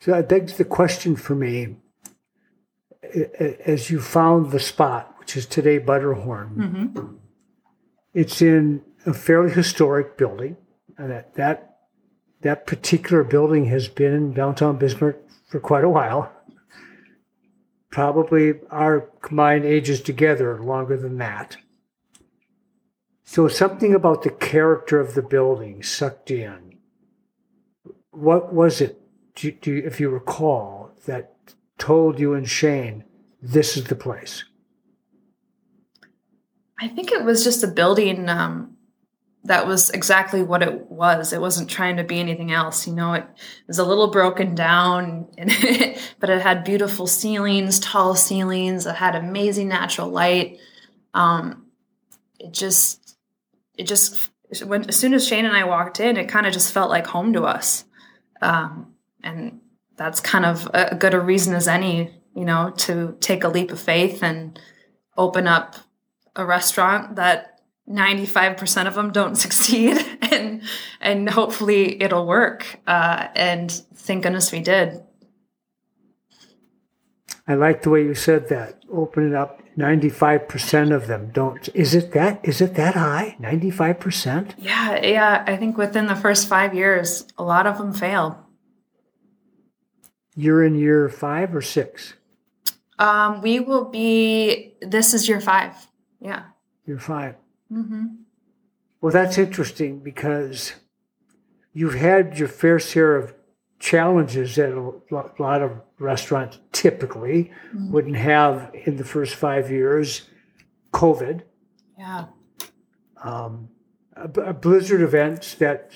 So 0.00 0.12
that 0.12 0.28
begs 0.28 0.56
the 0.56 0.64
question 0.64 1.14
for 1.16 1.34
me: 1.34 1.76
as 3.66 3.90
you 3.90 4.00
found 4.00 4.52
the 4.52 4.60
spot, 4.60 5.14
which 5.18 5.36
is 5.36 5.46
today 5.46 5.78
Butterhorn, 5.78 6.56
mm-hmm. 6.56 7.14
it's 8.14 8.40
in 8.40 8.82
a 9.06 9.12
fairly 9.12 9.50
historic 9.50 10.16
building, 10.16 10.56
and 10.96 11.10
that 11.10 11.34
that 11.34 11.77
that 12.42 12.66
particular 12.66 13.24
building 13.24 13.66
has 13.66 13.88
been 13.88 14.12
in 14.12 14.32
downtown 14.32 14.76
Bismarck 14.76 15.18
for 15.46 15.60
quite 15.60 15.84
a 15.84 15.88
while. 15.88 16.32
Probably 17.90 18.54
our 18.70 19.08
combined 19.22 19.64
ages 19.64 20.00
together 20.00 20.62
longer 20.62 20.96
than 20.96 21.18
that. 21.18 21.56
So 23.24 23.48
something 23.48 23.94
about 23.94 24.22
the 24.22 24.30
character 24.30 25.00
of 25.00 25.14
the 25.14 25.22
building 25.22 25.82
sucked 25.82 26.30
in. 26.30 26.78
What 28.10 28.54
was 28.54 28.80
it, 28.80 29.00
do, 29.34 29.52
do, 29.52 29.82
if 29.84 30.00
you 30.00 30.08
recall, 30.08 30.92
that 31.06 31.34
told 31.76 32.18
you 32.18 32.34
and 32.34 32.48
Shane 32.48 33.04
this 33.42 33.76
is 33.76 33.84
the 33.84 33.94
place? 33.94 34.44
I 36.80 36.88
think 36.88 37.12
it 37.12 37.24
was 37.24 37.44
just 37.44 37.60
the 37.60 37.68
building 37.68 38.28
um, 38.28 38.77
that 39.44 39.66
was 39.66 39.90
exactly 39.90 40.42
what 40.42 40.62
it 40.62 40.90
was. 40.90 41.32
It 41.32 41.40
wasn't 41.40 41.70
trying 41.70 41.96
to 41.96 42.04
be 42.04 42.18
anything 42.18 42.52
else. 42.52 42.86
You 42.86 42.94
know, 42.94 43.14
it 43.14 43.24
was 43.66 43.78
a 43.78 43.84
little 43.84 44.08
broken 44.08 44.54
down, 44.54 45.28
but 46.18 46.30
it 46.30 46.42
had 46.42 46.64
beautiful 46.64 47.06
ceilings, 47.06 47.78
tall 47.80 48.14
ceilings. 48.14 48.84
It 48.86 48.96
had 48.96 49.14
amazing 49.14 49.68
natural 49.68 50.08
light. 50.08 50.58
Um, 51.14 51.66
it 52.38 52.52
just, 52.52 53.16
it 53.76 53.86
just, 53.86 54.30
when 54.64 54.88
as 54.88 54.96
soon 54.96 55.14
as 55.14 55.26
Shane 55.26 55.46
and 55.46 55.56
I 55.56 55.64
walked 55.64 56.00
in, 56.00 56.16
it 56.16 56.28
kind 56.28 56.46
of 56.46 56.52
just 56.52 56.72
felt 56.72 56.90
like 56.90 57.06
home 57.06 57.32
to 57.34 57.44
us. 57.44 57.84
Um, 58.42 58.94
and 59.22 59.60
that's 59.96 60.20
kind 60.20 60.44
of 60.44 60.68
a 60.74 60.94
good 60.94 61.14
a 61.14 61.20
reason 61.20 61.54
as 61.54 61.68
any, 61.68 62.14
you 62.34 62.44
know, 62.44 62.72
to 62.78 63.16
take 63.20 63.44
a 63.44 63.48
leap 63.48 63.70
of 63.70 63.80
faith 63.80 64.22
and 64.22 64.58
open 65.16 65.46
up 65.46 65.76
a 66.36 66.44
restaurant 66.44 67.16
that 67.16 67.57
95% 67.88 68.86
of 68.86 68.94
them 68.94 69.10
don't 69.12 69.34
succeed 69.46 69.98
and 70.20 70.62
and 71.00 71.30
hopefully 71.30 72.00
it'll 72.02 72.26
work 72.26 72.80
uh, 72.86 73.28
and 73.34 73.70
thank 73.94 74.22
goodness 74.22 74.52
we 74.52 74.60
did. 74.60 75.02
I 77.46 77.54
like 77.54 77.82
the 77.82 77.90
way 77.90 78.02
you 78.02 78.14
said 78.14 78.50
that. 78.50 78.82
Open 78.92 79.26
it 79.26 79.34
up. 79.34 79.62
95% 79.78 80.94
of 80.94 81.06
them 81.06 81.30
don't 81.32 81.68
is 81.72 81.94
it 81.94 82.10
that 82.12 82.40
is 82.42 82.60
it 82.60 82.74
that 82.74 82.94
high? 82.94 83.36
95% 83.40 84.54
yeah 84.58 85.06
yeah 85.06 85.44
i 85.46 85.56
think 85.56 85.78
within 85.78 86.08
the 86.08 86.16
first 86.16 86.48
five 86.48 86.74
years 86.74 87.24
a 87.38 87.44
lot 87.44 87.66
of 87.66 87.78
them 87.78 87.92
fail. 87.92 88.44
You're 90.34 90.64
in 90.64 90.74
year 90.74 91.08
five 91.08 91.54
or 91.54 91.62
six? 91.62 92.14
Um, 92.98 93.40
we 93.40 93.60
will 93.60 93.84
be 93.84 94.74
this 94.80 95.14
is 95.14 95.28
year 95.28 95.40
five 95.40 95.86
yeah. 96.20 96.46
Year 96.84 96.98
5 96.98 97.36
Mm-hmm. 97.72 98.06
Well, 99.00 99.12
that's 99.12 99.38
interesting 99.38 100.00
because 100.00 100.74
you've 101.72 101.94
had 101.94 102.38
your 102.38 102.48
fair 102.48 102.78
share 102.78 103.16
of 103.16 103.34
challenges 103.78 104.56
that 104.56 104.72
a 104.72 105.42
lot 105.42 105.62
of 105.62 105.80
restaurants 105.98 106.58
typically 106.72 107.52
mm-hmm. 107.68 107.92
wouldn't 107.92 108.16
have 108.16 108.72
in 108.74 108.96
the 108.96 109.04
first 109.04 109.34
five 109.34 109.70
years. 109.70 110.28
COVID. 110.92 111.42
Yeah. 111.96 112.26
Um, 113.22 113.68
a, 114.16 114.52
blizzard 114.52 115.00
events 115.00 115.54
that 115.54 115.92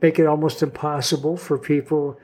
make 0.00 0.18
it 0.18 0.26
almost 0.26 0.62
impossible 0.62 1.36
for 1.36 1.58
people 1.58 2.18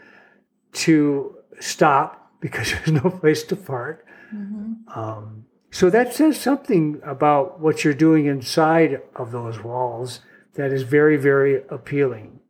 to 0.72 1.36
stop 1.60 2.32
because 2.40 2.70
there's 2.84 2.92
no 2.92 3.10
place 3.10 3.42
to 3.44 3.56
park. 3.56 4.06
Mm-hmm. 4.32 4.98
Um, 4.98 5.44
so 5.70 5.90
that 5.90 6.14
says 6.14 6.40
something 6.40 7.00
about 7.04 7.60
what 7.60 7.84
you're 7.84 7.94
doing 7.94 8.26
inside 8.26 9.02
of 9.14 9.32
those 9.32 9.62
walls 9.62 10.20
that 10.54 10.72
is 10.72 10.82
very, 10.82 11.16
very 11.16 11.62
appealing. 11.68 12.40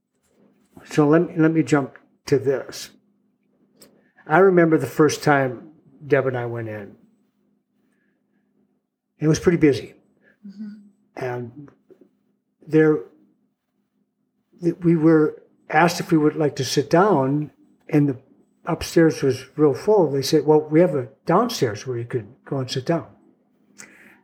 So 0.85 1.07
let 1.07 1.29
me, 1.29 1.35
let 1.37 1.53
me 1.53 1.63
jump 1.63 1.99
to 2.27 2.39
this. 2.39 2.91
I 4.27 4.39
remember 4.39 4.79
the 4.79 4.87
first 4.87 5.23
time 5.23 5.73
Deb 6.07 6.27
and 6.27 6.37
I 6.37 6.47
went 6.47 6.69
in. 6.69 6.97
It 9.19 9.27
was 9.27 9.41
pretty 9.41 9.59
busy. 9.59 9.95
mm-hmm. 10.47 10.75
and 11.17 11.71
there 12.67 13.01
we 14.81 14.97
were 14.97 15.43
asked 15.71 16.01
if 16.01 16.11
we 16.11 16.19
would 16.19 16.37
like 16.37 16.57
to 16.57 16.65
sit 16.65 16.91
down, 16.91 17.51
and 17.89 18.09
the 18.09 18.19
upstairs 18.69 19.23
was 19.23 19.47
real 19.57 19.75
full. 19.75 20.11
They 20.11 20.23
said, 20.23 20.47
"Well, 20.47 20.61
we 20.61 20.81
have 20.81 20.95
a 20.95 21.09
downstairs 21.27 21.87
where 21.87 21.99
you 21.99 22.05
could 22.05 22.29
go 22.45 22.59
and 22.59 22.71
sit 22.71 22.87
down." 22.87 23.07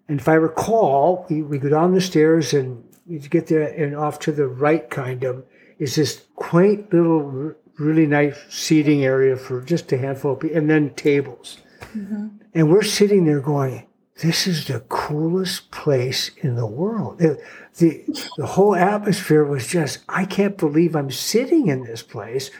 And 0.09 0.21
if 0.21 0.29
I 0.29 0.35
recall, 0.35 1.27
we, 1.29 1.43
we 1.43 1.59
go 1.59 1.71
down 1.71 1.95
the 1.95 2.01
stairs 2.01 2.53
and 2.53 2.85
you 3.07 3.19
get 3.21 3.47
there, 3.47 3.63
and 3.63 3.97
off 3.97 4.19
to 4.21 4.33
the 4.33 4.47
right, 4.47 4.89
kind 4.89 5.25
of, 5.25 5.45
is 5.79 5.97
this 5.97 6.25
quaint 6.37 6.93
little, 6.93 7.55
really 7.79 8.07
nice 8.07 8.39
seating 8.49 9.05
area 9.05 9.37
for 9.37 9.61
just 9.61 9.93
a 9.93 9.99
handful 9.99 10.33
of 10.33 10.41
people, 10.41 10.57
and 10.57 10.71
then 10.71 10.95
tables. 10.95 11.59
Mm-hmm. 11.97 12.29
And 12.55 12.71
we're 12.71 12.83
sitting 12.83 13.25
there 13.25 13.41
going, 13.41 13.87
this 14.23 14.47
is 14.47 14.67
the 14.67 14.81
coolest 14.81 15.71
place 15.71 16.31
in 16.39 16.55
the 16.55 16.67
world. 16.67 17.19
The, 17.19 17.43
the, 17.79 18.05
the, 18.37 18.47
whole 18.47 18.77
atmosphere 18.77 19.45
was 19.45 19.67
just, 19.67 20.05
I 20.09 20.25
can't 20.25 20.57
believe 20.57 20.95
I'm 20.95 21.11
sitting 21.11 21.67
in 21.67 21.83
this 21.83 22.03
place. 22.03 22.51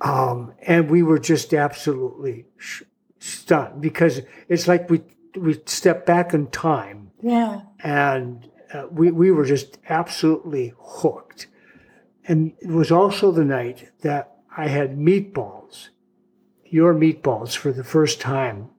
Um, 0.00 0.54
and 0.62 0.90
we 0.90 1.02
were 1.02 1.18
just 1.18 1.52
absolutely 1.52 2.46
sh- 2.56 2.82
stunned 3.18 3.80
because 3.80 4.20
it's 4.48 4.68
like 4.68 4.88
we, 4.88 5.02
we 5.36 5.60
stepped 5.66 6.06
back 6.06 6.32
in 6.34 6.48
time. 6.48 7.10
Yeah. 7.20 7.62
And 7.80 8.48
uh, 8.72 8.86
we, 8.90 9.10
we 9.10 9.30
were 9.30 9.44
just 9.44 9.78
absolutely 9.88 10.72
hooked. 10.78 11.48
And 12.26 12.52
it 12.60 12.68
was 12.68 12.92
also 12.92 13.32
the 13.32 13.44
night 13.44 13.90
that 14.02 14.36
I 14.56 14.68
had 14.68 14.98
meatballs, 14.98 15.88
your 16.64 16.94
meatballs 16.94 17.56
for 17.56 17.72
the 17.72 17.84
first 17.84 18.20
time. 18.20 18.70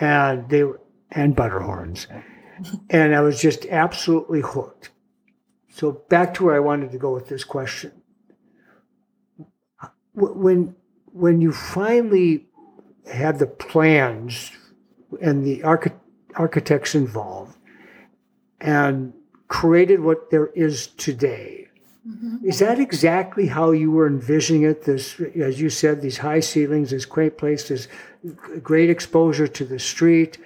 And 0.00 0.48
they 0.48 0.64
were, 0.64 0.80
and 1.10 1.34
Butterhorns. 1.34 2.06
And 2.90 3.14
I 3.14 3.20
was 3.20 3.40
just 3.40 3.66
absolutely 3.66 4.42
hooked. 4.42 4.90
So 5.70 5.92
back 6.08 6.34
to 6.34 6.44
where 6.44 6.56
I 6.56 6.60
wanted 6.60 6.92
to 6.92 6.98
go 6.98 7.14
with 7.14 7.28
this 7.28 7.44
question. 7.44 7.97
When 10.18 10.74
when 11.12 11.40
you 11.40 11.52
finally 11.52 12.46
had 13.10 13.38
the 13.38 13.46
plans 13.46 14.52
and 15.22 15.44
the 15.44 15.62
architects 16.34 16.94
involved 16.94 17.56
and 18.60 19.12
created 19.48 20.00
what 20.00 20.30
there 20.30 20.48
is 20.48 20.88
today, 20.88 21.68
mm-hmm. 22.06 22.44
is 22.44 22.58
that 22.58 22.78
exactly 22.78 23.46
how 23.46 23.70
you 23.70 23.90
were 23.90 24.06
envisioning 24.06 24.64
it? 24.64 24.84
This, 24.84 25.20
as 25.40 25.60
you 25.60 25.70
said, 25.70 26.02
these 26.02 26.18
high 26.18 26.40
ceilings, 26.40 26.90
this 26.90 27.06
quaint 27.06 27.38
place, 27.38 27.68
this 27.68 27.88
great 28.62 28.90
exposure 28.90 29.48
to 29.48 29.64
the 29.64 29.78
street 29.78 30.38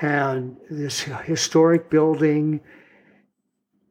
and 0.00 0.56
this 0.70 1.00
historic 1.00 1.90
building. 1.90 2.60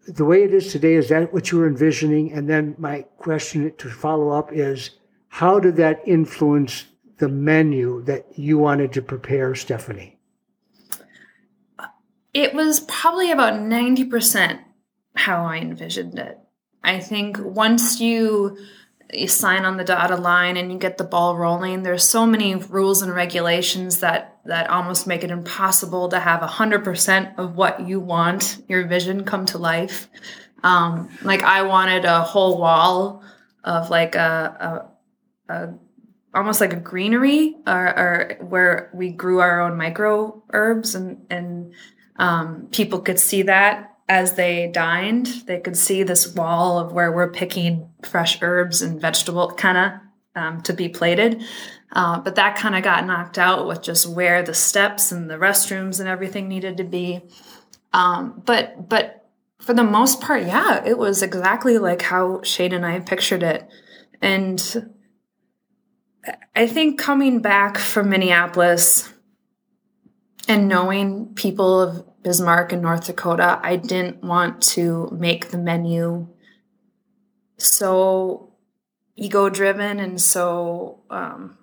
The 0.08 0.26
way 0.26 0.44
it 0.44 0.54
is 0.54 0.72
today, 0.72 0.96
is 0.96 1.10
that 1.10 1.34
what 1.34 1.52
you 1.52 1.58
were 1.60 1.68
envisioning? 1.68 2.32
And 2.32 2.50
then 2.50 2.76
my 2.78 3.02
question 3.18 3.74
to 3.78 3.90
follow 3.90 4.30
up 4.30 4.52
is 4.54 4.92
how 5.36 5.60
did 5.60 5.76
that 5.76 6.02
influence 6.06 6.86
the 7.18 7.28
menu 7.28 8.02
that 8.06 8.26
you 8.40 8.58
wanted 8.58 8.94
to 8.94 9.02
prepare, 9.02 9.54
Stephanie? 9.54 10.18
It 12.34 12.54
was 12.54 12.80
probably 12.80 13.32
about 13.32 13.56
90% 13.56 14.62
how 15.14 15.44
I 15.44 15.58
envisioned 15.58 16.18
it. 16.18 16.40
I 16.86 17.02
think 17.02 17.38
once 17.38 18.00
you 18.00 18.58
you 19.14 19.28
sign 19.28 19.66
on 19.66 19.76
the 19.76 19.84
dotted 19.84 20.20
line 20.20 20.56
and 20.56 20.72
you 20.72 20.80
get 20.80 20.98
the 20.98 21.04
ball 21.04 21.38
rolling 21.38 21.84
there's 21.84 22.04
so 22.04 22.26
many 22.26 22.56
rules 22.56 23.04
and 23.04 23.14
regulations 23.14 24.00
that 24.00 24.40
that 24.46 24.68
almost 24.70 25.06
make 25.06 25.24
it 25.24 25.30
impossible 25.30 26.10
to 26.10 26.20
have 26.20 26.42
100% 26.42 27.38
of 27.38 27.56
what 27.56 27.88
you 27.88 28.00
want 28.00 28.64
your 28.68 28.88
vision 28.88 29.24
come 29.24 29.46
to 29.46 29.60
life 29.60 30.10
um, 30.64 31.08
like 31.22 31.44
i 31.44 31.62
wanted 31.62 32.04
a 32.04 32.24
whole 32.24 32.58
wall 32.58 33.24
of 33.64 33.92
like 33.92 34.16
a, 34.16 34.58
a, 34.60 34.95
a 35.50 35.70
almost 36.34 36.60
like 36.60 36.74
a 36.74 36.80
greenery 36.80 37.56
or, 37.66 37.98
or, 37.98 38.38
where 38.42 38.90
we 38.94 39.10
grew 39.10 39.40
our 39.40 39.62
own 39.62 39.78
micro 39.78 40.44
herbs 40.52 40.94
and 40.94 41.26
and 41.30 41.74
um, 42.18 42.68
people 42.72 43.00
could 43.00 43.20
see 43.20 43.42
that 43.44 43.96
as 44.08 44.34
they 44.34 44.68
dined, 44.68 45.28
they 45.48 45.60
could 45.60 45.76
see 45.76 46.04
this 46.04 46.34
wall 46.36 46.78
of 46.78 46.92
where 46.92 47.12
we're 47.12 47.32
picking 47.32 47.90
fresh 48.04 48.42
herbs 48.42 48.82
and 48.82 49.02
vegetable 49.02 49.50
kind 49.52 49.78
of 49.78 49.92
um, 50.36 50.62
to 50.62 50.74
be 50.74 50.88
plated. 50.90 51.44
Uh, 51.92 52.20
but 52.20 52.36
that 52.36 52.56
kind 52.56 52.76
of 52.76 52.84
got 52.84 53.06
knocked 53.06 53.38
out 53.38 53.68
with 53.68 53.82
just 53.82 54.06
where 54.06 54.44
the 54.44 54.54
steps 54.54 55.12
and 55.12 55.30
the 55.30 55.36
restrooms 55.36 56.00
and 56.00 56.08
everything 56.08 56.48
needed 56.48 56.78
to 56.78 56.84
be. 56.84 57.22
Um, 57.94 58.42
but 58.46 58.90
but 58.90 59.28
for 59.60 59.74
the 59.74 59.84
most 59.84 60.22
part, 60.22 60.44
yeah, 60.44 60.84
it 60.86 60.98
was 60.98 61.24
exactly 61.24 61.78
like 61.80 62.02
how 62.02 62.42
Shane 62.44 62.74
and 62.74 62.86
I 62.86 63.00
pictured 63.00 63.42
it. 63.42 63.68
And 64.22 64.92
I 66.56 66.68
think 66.68 67.00
coming 67.00 67.40
back 67.42 67.78
from 67.78 68.10
Minneapolis 68.10 69.12
and 70.48 70.68
knowing 70.68 71.34
people 71.36 71.82
of 71.82 72.24
Bismarck 72.24 72.72
and 72.72 72.82
North 72.82 73.06
Dakota, 73.06 73.60
I 73.62 73.76
didn't 73.76 74.24
want 74.24 74.62
to 74.74 75.10
make 75.12 75.50
the 75.50 75.58
menu 75.58 76.28
so 77.58 78.54
ego 79.16 79.50
driven 79.50 80.00
and 80.00 80.20
so 80.20 81.04
um, 81.10 81.58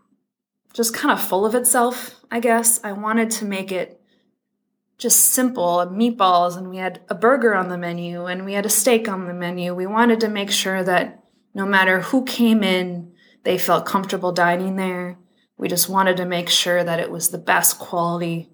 just 0.72 0.94
kind 0.94 1.12
of 1.12 1.20
full 1.20 1.44
of 1.44 1.55
itself, 1.55 2.20
I 2.31 2.40
guess. 2.40 2.83
I 2.83 2.92
wanted 2.92 3.31
to 3.33 3.44
make 3.44 3.72
it 3.72 4.01
just 4.98 5.31
simple 5.31 5.79
meatballs, 5.90 6.57
and 6.57 6.70
we 6.70 6.77
had 6.77 7.01
a 7.09 7.14
burger 7.14 7.55
on 7.55 7.68
the 7.68 7.77
menu, 7.77 8.27
and 8.27 8.44
we 8.44 8.53
had 8.53 8.64
a 8.64 8.70
steak 8.70 9.09
on 9.09 9.27
the 9.27 9.35
menu. 9.35 9.75
We 9.75 9.87
wanted 9.87 10.20
to 10.20 10.29
make 10.29 10.51
sure 10.51 10.83
that 10.85 11.25
no 11.55 11.66
matter 11.66 12.01
who 12.01 12.25
came 12.25 12.62
in, 12.62 13.12
they 13.44 13.59
felt 13.59 13.87
comfortable 13.87 14.33
dining 14.33 14.76
there. 14.76 15.18
We 15.57 15.68
just 15.68 15.88
wanted 15.88 16.16
to 16.18 16.24
make 16.24 16.48
sure 16.48 16.83
that 16.83 17.00
it 17.00 17.11
was 17.11 17.28
the 17.28 17.38
best 17.38 17.78
quality 17.78 18.50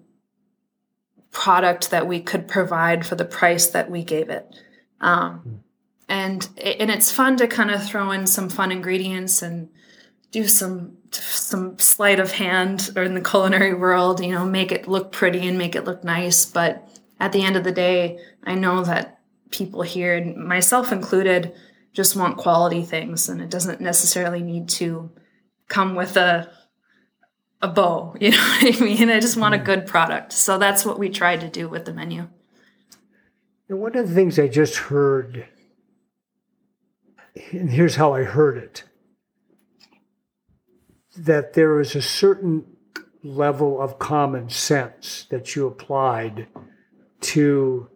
product 1.31 1.91
that 1.91 2.07
we 2.07 2.19
could 2.19 2.47
provide 2.47 3.05
for 3.05 3.15
the 3.15 3.25
price 3.25 3.67
that 3.67 3.89
we 3.89 4.03
gave 4.03 4.29
it. 4.29 4.53
Um, 4.99 5.63
and 6.07 6.47
and 6.57 6.89
it's 6.89 7.11
fun 7.11 7.37
to 7.37 7.47
kind 7.47 7.71
of 7.71 7.83
throw 7.83 8.11
in 8.11 8.25
some 8.25 8.49
fun 8.49 8.71
ingredients 8.71 9.41
and 9.41 9.69
do 10.31 10.47
some 10.47 10.97
some 11.11 11.77
sleight 11.79 12.19
of 12.19 12.31
hand 12.31 12.91
or 12.95 13.03
in 13.03 13.13
the 13.13 13.21
culinary 13.21 13.73
world, 13.73 14.23
you 14.23 14.31
know, 14.31 14.45
make 14.45 14.71
it 14.71 14.87
look 14.87 15.11
pretty 15.11 15.47
and 15.47 15.57
make 15.57 15.75
it 15.75 15.85
look 15.85 16.03
nice. 16.03 16.45
But 16.45 16.87
at 17.19 17.31
the 17.31 17.43
end 17.43 17.55
of 17.55 17.63
the 17.63 17.71
day, 17.71 18.19
I 18.43 18.55
know 18.55 18.83
that 18.83 19.19
people 19.51 19.81
here, 19.81 20.23
myself 20.35 20.91
included, 20.91 21.53
just 21.99 22.15
want 22.15 22.37
quality 22.37 22.81
things, 22.83 23.27
and 23.27 23.41
it 23.41 23.49
doesn't 23.49 23.81
necessarily 23.81 24.41
need 24.41 24.69
to 24.69 25.11
come 25.67 25.95
with 25.95 26.15
a 26.15 26.49
a 27.61 27.67
bow. 27.67 28.15
You 28.21 28.31
know 28.31 28.37
what 28.37 28.81
I 28.81 28.85
mean? 28.85 29.09
I 29.09 29.19
just 29.19 29.35
want 29.35 29.53
a 29.53 29.57
mm. 29.57 29.65
good 29.65 29.85
product. 29.85 30.31
So 30.31 30.57
that's 30.57 30.85
what 30.85 30.97
we 30.97 31.09
tried 31.09 31.41
to 31.41 31.49
do 31.49 31.67
with 31.67 31.83
the 31.83 31.93
menu. 31.93 32.29
And 33.67 33.81
one 33.81 33.97
of 33.97 34.07
the 34.07 34.15
things 34.15 34.39
I 34.39 34.47
just 34.47 34.77
heard, 34.77 35.45
and 37.51 37.69
here's 37.69 37.97
how 37.97 38.13
I 38.13 38.23
heard 38.23 38.57
it 38.57 38.85
that 41.17 41.51
there 41.51 41.81
is 41.81 41.97
a 41.97 42.01
certain 42.01 42.65
level 43.23 43.81
of 43.81 43.99
common 43.99 44.49
sense 44.49 45.25
that 45.31 45.53
you 45.53 45.67
applied 45.67 46.47
to 47.19 47.89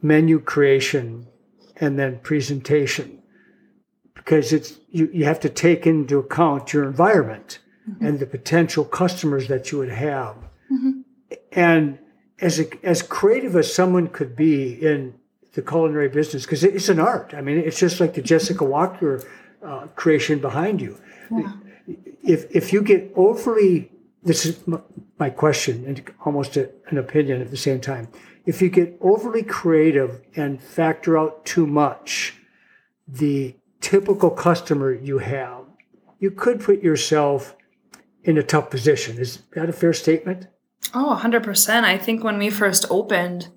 menu 0.00 0.38
creation 0.38 1.26
and 1.74 1.98
then 1.98 2.20
presentation 2.20 3.21
because 4.24 4.52
it's 4.52 4.78
you, 4.90 5.10
you 5.12 5.24
have 5.24 5.40
to 5.40 5.48
take 5.48 5.86
into 5.86 6.18
account 6.18 6.72
your 6.72 6.84
environment 6.84 7.58
mm-hmm. 7.88 8.06
and 8.06 8.18
the 8.20 8.26
potential 8.26 8.84
customers 8.84 9.48
that 9.48 9.72
you 9.72 9.78
would 9.78 9.90
have. 9.90 10.36
Mm-hmm. 10.70 11.00
And 11.52 11.98
as 12.40 12.60
a, 12.60 12.66
as 12.86 13.02
creative 13.02 13.56
as 13.56 13.72
someone 13.72 14.08
could 14.08 14.36
be 14.36 14.74
in 14.74 15.14
the 15.54 15.62
culinary 15.62 16.08
business, 16.08 16.44
because 16.44 16.64
it's 16.64 16.88
an 16.88 17.00
art. 17.00 17.34
I 17.34 17.40
mean, 17.40 17.58
it's 17.58 17.78
just 17.78 18.00
like 18.00 18.14
the 18.14 18.22
Jessica 18.22 18.64
Walker 18.64 19.22
uh, 19.62 19.86
creation 19.96 20.38
behind 20.38 20.80
you. 20.80 20.98
Yeah. 21.30 21.52
If 22.22 22.54
if 22.54 22.72
you 22.72 22.82
get 22.82 23.12
overly, 23.16 23.90
this 24.22 24.46
is 24.46 24.60
my 25.18 25.30
question 25.30 25.84
and 25.86 26.02
almost 26.24 26.56
a, 26.56 26.70
an 26.88 26.98
opinion 26.98 27.40
at 27.40 27.50
the 27.50 27.56
same 27.56 27.80
time. 27.80 28.08
If 28.46 28.62
you 28.62 28.70
get 28.70 28.96
overly 29.00 29.42
creative 29.42 30.20
and 30.36 30.60
factor 30.60 31.18
out 31.18 31.44
too 31.44 31.66
much 31.66 32.34
the 33.06 33.54
typical 33.82 34.30
customer 34.30 34.94
you 34.94 35.18
have, 35.18 35.64
you 36.18 36.30
could 36.30 36.60
put 36.60 36.82
yourself 36.82 37.54
in 38.24 38.38
a 38.38 38.42
tough 38.42 38.70
position. 38.70 39.18
Is 39.18 39.40
that 39.54 39.68
a 39.68 39.72
fair 39.72 39.92
statement? 39.92 40.46
Oh, 40.94 41.20
100%. 41.22 41.84
I 41.84 41.98
think 41.98 42.24
when 42.24 42.38
we 42.38 42.48
first 42.48 42.86
opened, 42.88 43.48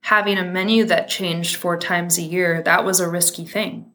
having 0.00 0.38
a 0.38 0.44
menu 0.44 0.84
that 0.84 1.08
changed 1.08 1.56
four 1.56 1.76
times 1.76 2.18
a 2.18 2.22
year, 2.22 2.62
that 2.62 2.84
was 2.84 3.00
a 3.00 3.08
risky 3.08 3.44
thing. 3.44 3.92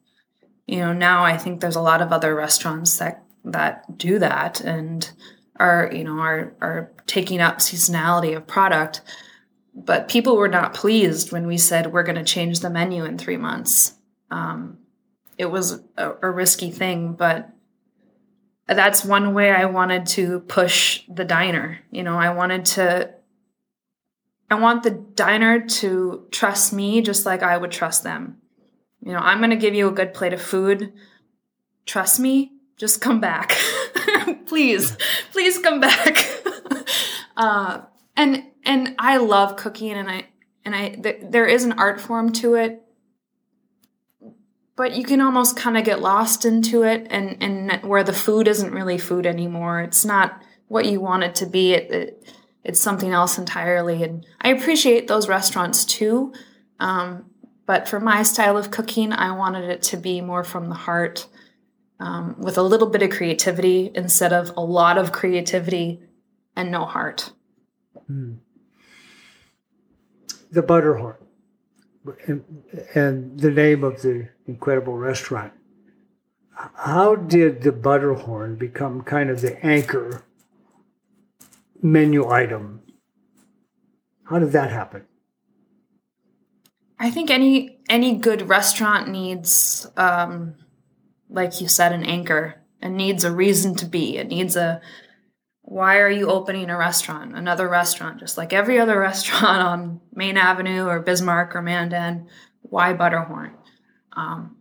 You 0.66 0.80
know, 0.80 0.94
now 0.94 1.24
I 1.24 1.38
think 1.38 1.62
there's 1.62 1.76
a 1.76 1.82
lot 1.82 2.02
of 2.02 2.12
other 2.12 2.36
restaurants 2.36 2.98
that 2.98 3.24
that 3.46 3.98
do 3.98 4.20
that 4.20 4.60
and 4.60 5.10
are, 5.58 5.90
you 5.94 6.04
know, 6.04 6.20
are 6.20 6.54
are 6.60 6.92
taking 7.08 7.40
up 7.40 7.60
seasonality 7.60 8.36
of 8.36 8.46
product. 8.46 9.02
but 9.74 10.10
people 10.10 10.36
were 10.36 10.48
not 10.48 10.74
pleased 10.74 11.32
when 11.32 11.46
we 11.46 11.58
said 11.58 11.94
we're 11.94 12.04
going 12.04 12.18
to 12.18 12.24
change 12.24 12.60
the 12.60 12.70
menu 12.70 13.06
in 13.06 13.18
three 13.18 13.38
months. 13.38 13.94
Um, 14.32 14.80
it 15.38 15.46
was 15.46 15.82
a, 15.98 16.14
a 16.22 16.32
risky 16.32 16.72
thing, 16.72 17.14
but 17.14 17.50
that's 18.68 19.06
one 19.06 19.34
way 19.34 19.52
I 19.52 19.66
wanted 19.66 20.06
to 20.08 20.42
push 20.42 21.04
the 21.08 21.24
diner. 21.24 21.80
You 21.92 22.04
know, 22.04 22.18
I 22.18 22.32
wanted 22.32 22.66
to, 22.66 23.14
I 24.50 24.56
want 24.56 24.84
the 24.84 24.92
diner 24.92 25.66
to 25.68 26.28
trust 26.32 26.74
me 26.74 27.02
just 27.02 27.26
like 27.26 27.44
I 27.44 27.58
would 27.58 27.72
trust 27.72 28.04
them. 28.04 28.38
You 29.04 29.14
know, 29.14 29.20
I'm 29.20 29.38
going 29.38 29.52
to 29.52 29.56
give 29.56 29.76
you 29.76 29.88
a 29.88 29.92
good 29.92 30.14
plate 30.14 30.34
of 30.34 30.42
food. 30.42 30.92
Trust 31.86 32.20
me, 32.20 32.52
just 32.76 33.00
come 33.00 33.22
back. 33.22 33.58
please, 34.46 34.98
please 35.32 35.60
come 35.60 35.80
back. 35.80 36.28
uh, 37.38 37.82
and 38.16 38.44
and 38.66 38.96
I 39.00 39.18
love 39.18 39.56
cooking, 39.56 39.92
and 39.92 40.10
I 40.10 40.28
and 40.66 40.76
I 40.76 40.90
th- 40.90 41.22
there 41.30 41.46
is 41.46 41.64
an 41.64 41.74
art 41.74 42.02
form 42.02 42.34
to 42.34 42.56
it, 42.56 42.82
but 44.78 44.94
you 44.94 45.04
can 45.04 45.20
almost 45.20 45.58
kind 45.58 45.78
of 45.78 45.84
get 45.84 46.02
lost 46.02 46.46
into 46.46 46.84
it, 46.84 47.08
and 47.10 47.44
and 47.44 47.84
where 47.84 48.04
the 48.04 48.14
food 48.14 48.48
isn't 48.48 48.74
really 48.74 48.98
food 48.98 49.26
anymore. 49.26 49.82
It's 49.82 50.06
not 50.06 50.42
what 50.70 50.86
you 50.86 51.02
want 51.02 51.24
it 51.24 51.36
to 51.36 51.46
be. 51.46 51.74
It, 51.74 51.92
it 51.92 52.34
it's 52.64 52.80
something 52.80 53.12
else 53.12 53.38
entirely, 53.38 54.04
and 54.04 54.26
I 54.40 54.50
appreciate 54.50 55.08
those 55.08 55.28
restaurants 55.28 55.84
too. 55.84 56.34
Um, 56.80 57.26
but 57.66 57.90
for 57.90 58.00
my 58.00 58.24
style 58.24 58.56
of 58.56 58.72
cooking, 58.72 59.12
I 59.12 59.36
wanted 59.36 59.70
it 59.70 59.82
to 59.84 59.98
be 59.98 60.22
more 60.22 60.46
from 60.46 60.70
the 60.70 60.76
heart, 60.76 61.28
um, 62.00 62.36
with 62.40 62.58
a 62.58 62.64
little 62.64 62.88
bit 62.88 63.02
of 63.02 63.10
creativity 63.10 63.92
instead 63.94 64.32
of 64.32 64.54
a 64.56 64.62
lot 64.62 64.98
of 64.98 65.12
creativity 65.12 66.00
and 66.56 66.72
no 66.72 66.86
heart. 66.86 67.34
Mm 68.10 68.38
the 70.52 70.62
Butterhorn, 70.64 71.16
and, 71.20 71.27
and 72.28 73.40
the 73.40 73.52
name 73.52 73.84
of 73.84 74.02
the 74.02 74.30
incredible 74.46 74.98
restaurant. 74.98 75.54
How 76.76 77.16
did 77.16 77.62
the 77.62 77.72
Butterhorn 77.72 78.58
become 78.58 79.02
kind 79.02 79.30
of 79.30 79.42
the 79.42 79.64
anchor 79.66 80.24
menu 81.82 82.28
item? 82.28 82.82
How 84.26 84.40
did 84.40 84.52
that 84.54 84.72
happen? 84.72 85.06
I 87.00 87.12
think 87.12 87.30
any 87.30 87.80
any 87.90 88.16
good 88.16 88.50
restaurant 88.50 89.08
needs, 89.08 89.88
um, 89.98 90.56
like 91.30 91.62
you 91.62 91.68
said, 91.68 91.94
an 91.94 92.04
anchor. 92.04 92.56
It 92.82 92.90
needs 92.90 93.24
a 93.24 93.32
reason 93.32 93.76
to 93.76 93.86
be. 93.86 94.18
It 94.18 94.28
needs 94.28 94.56
a 94.56 94.82
why 95.70 95.98
are 95.98 96.10
you 96.10 96.30
opening 96.30 96.70
a 96.70 96.78
restaurant, 96.78 97.36
another 97.36 97.68
restaurant, 97.68 98.22
just 98.22 98.38
like 98.38 98.54
every 98.54 98.80
other 98.80 98.98
restaurant 99.02 99.62
on 99.62 100.02
Main 100.14 100.38
Avenue 100.38 100.86
or 100.86 101.02
Bismarck 101.02 101.54
or 101.58 101.62
Mandan? 101.62 102.30
Why 102.62 102.94
Butterhorn? 102.94 103.52
Um, 104.14 104.56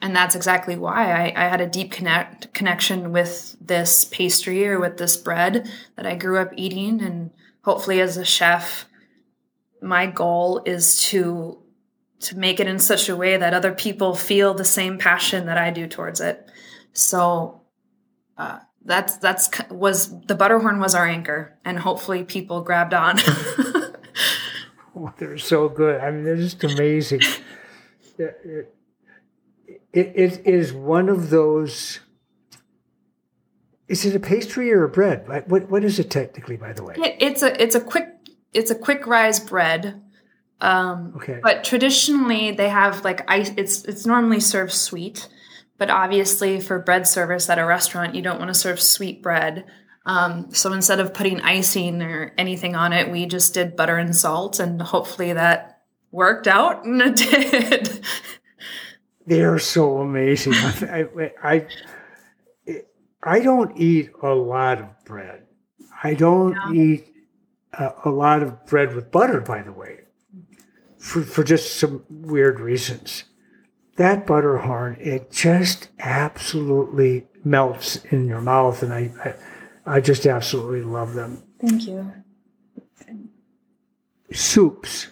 and 0.00 0.14
that's 0.14 0.36
exactly 0.36 0.76
why 0.76 1.10
I, 1.10 1.44
I, 1.44 1.48
had 1.48 1.60
a 1.60 1.66
deep 1.66 1.90
connect 1.90 2.54
connection 2.54 3.10
with 3.10 3.56
this 3.60 4.04
pastry 4.04 4.64
or 4.68 4.78
with 4.78 4.96
this 4.96 5.16
bread 5.16 5.68
that 5.96 6.06
I 6.06 6.14
grew 6.14 6.38
up 6.38 6.52
eating. 6.56 7.02
And 7.02 7.32
hopefully, 7.62 8.00
as 8.00 8.16
a 8.16 8.24
chef, 8.24 8.86
my 9.82 10.06
goal 10.06 10.62
is 10.64 11.02
to 11.06 11.58
to 12.20 12.38
make 12.38 12.60
it 12.60 12.68
in 12.68 12.78
such 12.78 13.08
a 13.08 13.16
way 13.16 13.36
that 13.36 13.54
other 13.54 13.72
people 13.72 14.14
feel 14.14 14.54
the 14.54 14.64
same 14.64 14.98
passion 14.98 15.46
that 15.46 15.58
I 15.58 15.70
do 15.70 15.88
towards 15.88 16.20
it. 16.20 16.48
So. 16.92 17.60
Uh, 18.38 18.58
that's 18.84 19.16
that's 19.18 19.50
was 19.70 20.20
the 20.26 20.34
butterhorn 20.34 20.78
was 20.78 20.94
our 20.94 21.06
anchor, 21.06 21.56
and 21.64 21.78
hopefully 21.78 22.22
people 22.24 22.62
grabbed 22.62 22.94
on. 22.94 23.18
oh, 24.96 25.12
they're 25.18 25.38
so 25.38 25.68
good. 25.68 26.00
I 26.00 26.10
mean, 26.10 26.24
they're 26.24 26.36
just 26.36 26.62
amazing. 26.62 27.22
it, 28.18 28.74
it, 29.92 30.12
it 30.14 30.46
is 30.46 30.72
one 30.72 31.08
of 31.08 31.30
those. 31.30 32.00
Is 33.88 34.04
it 34.04 34.14
a 34.14 34.20
pastry 34.20 34.72
or 34.72 34.84
a 34.84 34.88
bread? 34.88 35.26
What 35.48 35.70
what 35.70 35.84
is 35.84 35.98
it 35.98 36.10
technically, 36.10 36.56
by 36.56 36.72
the 36.72 36.84
way? 36.84 36.94
It, 36.96 37.16
it's 37.20 37.42
a 37.42 37.62
it's 37.62 37.74
a 37.74 37.80
quick 37.80 38.08
it's 38.52 38.70
a 38.70 38.74
quick 38.74 39.06
rise 39.06 39.40
bread. 39.40 40.02
Um, 40.60 41.14
okay. 41.16 41.40
But 41.42 41.64
traditionally, 41.64 42.52
they 42.52 42.68
have 42.68 43.04
like 43.04 43.28
ice. 43.30 43.50
It's 43.56 43.84
it's 43.84 44.04
normally 44.06 44.40
served 44.40 44.72
sweet. 44.72 45.28
But 45.76 45.90
obviously, 45.90 46.60
for 46.60 46.78
bread 46.78 47.06
service 47.06 47.50
at 47.50 47.58
a 47.58 47.64
restaurant, 47.64 48.14
you 48.14 48.22
don't 48.22 48.38
want 48.38 48.48
to 48.48 48.54
serve 48.54 48.80
sweet 48.80 49.22
bread. 49.22 49.64
Um, 50.06 50.52
so 50.52 50.72
instead 50.72 51.00
of 51.00 51.14
putting 51.14 51.40
icing 51.40 52.02
or 52.02 52.32
anything 52.38 52.76
on 52.76 52.92
it, 52.92 53.10
we 53.10 53.26
just 53.26 53.54
did 53.54 53.74
butter 53.74 53.96
and 53.96 54.14
salt, 54.14 54.60
and 54.60 54.80
hopefully 54.80 55.32
that 55.32 55.82
worked 56.10 56.46
out, 56.46 56.84
and 56.84 57.00
it 57.02 57.16
did. 57.16 58.04
They 59.26 59.42
are 59.42 59.58
so 59.58 59.98
amazing. 59.98 60.52
I, 60.54 61.30
I, 61.42 61.66
I, 63.22 63.40
don't 63.40 63.74
eat 63.76 64.10
a 64.22 64.34
lot 64.34 64.80
of 64.80 65.04
bread. 65.04 65.46
I 66.02 66.14
don't 66.14 66.52
yeah. 66.52 66.82
eat 66.82 67.14
a, 67.72 67.92
a, 68.04 68.10
lot 68.10 68.42
of 68.42 68.66
bread 68.66 68.94
with 68.94 69.10
butter, 69.10 69.40
by 69.40 69.62
the 69.62 69.72
way, 69.72 70.00
for, 70.98 71.22
for 71.22 71.42
just 71.42 71.76
some 71.76 72.04
weird 72.10 72.60
reasons 72.60 73.24
that 73.96 74.26
butterhorn, 74.26 74.96
it 75.00 75.30
just 75.30 75.88
absolutely 75.98 77.26
melts 77.44 77.96
in 78.06 78.26
your 78.26 78.40
mouth, 78.40 78.82
and 78.82 78.92
I, 78.92 79.12
I, 79.24 79.96
I 79.96 80.00
just 80.00 80.26
absolutely 80.26 80.82
love 80.82 81.14
them. 81.14 81.42
Thank 81.60 81.86
you. 81.86 82.12
Soups. 84.32 85.08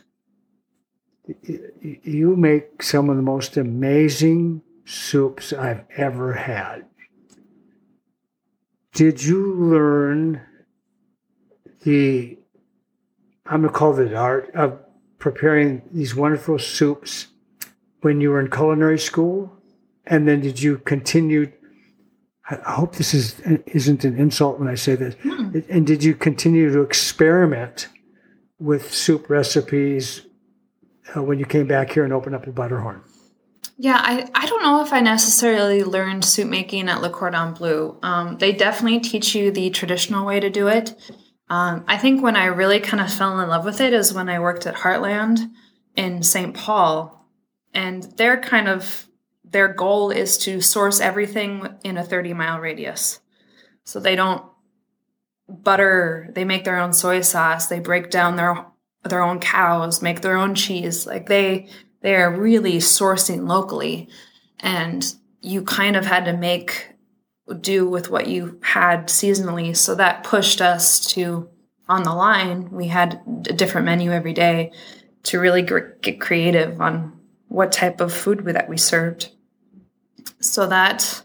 You 1.42 2.37
make 2.37 2.83
some 2.83 3.09
of 3.09 3.16
the 3.16 3.23
most 3.23 3.57
amazing 3.57 4.62
soups 4.85 5.53
I've 5.53 5.85
ever 5.97 6.33
had. 6.33 6.87
Did 8.95 9.23
you 9.23 9.55
learn 9.55 10.42
the, 11.83 12.38
I'm 13.47 13.62
going 13.62 13.73
to 13.73 13.79
call 13.79 13.99
it 13.99 14.12
art 14.12 14.51
of 14.55 14.79
preparing 15.18 15.83
these 15.92 16.14
wonderful 16.14 16.59
soups 16.59 17.29
when 18.03 18.21
you 18.21 18.31
were 18.31 18.41
in 18.41 18.51
culinary 18.51 18.99
school? 18.99 19.53
And 20.07 20.29
then 20.29 20.41
did 20.41 20.61
you 20.61 20.79
continue? 20.79 21.51
I 22.49 22.73
hope 22.73 22.97
this 22.97 23.15
is 23.15 23.41
isn't 23.41 24.05
an 24.05 24.19
insult 24.19 24.59
when 24.59 24.69
I 24.69 24.75
say 24.75 24.95
this. 24.95 25.15
And 25.71 25.87
did 25.87 26.05
you 26.05 26.15
continue 26.15 26.73
to 26.73 26.83
experiment 26.83 27.88
with 28.59 28.93
soup 28.93 29.31
recipes 29.31 30.23
uh, 31.17 31.23
when 31.23 31.38
you 31.38 31.47
came 31.47 31.67
back 31.67 31.93
here 31.93 32.05
and 32.05 32.12
opened 32.12 32.35
up 32.35 32.47
a 32.47 32.53
Butterhorn? 32.53 33.03
Yeah, 33.79 33.99
I, 34.01 34.29
I 34.35 34.47
don't 34.47 34.62
know 34.62 34.83
if 34.83 34.93
I 34.93 35.01
necessarily 35.01 35.83
learned 35.83 36.25
soup 36.25 36.49
making 36.49 36.88
at 36.88 37.01
Le 37.01 37.11
Cordon 37.11 37.55
Bleu. 37.55 37.99
Um, 38.03 38.38
they 38.38 38.53
definitely 38.53 39.01
teach 39.01 39.35
you 39.35 39.51
the 39.51 39.71
traditional 39.71 40.27
way 40.27 40.41
to 40.41 40.51
do 40.51 40.69
it. 40.69 40.95
Um, 41.49 41.85
I 41.88 41.99
think 41.99 42.23
when 42.23 42.37
I 42.37 42.47
really 42.47 42.81
kind 42.81 43.03
of 43.03 43.12
fell 43.12 43.38
in 43.41 43.49
love 43.49 43.65
with 43.65 43.81
it 43.81 43.93
is 43.93 44.15
when 44.15 44.29
I 44.29 44.41
worked 44.41 44.67
at 44.67 44.75
Heartland 44.75 45.51
in 45.97 46.23
St. 46.23 46.55
Paul 46.55 47.21
and 47.74 48.02
their 48.16 48.40
kind 48.40 48.68
of 48.68 49.08
their 49.44 49.68
goal 49.68 50.11
is 50.11 50.38
to 50.38 50.61
source 50.61 51.00
everything 51.00 51.66
in 51.85 51.98
a 51.98 52.04
30 52.04 52.35
mile 52.35 52.58
radius. 52.58 53.20
So 53.85 54.00
they 54.00 54.16
don't 54.16 54.44
butter 55.48 56.30
they 56.35 56.44
make 56.44 56.64
their 56.64 56.78
own 56.78 56.94
soy 56.94 57.20
sauce 57.20 57.66
they 57.66 57.78
break 57.78 58.08
down 58.08 58.37
their 58.37 58.64
their 59.04 59.22
own 59.22 59.38
cows 59.38 60.00
make 60.00 60.20
their 60.20 60.37
own 60.37 60.54
cheese. 60.54 61.06
Like 61.06 61.26
they 61.26 61.68
they 62.00 62.16
are 62.16 62.35
really 62.35 62.78
sourcing 62.78 63.48
locally. 63.48 64.08
And 64.61 65.04
you 65.40 65.62
kind 65.62 65.96
of 65.96 66.04
had 66.04 66.24
to 66.26 66.37
make 66.37 66.88
do 67.61 67.88
with 67.88 68.11
what 68.11 68.28
you 68.28 68.61
had 68.62 69.08
seasonally. 69.08 69.76
So 69.76 69.94
that 69.96 70.24
pushed 70.24 70.61
us 70.61 71.04
to 71.12 71.48
on 71.88 72.04
the 72.04 72.14
line 72.14 72.70
we 72.70 72.87
had 72.87 73.20
a 73.48 73.52
different 73.52 73.85
menu 73.85 74.12
every 74.12 74.32
day 74.32 74.72
to 75.24 75.38
really 75.38 75.62
get 75.62 76.20
creative 76.20 76.80
on 76.80 77.20
what 77.53 77.71
type 77.71 78.01
of 78.01 78.15
food 78.15 78.45
that 78.47 78.69
we 78.69 78.79
served. 78.79 79.31
So 80.41 80.67
that, 80.69 81.23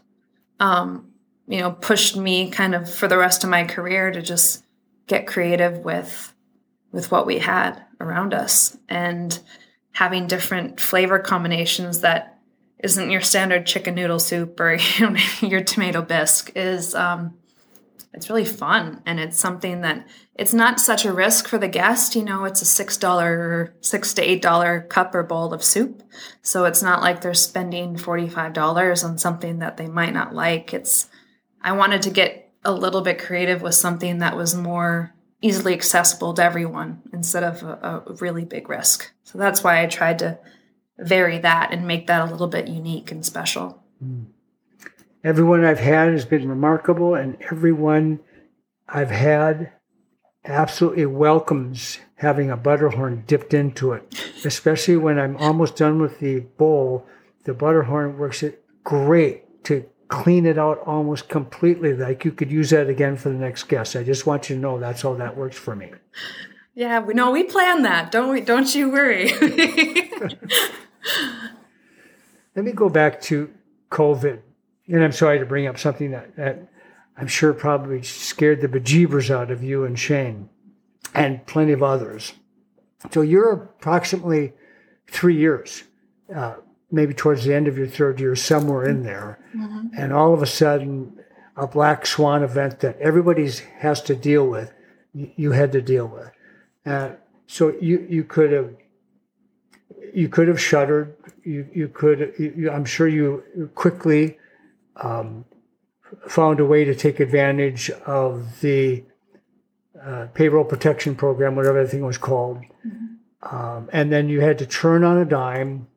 um, 0.60 1.12
you 1.46 1.60
know, 1.60 1.72
pushed 1.72 2.16
me 2.16 2.50
kind 2.50 2.74
of 2.74 2.92
for 2.92 3.08
the 3.08 3.16
rest 3.16 3.44
of 3.44 3.50
my 3.50 3.64
career 3.64 4.10
to 4.10 4.20
just 4.20 4.64
get 5.06 5.26
creative 5.26 5.78
with 5.78 6.34
with 6.92 7.10
what 7.10 7.26
we 7.26 7.38
had 7.38 7.82
around 8.00 8.34
us 8.34 8.76
and 8.88 9.40
having 9.92 10.26
different 10.26 10.80
flavor 10.80 11.18
combinations 11.18 12.00
that 12.00 12.38
isn't 12.78 13.10
your 13.10 13.20
standard 13.20 13.66
chicken 13.66 13.94
noodle 13.94 14.18
soup 14.18 14.58
or 14.60 14.78
your 15.40 15.62
tomato 15.62 16.00
bisque 16.02 16.52
is 16.54 16.94
um, 16.94 17.34
it's 18.12 18.28
really 18.30 18.44
fun 18.44 19.02
and 19.04 19.18
it's 19.18 19.38
something 19.38 19.82
that 19.82 20.06
it's 20.38 20.54
not 20.54 20.80
such 20.80 21.04
a 21.04 21.12
risk 21.12 21.48
for 21.48 21.58
the 21.58 21.68
guest 21.68 22.14
you 22.14 22.24
know 22.24 22.44
it's 22.44 22.62
a 22.62 22.66
six 22.66 22.96
dollar 22.96 23.74
six 23.80 24.14
to 24.14 24.22
eight 24.22 24.40
dollar 24.40 24.82
cup 24.82 25.14
or 25.14 25.22
bowl 25.22 25.52
of 25.52 25.64
soup 25.64 26.02
so 26.42 26.64
it's 26.64 26.82
not 26.82 27.02
like 27.02 27.20
they're 27.20 27.34
spending 27.34 27.96
$45 27.96 29.04
on 29.04 29.18
something 29.18 29.58
that 29.58 29.76
they 29.76 29.88
might 29.88 30.14
not 30.14 30.34
like 30.34 30.72
it's 30.72 31.08
i 31.60 31.72
wanted 31.72 32.02
to 32.02 32.10
get 32.10 32.50
a 32.64 32.72
little 32.72 33.00
bit 33.00 33.18
creative 33.18 33.62
with 33.62 33.74
something 33.74 34.18
that 34.18 34.36
was 34.36 34.54
more 34.54 35.14
easily 35.40 35.72
accessible 35.72 36.34
to 36.34 36.42
everyone 36.42 37.02
instead 37.12 37.44
of 37.44 37.62
a, 37.62 38.02
a 38.06 38.14
really 38.14 38.44
big 38.44 38.68
risk. 38.68 39.10
So 39.24 39.38
that's 39.38 39.62
why 39.62 39.82
I 39.82 39.86
tried 39.86 40.18
to 40.20 40.38
vary 40.98 41.38
that 41.38 41.72
and 41.72 41.86
make 41.86 42.08
that 42.08 42.28
a 42.28 42.30
little 42.30 42.48
bit 42.48 42.68
unique 42.68 43.12
and 43.12 43.24
special. 43.24 43.82
Hmm. 44.00 44.24
Everyone 45.24 45.64
I've 45.64 45.80
had 45.80 46.12
has 46.12 46.24
been 46.24 46.48
remarkable, 46.48 47.14
and 47.16 47.36
everyone 47.50 48.20
I've 48.88 49.10
had 49.10 49.72
absolutely 50.48 51.06
welcomes 51.06 51.98
having 52.16 52.50
a 52.50 52.56
butterhorn 52.56 53.24
dipped 53.26 53.54
into 53.54 53.92
it, 53.92 54.12
especially 54.44 54.96
when 54.96 55.18
I'm 55.18 55.36
almost 55.36 55.76
done 55.76 56.00
with 56.00 56.18
the 56.18 56.40
bowl. 56.40 57.06
The 57.44 57.54
butterhorn 57.54 58.18
works 58.18 58.42
it 58.42 58.64
great 58.82 59.64
to 59.64 59.86
clean 60.08 60.46
it 60.46 60.58
out 60.58 60.80
almost 60.86 61.28
completely. 61.28 61.94
Like 61.94 62.24
you 62.24 62.32
could 62.32 62.50
use 62.50 62.70
that 62.70 62.88
again 62.88 63.16
for 63.16 63.28
the 63.28 63.36
next 63.36 63.64
guest. 63.64 63.94
I 63.94 64.02
just 64.02 64.26
want 64.26 64.50
you 64.50 64.56
to 64.56 64.60
know 64.60 64.78
that's 64.78 65.02
how 65.02 65.14
that 65.14 65.36
works 65.36 65.56
for 65.56 65.76
me. 65.76 65.92
Yeah, 66.74 67.00
we 67.00 67.14
know 67.14 67.30
we 67.30 67.44
plan 67.44 67.82
that. 67.82 68.10
Don't 68.10 68.30
we? 68.30 68.40
Don't 68.40 68.74
you 68.74 68.90
worry. 68.90 69.32
Let 72.54 72.64
me 72.64 72.72
go 72.72 72.88
back 72.88 73.20
to 73.22 73.52
COVID, 73.90 74.40
and 74.88 75.04
I'm 75.04 75.12
sorry 75.12 75.38
to 75.38 75.46
bring 75.46 75.66
up 75.66 75.78
something 75.78 76.10
that, 76.12 76.34
that 76.36 76.68
I'm 77.18 77.26
sure 77.26 77.52
probably 77.52 78.02
scared 78.02 78.60
the 78.60 78.68
bejeebers 78.68 79.30
out 79.30 79.50
of 79.50 79.62
you 79.62 79.84
and 79.84 79.98
Shane, 79.98 80.48
and 81.14 81.44
plenty 81.46 81.72
of 81.72 81.82
others. 81.82 82.32
So 83.10 83.22
you're 83.22 83.52
approximately 83.52 84.52
three 85.10 85.36
years, 85.36 85.82
uh, 86.34 86.56
maybe 86.92 87.14
towards 87.14 87.44
the 87.44 87.54
end 87.54 87.66
of 87.66 87.76
your 87.76 87.88
third 87.88 88.20
year, 88.20 88.36
somewhere 88.36 88.86
in 88.88 89.02
there, 89.02 89.40
mm-hmm. 89.54 89.88
and 89.96 90.12
all 90.12 90.32
of 90.32 90.42
a 90.42 90.46
sudden, 90.46 91.18
a 91.56 91.66
black 91.66 92.06
swan 92.06 92.44
event 92.44 92.80
that 92.80 92.96
everybody 93.00 93.50
has 93.78 94.00
to 94.02 94.14
deal 94.14 94.46
with, 94.46 94.72
you 95.12 95.50
had 95.52 95.72
to 95.72 95.82
deal 95.82 96.06
with. 96.06 96.30
Uh, 96.86 97.16
so 97.48 97.74
you 97.80 98.06
you 98.08 98.22
could 98.22 98.52
have 98.52 98.70
you 100.14 100.28
could 100.28 100.46
have 100.46 100.60
shuddered. 100.60 101.16
You 101.42 101.68
you 101.74 101.88
could. 101.88 102.34
You, 102.38 102.70
I'm 102.70 102.84
sure 102.84 103.08
you 103.08 103.70
quickly 103.74 104.38
um, 104.96 105.44
found 106.28 106.60
a 106.60 106.64
way 106.64 106.84
to 106.84 106.94
take 106.94 107.20
advantage 107.20 107.90
of 108.06 108.60
the 108.60 109.04
uh, 110.02 110.26
payroll 110.34 110.64
protection 110.64 111.14
program, 111.14 111.56
whatever 111.56 111.82
the 111.82 111.88
thing 111.88 112.04
was 112.04 112.18
called, 112.18 112.58
mm-hmm. 112.86 113.54
um, 113.54 113.88
and 113.92 114.12
then 114.12 114.28
you 114.28 114.40
had 114.40 114.58
to 114.58 114.66
turn 114.66 115.04
on 115.04 115.18
a 115.18 115.24
dime 115.24 115.88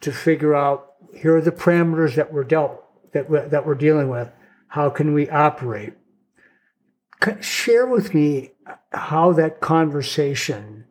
to 0.00 0.12
figure 0.12 0.54
out 0.54 0.92
here 1.14 1.36
are 1.36 1.40
the 1.40 1.52
parameters 1.52 2.14
that 2.14 2.32
we're 2.32 2.44
dealt 2.44 2.82
that 3.12 3.28
we're, 3.28 3.48
that 3.48 3.66
we're 3.66 3.74
dealing 3.74 4.08
with. 4.08 4.30
How 4.68 4.90
can 4.90 5.12
we 5.12 5.28
operate? 5.28 5.94
Share 7.40 7.86
with 7.86 8.14
me 8.14 8.52
how 8.92 9.32
that 9.32 9.60
conversation 9.60 10.84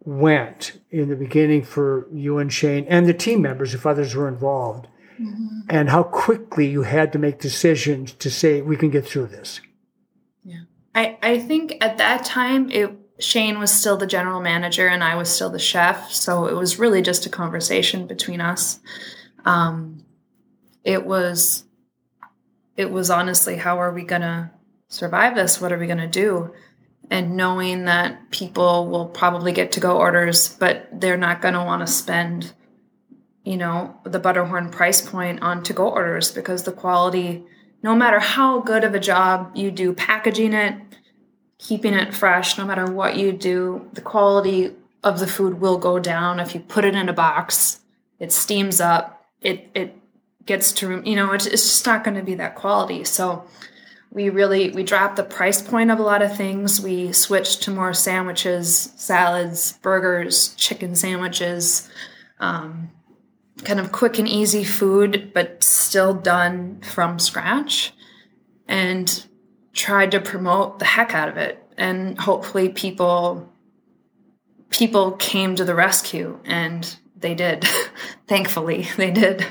went 0.00 0.80
in 0.90 1.08
the 1.08 1.16
beginning 1.16 1.64
for 1.64 2.06
you 2.12 2.38
and 2.38 2.52
Shane 2.52 2.86
and 2.88 3.06
the 3.06 3.12
team 3.12 3.42
members, 3.42 3.74
if 3.74 3.84
others 3.84 4.14
were 4.14 4.28
involved, 4.28 4.86
mm-hmm. 5.20 5.60
and 5.68 5.88
how 5.88 6.02
quickly 6.02 6.66
you 6.66 6.82
had 6.82 7.12
to 7.12 7.18
make 7.18 7.38
decisions 7.38 8.12
to 8.14 8.30
say, 8.30 8.60
we 8.60 8.76
can 8.76 8.90
get 8.90 9.06
through 9.06 9.26
this. 9.26 9.60
Yeah. 10.44 10.62
I, 10.94 11.18
I 11.22 11.38
think 11.38 11.76
at 11.80 11.98
that 11.98 12.24
time, 12.24 12.70
it, 12.70 12.92
Shane 13.18 13.58
was 13.58 13.70
still 13.70 13.96
the 13.96 14.06
general 14.06 14.40
manager 14.40 14.88
and 14.88 15.02
I 15.02 15.16
was 15.16 15.28
still 15.28 15.50
the 15.50 15.58
chef. 15.58 16.12
So 16.12 16.46
it 16.46 16.54
was 16.54 16.78
really 16.78 17.02
just 17.02 17.26
a 17.26 17.30
conversation 17.30 18.06
between 18.06 18.40
us. 18.40 18.80
Um, 19.44 20.04
it 20.84 21.04
was, 21.06 21.64
it 22.76 22.90
was 22.90 23.10
honestly, 23.10 23.56
how 23.56 23.80
are 23.80 23.92
we 23.92 24.02
going 24.02 24.22
to 24.22 24.50
survive 24.88 25.34
this? 25.34 25.60
What 25.60 25.72
are 25.72 25.78
we 25.78 25.86
going 25.86 25.98
to 25.98 26.06
do? 26.06 26.52
and 27.10 27.36
knowing 27.36 27.84
that 27.84 28.30
people 28.30 28.88
will 28.88 29.06
probably 29.06 29.52
get 29.52 29.72
to 29.72 29.80
go 29.80 29.96
orders, 29.98 30.48
but 30.48 30.88
they're 30.92 31.16
not 31.16 31.40
going 31.40 31.54
to 31.54 31.64
want 31.64 31.86
to 31.86 31.92
spend, 31.92 32.52
you 33.46 33.56
know, 33.56 33.96
the 34.02 34.18
Butterhorn 34.18 34.72
price 34.72 35.00
point 35.00 35.40
on 35.40 35.62
to 35.62 35.72
go 35.72 35.88
orders 35.88 36.32
because 36.32 36.64
the 36.64 36.72
quality, 36.72 37.44
no 37.80 37.94
matter 37.94 38.18
how 38.18 38.58
good 38.58 38.82
of 38.82 38.92
a 38.92 38.98
job 38.98 39.52
you 39.54 39.70
do 39.70 39.92
packaging 39.92 40.52
it, 40.52 40.74
keeping 41.56 41.94
it 41.94 42.12
fresh, 42.12 42.58
no 42.58 42.64
matter 42.64 42.90
what 42.90 43.16
you 43.16 43.30
do, 43.32 43.88
the 43.92 44.00
quality 44.00 44.74
of 45.04 45.20
the 45.20 45.28
food 45.28 45.60
will 45.60 45.78
go 45.78 46.00
down 46.00 46.40
if 46.40 46.54
you 46.54 46.60
put 46.60 46.84
it 46.84 46.96
in 46.96 47.08
a 47.08 47.12
box. 47.12 47.78
It 48.18 48.32
steams 48.32 48.80
up. 48.80 49.24
It 49.40 49.70
it 49.74 49.96
gets 50.44 50.72
to 50.72 51.00
you 51.04 51.14
know 51.14 51.30
it's, 51.30 51.46
it's 51.46 51.62
just 51.62 51.86
not 51.86 52.02
going 52.02 52.16
to 52.16 52.24
be 52.24 52.34
that 52.34 52.56
quality. 52.56 53.04
So 53.04 53.46
we 54.10 54.28
really 54.28 54.70
we 54.70 54.82
dropped 54.82 55.14
the 55.14 55.22
price 55.22 55.62
point 55.62 55.92
of 55.92 56.00
a 56.00 56.02
lot 56.02 56.20
of 56.20 56.36
things 56.36 56.80
we 56.80 57.12
switched 57.12 57.62
to 57.62 57.70
more 57.70 57.92
sandwiches 57.92 58.92
salads 58.96 59.74
burgers 59.82 60.54
chicken 60.54 60.96
sandwiches 60.96 61.88
um, 62.40 62.90
kind 63.64 63.80
of 63.80 63.92
quick 63.92 64.18
and 64.18 64.28
easy 64.28 64.64
food 64.64 65.32
but 65.32 65.62
still 65.62 66.14
done 66.14 66.80
from 66.80 67.18
scratch 67.18 67.92
and 68.68 69.26
tried 69.72 70.10
to 70.10 70.20
promote 70.20 70.78
the 70.78 70.84
heck 70.84 71.14
out 71.14 71.28
of 71.28 71.36
it. 71.36 71.62
And 71.76 72.18
hopefully 72.18 72.68
people 72.68 73.52
people 74.70 75.12
came 75.12 75.56
to 75.56 75.64
the 75.64 75.74
rescue 75.74 76.38
and 76.44 76.96
they 77.16 77.34
did. 77.34 77.64
Thankfully 78.26 78.88
they 78.96 79.10
did. 79.10 79.46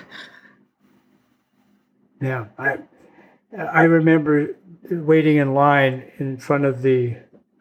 Yeah 2.21 2.45
i 2.57 2.77
I 3.57 3.83
remember 3.83 4.55
waiting 4.89 5.37
in 5.37 5.53
line 5.53 6.11
in 6.17 6.37
front 6.37 6.65
of 6.65 6.81
the 6.81 7.15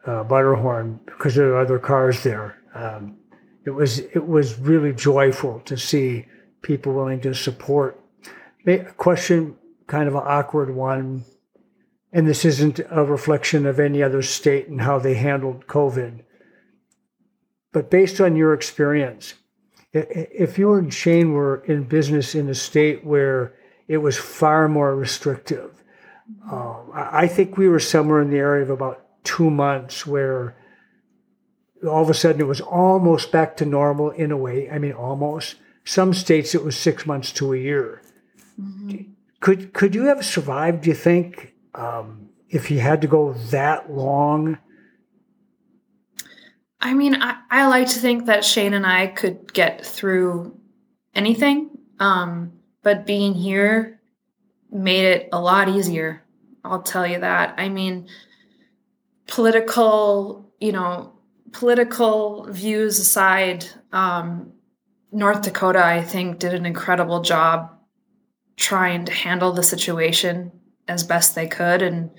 uh, 0.07 0.25
Butterhorn 0.25 1.01
because 1.05 1.35
there 1.35 1.49
were 1.49 1.61
other 1.61 1.79
cars 1.79 2.23
there. 2.23 2.57
Um, 2.75 3.17
it 3.65 3.71
was 3.71 4.01
it 4.01 4.27
was 4.27 4.59
really 4.59 4.93
joyful 4.93 5.61
to 5.61 5.77
see 5.77 6.27
people 6.65 6.93
willing 6.93 7.21
to 7.21 7.35
support. 7.35 8.01
A 8.67 8.79
question, 8.97 9.57
kind 9.87 10.09
of 10.09 10.17
an 10.17 10.23
awkward 10.25 10.75
one, 10.75 11.25
and 12.13 12.27
this 12.27 12.45
isn't 12.45 12.81
a 12.91 13.05
reflection 13.05 13.67
of 13.67 13.79
any 13.79 14.03
other 14.03 14.23
state 14.23 14.67
and 14.69 14.81
how 14.81 14.99
they 14.99 15.15
handled 15.15 15.67
COVID. 15.67 16.23
But 17.73 17.91
based 17.91 18.21
on 18.21 18.37
your 18.37 18.55
experience, 18.55 19.35
if 19.93 20.59
you 20.59 20.75
and 20.75 20.93
Shane 20.93 21.33
were 21.33 21.63
in 21.67 21.85
business 21.85 22.35
in 22.35 22.49
a 22.49 22.55
state 22.55 23.05
where 23.05 23.55
it 23.87 23.99
was 23.99 24.17
far 24.17 24.69
more 24.69 24.97
restrictive, 24.97 25.83
um, 26.51 26.91
I 26.95 27.29
think 27.29 27.57
we 27.57 27.69
were 27.69 27.81
somewhere 27.81 28.23
in 28.23 28.31
the 28.31 28.39
area 28.39 28.63
of 28.63 28.71
about 28.71 29.05
two 29.25 29.51
months 29.51 30.07
where 30.07 30.57
all 31.87 32.03
of 32.03 32.11
a 32.11 32.15
sudden 32.15 32.41
it 32.41 32.47
was 32.47 32.61
almost 32.61 33.31
back 33.31 33.57
to 33.59 33.67
normal 33.67 34.11
in 34.11 34.31
a 34.31 34.37
way. 34.37 34.71
I 34.71 34.79
mean, 34.79 34.93
almost. 34.93 35.57
Some 35.85 36.15
states 36.15 36.55
it 36.55 36.65
was 36.65 36.77
six 36.77 37.07
months 37.07 37.33
to 37.33 37.53
a 37.53 37.57
year. 37.57 38.03
Mm-hmm. 38.61 39.13
Could 39.41 39.75
could 39.75 39.95
you 39.95 40.05
have 40.05 40.25
survived? 40.25 40.83
Do 40.83 40.91
you 40.91 40.97
think 40.97 41.53
um, 41.75 42.31
if 42.49 42.71
you 42.71 42.81
had 42.81 43.01
to 43.03 43.07
go 43.07 43.35
that 43.51 43.93
long? 43.93 44.59
I 46.81 46.95
mean, 46.95 47.21
I, 47.21 47.37
I 47.51 47.67
like 47.67 47.89
to 47.89 47.99
think 47.99 48.27
that 48.27 48.45
Shane 48.45 48.75
and 48.75 48.87
I 48.87 49.07
could 49.07 49.53
get 49.53 49.85
through 49.85 50.59
anything, 51.15 51.71
um, 51.99 52.53
but 52.83 53.07
being 53.07 53.35
here 53.35 54.01
made 54.71 55.05
it 55.05 55.29
a 55.33 55.41
lot 55.41 55.69
easier. 55.69 56.23
I'll 56.65 56.83
tell 56.83 57.07
you 57.07 57.21
that. 57.21 57.55
I 57.59 57.69
mean, 57.69 58.09
political, 59.27 60.53
you 60.61 60.73
know, 60.73 61.13
political 61.53 62.47
views 62.51 62.99
aside, 62.99 63.67
um, 63.93 64.53
North 65.15 65.43
Dakota, 65.43 65.85
I 65.85 66.03
think, 66.03 66.39
did 66.39 66.55
an 66.55 66.67
incredible 66.67 67.21
job 67.21 67.71
trying 68.57 69.05
to 69.07 69.13
handle 69.13 69.53
the 69.53 69.63
situation 69.63 70.53
as 70.87 71.05
best 71.05 71.35
they 71.35 71.47
could, 71.47 71.83
and 71.83 72.11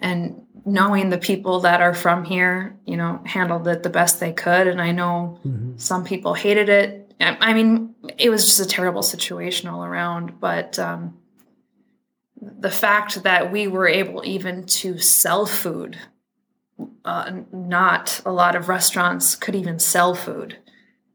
and 0.00 0.42
knowing 0.64 1.10
the 1.10 1.18
people 1.18 1.60
that 1.60 1.80
are 1.80 1.94
from 1.94 2.24
here, 2.24 2.78
you 2.86 2.96
know, 2.96 3.20
handled 3.24 3.66
it 3.68 3.82
the 3.82 3.90
best 3.90 4.20
they 4.20 4.32
could. 4.32 4.66
And 4.66 4.80
I 4.80 4.92
know 4.92 5.38
mm-hmm. 5.44 5.76
some 5.76 6.04
people 6.04 6.34
hated 6.34 6.68
it. 6.68 7.12
I 7.20 7.52
mean, 7.52 7.94
it 8.16 8.30
was 8.30 8.46
just 8.46 8.60
a 8.60 8.66
terrible 8.66 9.02
situation 9.02 9.68
all 9.68 9.84
around. 9.84 10.40
But 10.40 10.78
um, 10.78 11.18
the 12.40 12.70
fact 12.70 13.22
that 13.24 13.52
we 13.52 13.66
were 13.66 13.88
able 13.88 14.24
even 14.24 14.64
to 14.66 14.98
sell 14.98 15.44
food 15.44 15.98
uh, 17.04 17.40
not 17.52 18.20
a 18.24 18.32
lot 18.32 18.56
of 18.56 18.68
restaurants 18.68 19.34
could 19.34 19.54
even 19.54 19.78
sell 19.78 20.14
food 20.14 20.58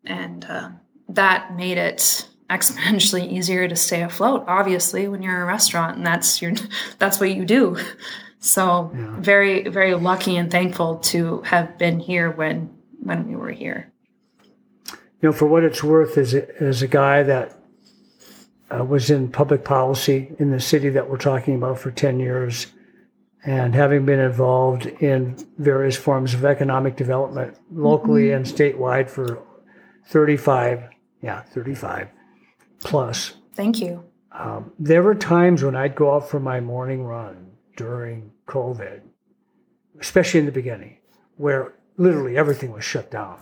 and 0.03 0.45
uh, 0.45 0.69
that 1.09 1.55
made 1.55 1.77
it 1.77 2.27
exponentially 2.49 3.31
easier 3.31 3.67
to 3.67 3.75
stay 3.75 4.01
afloat 4.03 4.43
obviously 4.47 5.07
when 5.07 5.21
you're 5.21 5.41
a 5.41 5.45
restaurant 5.45 5.97
and 5.97 6.05
that's 6.05 6.41
your 6.41 6.53
that's 6.99 7.19
what 7.19 7.33
you 7.33 7.45
do. 7.45 7.77
So 8.39 8.91
yeah. 8.93 9.15
very 9.19 9.67
very 9.67 9.95
lucky 9.95 10.37
and 10.37 10.51
thankful 10.51 10.97
to 10.97 11.41
have 11.41 11.77
been 11.77 11.99
here 11.99 12.29
when 12.31 12.69
when 13.01 13.27
we 13.27 13.35
were 13.35 13.51
here. 13.51 13.91
You 14.87 15.29
know 15.29 15.31
for 15.31 15.47
what 15.47 15.63
it's 15.63 15.83
worth 15.83 16.17
as 16.17 16.33
a, 16.33 16.61
as 16.61 16.81
a 16.81 16.87
guy 16.87 17.23
that 17.23 17.57
uh, 18.69 18.83
was 18.83 19.09
in 19.09 19.29
public 19.29 19.63
policy 19.63 20.31
in 20.39 20.51
the 20.51 20.59
city 20.59 20.89
that 20.89 21.09
we're 21.09 21.17
talking 21.17 21.55
about 21.55 21.79
for 21.79 21.91
10 21.91 22.19
years 22.19 22.67
and 23.45 23.75
having 23.75 24.05
been 24.05 24.19
involved 24.19 24.87
in 24.87 25.37
various 25.59 25.95
forms 25.95 26.33
of 26.33 26.43
economic 26.43 26.95
development 26.95 27.57
locally 27.71 28.31
and 28.31 28.45
statewide 28.45 29.07
for 29.07 29.39
35, 30.07 30.89
yeah, 31.25 31.41
35 31.41 32.07
plus. 32.81 33.33
Thank 33.55 33.81
you. 33.81 34.03
Um, 34.31 34.71
there 34.77 35.01
were 35.01 35.15
times 35.15 35.63
when 35.63 35.75
I'd 35.75 35.95
go 35.95 36.13
out 36.13 36.29
for 36.29 36.39
my 36.39 36.59
morning 36.59 37.03
run 37.03 37.51
during 37.75 38.31
COVID, 38.47 39.01
especially 39.99 40.41
in 40.41 40.45
the 40.45 40.51
beginning, 40.51 40.97
where 41.37 41.73
literally 41.97 42.37
everything 42.37 42.71
was 42.71 42.83
shut 42.83 43.09
down. 43.09 43.39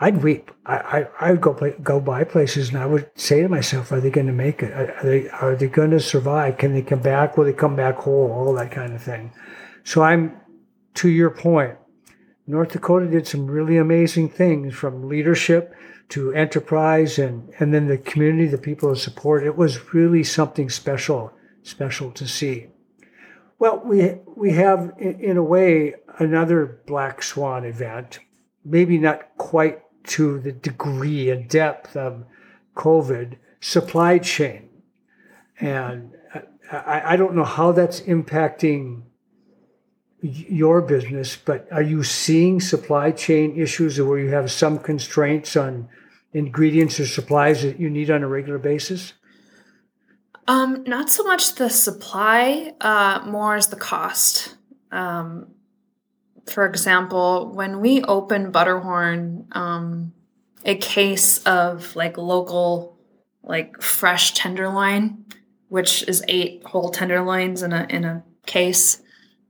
I'd 0.00 0.22
weep. 0.22 0.50
I, 0.64 0.76
I, 0.76 1.08
I 1.20 1.30
would 1.32 1.42
go 1.42 1.52
play, 1.52 1.74
go 1.82 2.00
by 2.00 2.24
places 2.24 2.70
and 2.70 2.78
I 2.78 2.86
would 2.86 3.10
say 3.16 3.42
to 3.42 3.48
myself, 3.50 3.92
are 3.92 4.00
they 4.00 4.10
going 4.10 4.26
to 4.28 4.32
make 4.32 4.62
it? 4.62 4.72
Are 4.72 5.02
they, 5.02 5.28
are 5.28 5.54
they 5.54 5.68
going 5.68 5.90
to 5.90 6.00
survive? 6.00 6.56
Can 6.56 6.72
they 6.72 6.82
come 6.82 7.02
back? 7.02 7.36
Will 7.36 7.44
they 7.44 7.52
come 7.52 7.76
back 7.76 7.96
whole? 7.96 8.32
All 8.32 8.54
that 8.54 8.70
kind 8.70 8.94
of 8.94 9.02
thing. 9.02 9.30
So 9.84 10.02
I'm, 10.02 10.40
to 10.94 11.10
your 11.10 11.30
point, 11.30 11.76
North 12.46 12.72
Dakota 12.72 13.06
did 13.06 13.26
some 13.26 13.46
really 13.46 13.76
amazing 13.76 14.30
things 14.30 14.74
from 14.74 15.08
leadership 15.08 15.74
to 16.12 16.30
enterprise 16.34 17.18
and, 17.18 17.50
and 17.58 17.72
then 17.72 17.88
the 17.88 17.96
community, 17.96 18.46
the 18.46 18.58
people 18.58 18.90
who 18.90 18.94
support. 18.94 19.46
It 19.46 19.56
was 19.56 19.94
really 19.94 20.22
something 20.22 20.68
special, 20.68 21.32
special 21.62 22.10
to 22.10 22.28
see. 22.28 22.66
Well, 23.58 23.80
we, 23.82 24.16
we 24.36 24.52
have, 24.52 24.92
in, 24.98 25.18
in 25.20 25.36
a 25.38 25.42
way, 25.42 25.94
another 26.18 26.82
black 26.86 27.22
swan 27.22 27.64
event, 27.64 28.18
maybe 28.62 28.98
not 28.98 29.38
quite 29.38 29.80
to 30.08 30.38
the 30.38 30.52
degree 30.52 31.30
and 31.30 31.48
depth 31.48 31.96
of 31.96 32.26
COVID 32.76 33.38
supply 33.60 34.18
chain. 34.18 34.68
And 35.60 36.12
I, 36.70 37.14
I 37.14 37.16
don't 37.16 37.34
know 37.34 37.44
how 37.44 37.72
that's 37.72 38.02
impacting 38.02 39.04
your 40.20 40.82
business, 40.82 41.36
but 41.36 41.66
are 41.72 41.80
you 41.80 42.04
seeing 42.04 42.60
supply 42.60 43.12
chain 43.12 43.58
issues 43.58 43.98
where 43.98 44.18
you 44.18 44.28
have 44.28 44.52
some 44.52 44.78
constraints 44.78 45.56
on 45.56 45.88
ingredients 46.32 46.98
or 46.98 47.06
supplies 47.06 47.62
that 47.62 47.78
you 47.78 47.90
need 47.90 48.10
on 48.10 48.22
a 48.22 48.28
regular 48.28 48.58
basis? 48.58 49.12
Um, 50.48 50.84
not 50.86 51.08
so 51.08 51.22
much 51.24 51.54
the 51.54 51.70
supply, 51.70 52.74
uh, 52.80 53.22
more 53.26 53.54
as 53.54 53.68
the 53.68 53.76
cost. 53.76 54.56
Um, 54.90 55.54
for 56.46 56.66
example, 56.66 57.52
when 57.54 57.80
we 57.80 58.02
open 58.02 58.50
Butterhorn, 58.50 59.46
um, 59.52 60.12
a 60.64 60.76
case 60.76 61.42
of 61.44 61.94
like 61.94 62.18
local, 62.18 62.98
like 63.42 63.80
fresh 63.80 64.32
tenderloin, 64.34 65.24
which 65.68 66.06
is 66.08 66.24
eight 66.28 66.62
whole 66.64 66.90
tenderloins 66.90 67.62
in 67.62 67.72
a 67.72 67.86
in 67.88 68.04
a 68.04 68.24
case, 68.46 69.00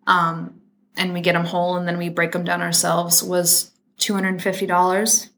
um, 0.07 0.61
and 0.97 1.15
we 1.15 1.21
get 1.21 1.33
them 1.33 1.45
whole 1.45 1.77
and 1.77 1.89
then 1.89 1.99
we 1.99 2.11
break 2.11 2.33
them 2.33 2.45
down 2.45 2.63
ourselves, 2.63 3.23
was 3.23 3.73
two 3.97 4.15
hundred 4.15 4.29
and 4.29 4.43
fifty 4.43 4.67
dollars. 4.67 5.31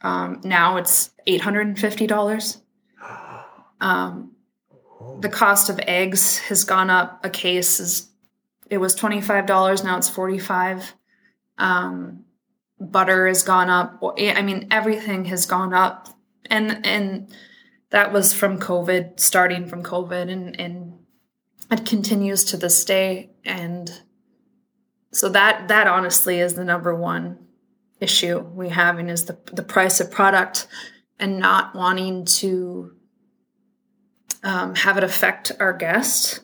Um, 0.00 0.40
now 0.44 0.76
it's 0.76 1.10
eight 1.26 1.40
hundred 1.40 1.66
and 1.66 1.78
fifty 1.78 2.06
dollars. 2.06 2.60
Um, 3.80 4.32
the 5.20 5.28
cost 5.28 5.70
of 5.70 5.80
eggs 5.80 6.38
has 6.38 6.64
gone 6.64 6.90
up. 6.90 7.24
A 7.24 7.30
case 7.30 7.80
is 7.80 8.08
it 8.70 8.78
was 8.78 8.94
twenty 8.94 9.20
five 9.20 9.46
dollars. 9.46 9.84
Now 9.84 9.96
it's 9.96 10.08
forty 10.08 10.38
five. 10.38 10.94
Um, 11.56 12.24
butter 12.80 13.26
has 13.26 13.42
gone 13.42 13.70
up. 13.70 14.02
I 14.18 14.42
mean, 14.42 14.68
everything 14.70 15.24
has 15.26 15.46
gone 15.46 15.74
up, 15.74 16.08
and 16.46 16.86
and 16.86 17.34
that 17.90 18.12
was 18.12 18.32
from 18.32 18.58
COVID, 18.58 19.18
starting 19.18 19.66
from 19.66 19.82
COVID, 19.82 20.30
and 20.30 20.58
and 20.60 20.98
it 21.70 21.84
continues 21.86 22.44
to 22.44 22.56
this 22.56 22.84
day. 22.84 23.30
And 23.44 24.02
so 25.12 25.28
that 25.30 25.68
that 25.68 25.86
honestly 25.86 26.38
is 26.38 26.54
the 26.54 26.64
number 26.64 26.94
one 26.94 27.47
issue 28.00 28.38
we 28.38 28.68
having 28.68 29.08
is 29.08 29.24
the 29.24 29.38
the 29.52 29.62
price 29.62 30.00
of 30.00 30.10
product 30.10 30.66
and 31.18 31.38
not 31.38 31.74
wanting 31.74 32.24
to 32.24 32.92
um, 34.42 34.74
have 34.76 34.96
it 34.96 35.04
affect 35.04 35.52
our 35.58 35.72
guest 35.72 36.40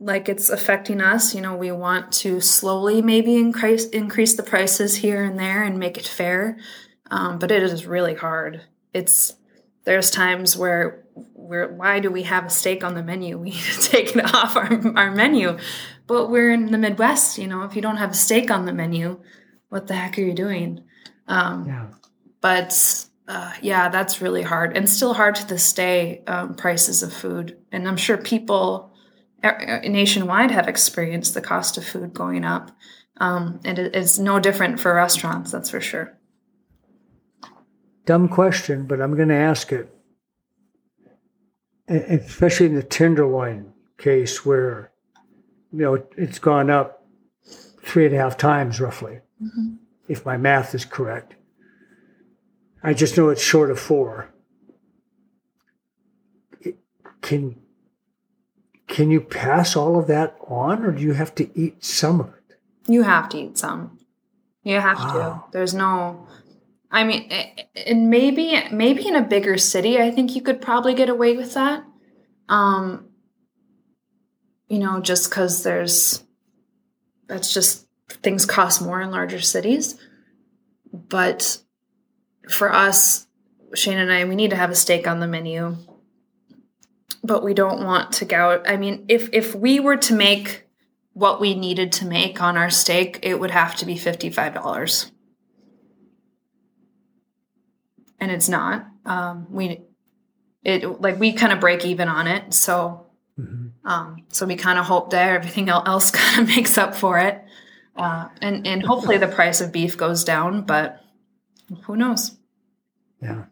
like 0.00 0.30
it's 0.30 0.48
affecting 0.48 1.00
us. 1.00 1.34
You 1.34 1.42
know, 1.42 1.54
we 1.54 1.70
want 1.70 2.10
to 2.12 2.40
slowly 2.40 3.02
maybe 3.02 3.36
increase 3.36 3.86
increase 3.86 4.34
the 4.34 4.42
prices 4.42 4.96
here 4.96 5.22
and 5.22 5.38
there 5.38 5.62
and 5.62 5.78
make 5.78 5.98
it 5.98 6.06
fair, 6.06 6.58
um, 7.10 7.38
but 7.38 7.50
it 7.50 7.62
is 7.62 7.86
really 7.86 8.14
hard. 8.14 8.62
It's 8.92 9.34
there's 9.84 10.10
times 10.10 10.56
where 10.56 11.04
we're 11.34 11.72
why 11.72 12.00
do 12.00 12.10
we 12.10 12.22
have 12.24 12.46
a 12.46 12.50
steak 12.50 12.82
on 12.82 12.94
the 12.94 13.02
menu? 13.02 13.38
We 13.40 13.50
need 13.50 13.62
to 13.62 13.80
take 13.82 14.16
it 14.16 14.34
off 14.34 14.56
our 14.56 14.98
our 14.98 15.10
menu, 15.10 15.58
but 16.06 16.30
we're 16.30 16.50
in 16.50 16.72
the 16.72 16.78
Midwest. 16.78 17.38
You 17.38 17.46
know, 17.46 17.62
if 17.64 17.76
you 17.76 17.82
don't 17.82 17.98
have 17.98 18.10
a 18.10 18.14
steak 18.14 18.50
on 18.50 18.64
the 18.64 18.72
menu, 18.72 19.20
what 19.70 19.86
the 19.86 19.94
heck 19.94 20.18
are 20.18 20.22
you 20.22 20.34
doing? 20.34 20.84
Um, 21.26 21.66
yeah. 21.66 21.86
But 22.40 23.06
uh, 23.26 23.54
yeah, 23.62 23.88
that's 23.88 24.20
really 24.20 24.42
hard 24.42 24.76
and 24.76 24.88
still 24.88 25.14
hard 25.14 25.36
to 25.36 25.46
this 25.46 25.72
day. 25.72 26.22
Um, 26.26 26.54
prices 26.54 27.02
of 27.02 27.12
food, 27.12 27.56
and 27.72 27.88
I'm 27.88 27.96
sure 27.96 28.18
people 28.18 28.90
nationwide 29.42 30.50
have 30.50 30.68
experienced 30.68 31.34
the 31.34 31.40
cost 31.40 31.78
of 31.78 31.84
food 31.84 32.12
going 32.12 32.44
up. 32.44 32.70
Um, 33.18 33.60
and 33.64 33.78
it 33.78 33.94
is 33.94 34.18
no 34.18 34.40
different 34.40 34.80
for 34.80 34.94
restaurants, 34.94 35.50
that's 35.50 35.70
for 35.70 35.80
sure. 35.80 36.16
Dumb 38.06 38.28
question, 38.28 38.86
but 38.86 39.00
I'm 39.00 39.14
going 39.14 39.28
to 39.28 39.34
ask 39.34 39.72
it. 39.72 39.94
Especially 41.88 42.66
in 42.66 42.74
the 42.74 42.82
tenderloin 42.82 43.72
case 43.98 44.46
where, 44.46 44.92
you 45.72 45.80
know, 45.80 46.02
it's 46.16 46.38
gone 46.38 46.70
up 46.70 47.04
three 47.82 48.06
and 48.06 48.14
a 48.14 48.18
half 48.18 48.36
times 48.36 48.80
roughly, 48.80 49.20
mm-hmm. 49.42 49.74
if 50.08 50.24
my 50.24 50.36
math 50.36 50.74
is 50.74 50.84
correct. 50.84 51.34
I 52.82 52.94
just 52.94 53.16
know 53.16 53.28
it's 53.28 53.42
short 53.42 53.70
of 53.70 53.78
four. 53.78 54.32
Can 57.20 57.56
can 58.86 59.10
you 59.10 59.20
pass 59.20 59.76
all 59.76 59.98
of 59.98 60.06
that 60.08 60.36
on 60.48 60.84
or 60.84 60.90
do 60.90 61.02
you 61.02 61.12
have 61.12 61.34
to 61.36 61.48
eat 61.58 61.84
some 61.84 62.20
of 62.20 62.28
it? 62.28 62.56
You 62.86 63.02
have 63.02 63.28
to 63.30 63.38
eat 63.38 63.58
some. 63.58 63.98
You 64.64 64.80
have 64.80 64.98
wow. 64.98 65.44
to. 65.46 65.52
There's 65.52 65.74
no 65.74 66.26
I 66.90 67.04
mean 67.04 67.30
and 67.86 68.10
maybe 68.10 68.60
maybe 68.72 69.06
in 69.06 69.14
a 69.14 69.22
bigger 69.22 69.58
city 69.58 70.00
I 70.00 70.10
think 70.10 70.34
you 70.34 70.42
could 70.42 70.60
probably 70.60 70.94
get 70.94 71.08
away 71.08 71.36
with 71.36 71.54
that. 71.54 71.84
Um 72.48 73.06
you 74.68 74.78
know, 74.78 75.00
just 75.00 75.30
cuz 75.30 75.62
there's 75.62 76.24
that's 77.28 77.52
just 77.52 77.86
things 78.10 78.46
cost 78.46 78.82
more 78.82 79.00
in 79.00 79.10
larger 79.10 79.40
cities. 79.40 79.96
But 80.92 81.58
for 82.48 82.72
us, 82.72 83.26
Shane 83.74 83.98
and 83.98 84.12
I, 84.12 84.24
we 84.24 84.34
need 84.34 84.50
to 84.50 84.56
have 84.56 84.70
a 84.70 84.74
steak 84.74 85.06
on 85.06 85.20
the 85.20 85.28
menu 85.28 85.76
but 87.22 87.42
we 87.42 87.54
don't 87.54 87.84
want 87.84 88.12
to 88.14 88.24
go. 88.24 88.62
I 88.66 88.76
mean, 88.76 89.04
if 89.08 89.28
if 89.32 89.54
we 89.54 89.80
were 89.80 89.96
to 89.98 90.14
make 90.14 90.66
what 91.12 91.40
we 91.40 91.54
needed 91.54 91.92
to 91.92 92.06
make 92.06 92.40
on 92.40 92.56
our 92.56 92.70
steak, 92.70 93.20
it 93.22 93.38
would 93.38 93.50
have 93.50 93.76
to 93.76 93.86
be 93.86 93.96
fifty 93.96 94.30
five 94.30 94.54
dollars, 94.54 95.10
and 98.18 98.30
it's 98.30 98.48
not. 98.48 98.86
Um, 99.04 99.46
we 99.50 99.82
it 100.64 101.00
like 101.00 101.18
we 101.18 101.32
kind 101.32 101.52
of 101.52 101.60
break 101.60 101.84
even 101.84 102.08
on 102.08 102.26
it, 102.26 102.54
so 102.54 103.06
mm-hmm. 103.38 103.68
um, 103.88 104.24
so 104.28 104.46
we 104.46 104.56
kind 104.56 104.78
of 104.78 104.86
hope 104.86 105.10
that 105.10 105.28
everything 105.28 105.68
else 105.68 106.10
kind 106.10 106.42
of 106.42 106.48
makes 106.48 106.78
up 106.78 106.94
for 106.94 107.18
it, 107.18 107.42
uh, 108.00 108.28
and 108.40 108.66
and 108.66 108.82
hopefully 108.82 109.18
the 109.18 109.28
price 109.28 109.60
of 109.60 109.72
beef 109.72 109.98
goes 109.98 110.24
down, 110.24 110.62
but 110.62 111.04
who 111.82 111.96
knows? 111.96 112.34
Yeah. 113.22 113.44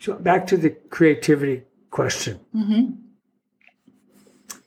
So 0.00 0.14
back 0.14 0.48
to 0.48 0.56
the 0.56 0.70
creativity 0.70 1.62
question. 1.90 2.40
Mm-hmm. 2.52 2.90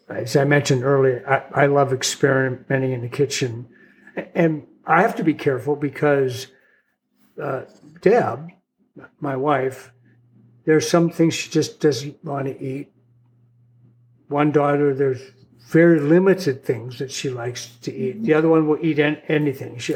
As 0.10 0.38
I 0.38 0.46
mentioned 0.46 0.86
earlier, 0.86 1.24
I, 1.28 1.64
I, 1.64 1.66
love 1.68 1.94
experimenting 1.94 2.92
in 2.94 3.02
the 3.02 3.10
kitchen, 3.10 3.68
and 4.34 4.68
I 4.86 5.02
have 5.02 5.16
to 5.18 5.24
be 5.24 5.34
careful 5.34 5.76
because 5.76 6.48
uh, 7.42 7.64
Deb, 8.02 8.52
my 9.20 9.36
wife, 9.36 9.92
there's 10.66 10.90
some 10.90 11.10
things 11.10 11.34
she 11.34 11.50
just 11.50 11.82
doesn't 11.82 12.24
want 12.24 12.48
to 12.48 12.62
eat. 12.62 12.92
One 14.28 14.52
daughter, 14.52 14.94
there's 14.94 15.22
very 15.68 16.00
limited 16.00 16.64
things 16.64 17.00
that 17.00 17.12
she 17.12 17.30
likes 17.30 17.76
to 17.82 17.94
eat. 17.94 18.24
The 18.24 18.34
other 18.34 18.50
one 18.50 18.68
will 18.68 18.78
eat 18.82 19.00
anything. 19.00 19.78
She, 19.80 19.96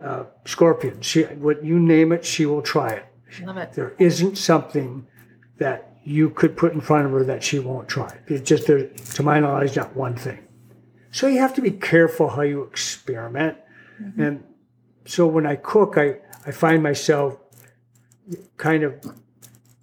uh, 0.00 0.24
scorpions. 0.44 1.06
She, 1.06 1.22
what 1.24 1.64
you 1.64 1.78
name 1.78 2.12
it, 2.12 2.24
she 2.24 2.46
will 2.46 2.62
try 2.62 2.90
it. 2.90 3.06
Love 3.42 3.56
it. 3.56 3.72
There 3.72 3.94
isn't 3.98 4.36
something 4.36 5.06
that 5.58 5.96
you 6.04 6.30
could 6.30 6.56
put 6.56 6.72
in 6.72 6.80
front 6.80 7.06
of 7.06 7.12
her 7.12 7.24
that 7.24 7.44
she 7.44 7.58
won't 7.58 7.88
try. 7.88 8.18
It's 8.26 8.48
just, 8.48 8.66
there, 8.66 8.88
to 8.88 9.22
my 9.22 9.38
knowledge, 9.40 9.76
not 9.76 9.94
one 9.94 10.16
thing. 10.16 10.38
So 11.12 11.26
you 11.26 11.38
have 11.40 11.54
to 11.54 11.60
be 11.62 11.70
careful 11.70 12.28
how 12.30 12.42
you 12.42 12.62
experiment. 12.62 13.58
Mm-hmm. 14.02 14.22
And 14.22 14.44
so 15.04 15.26
when 15.26 15.46
I 15.46 15.56
cook, 15.56 15.98
I, 15.98 16.16
I 16.46 16.50
find 16.50 16.82
myself 16.82 17.38
kind 18.56 18.82
of 18.82 18.94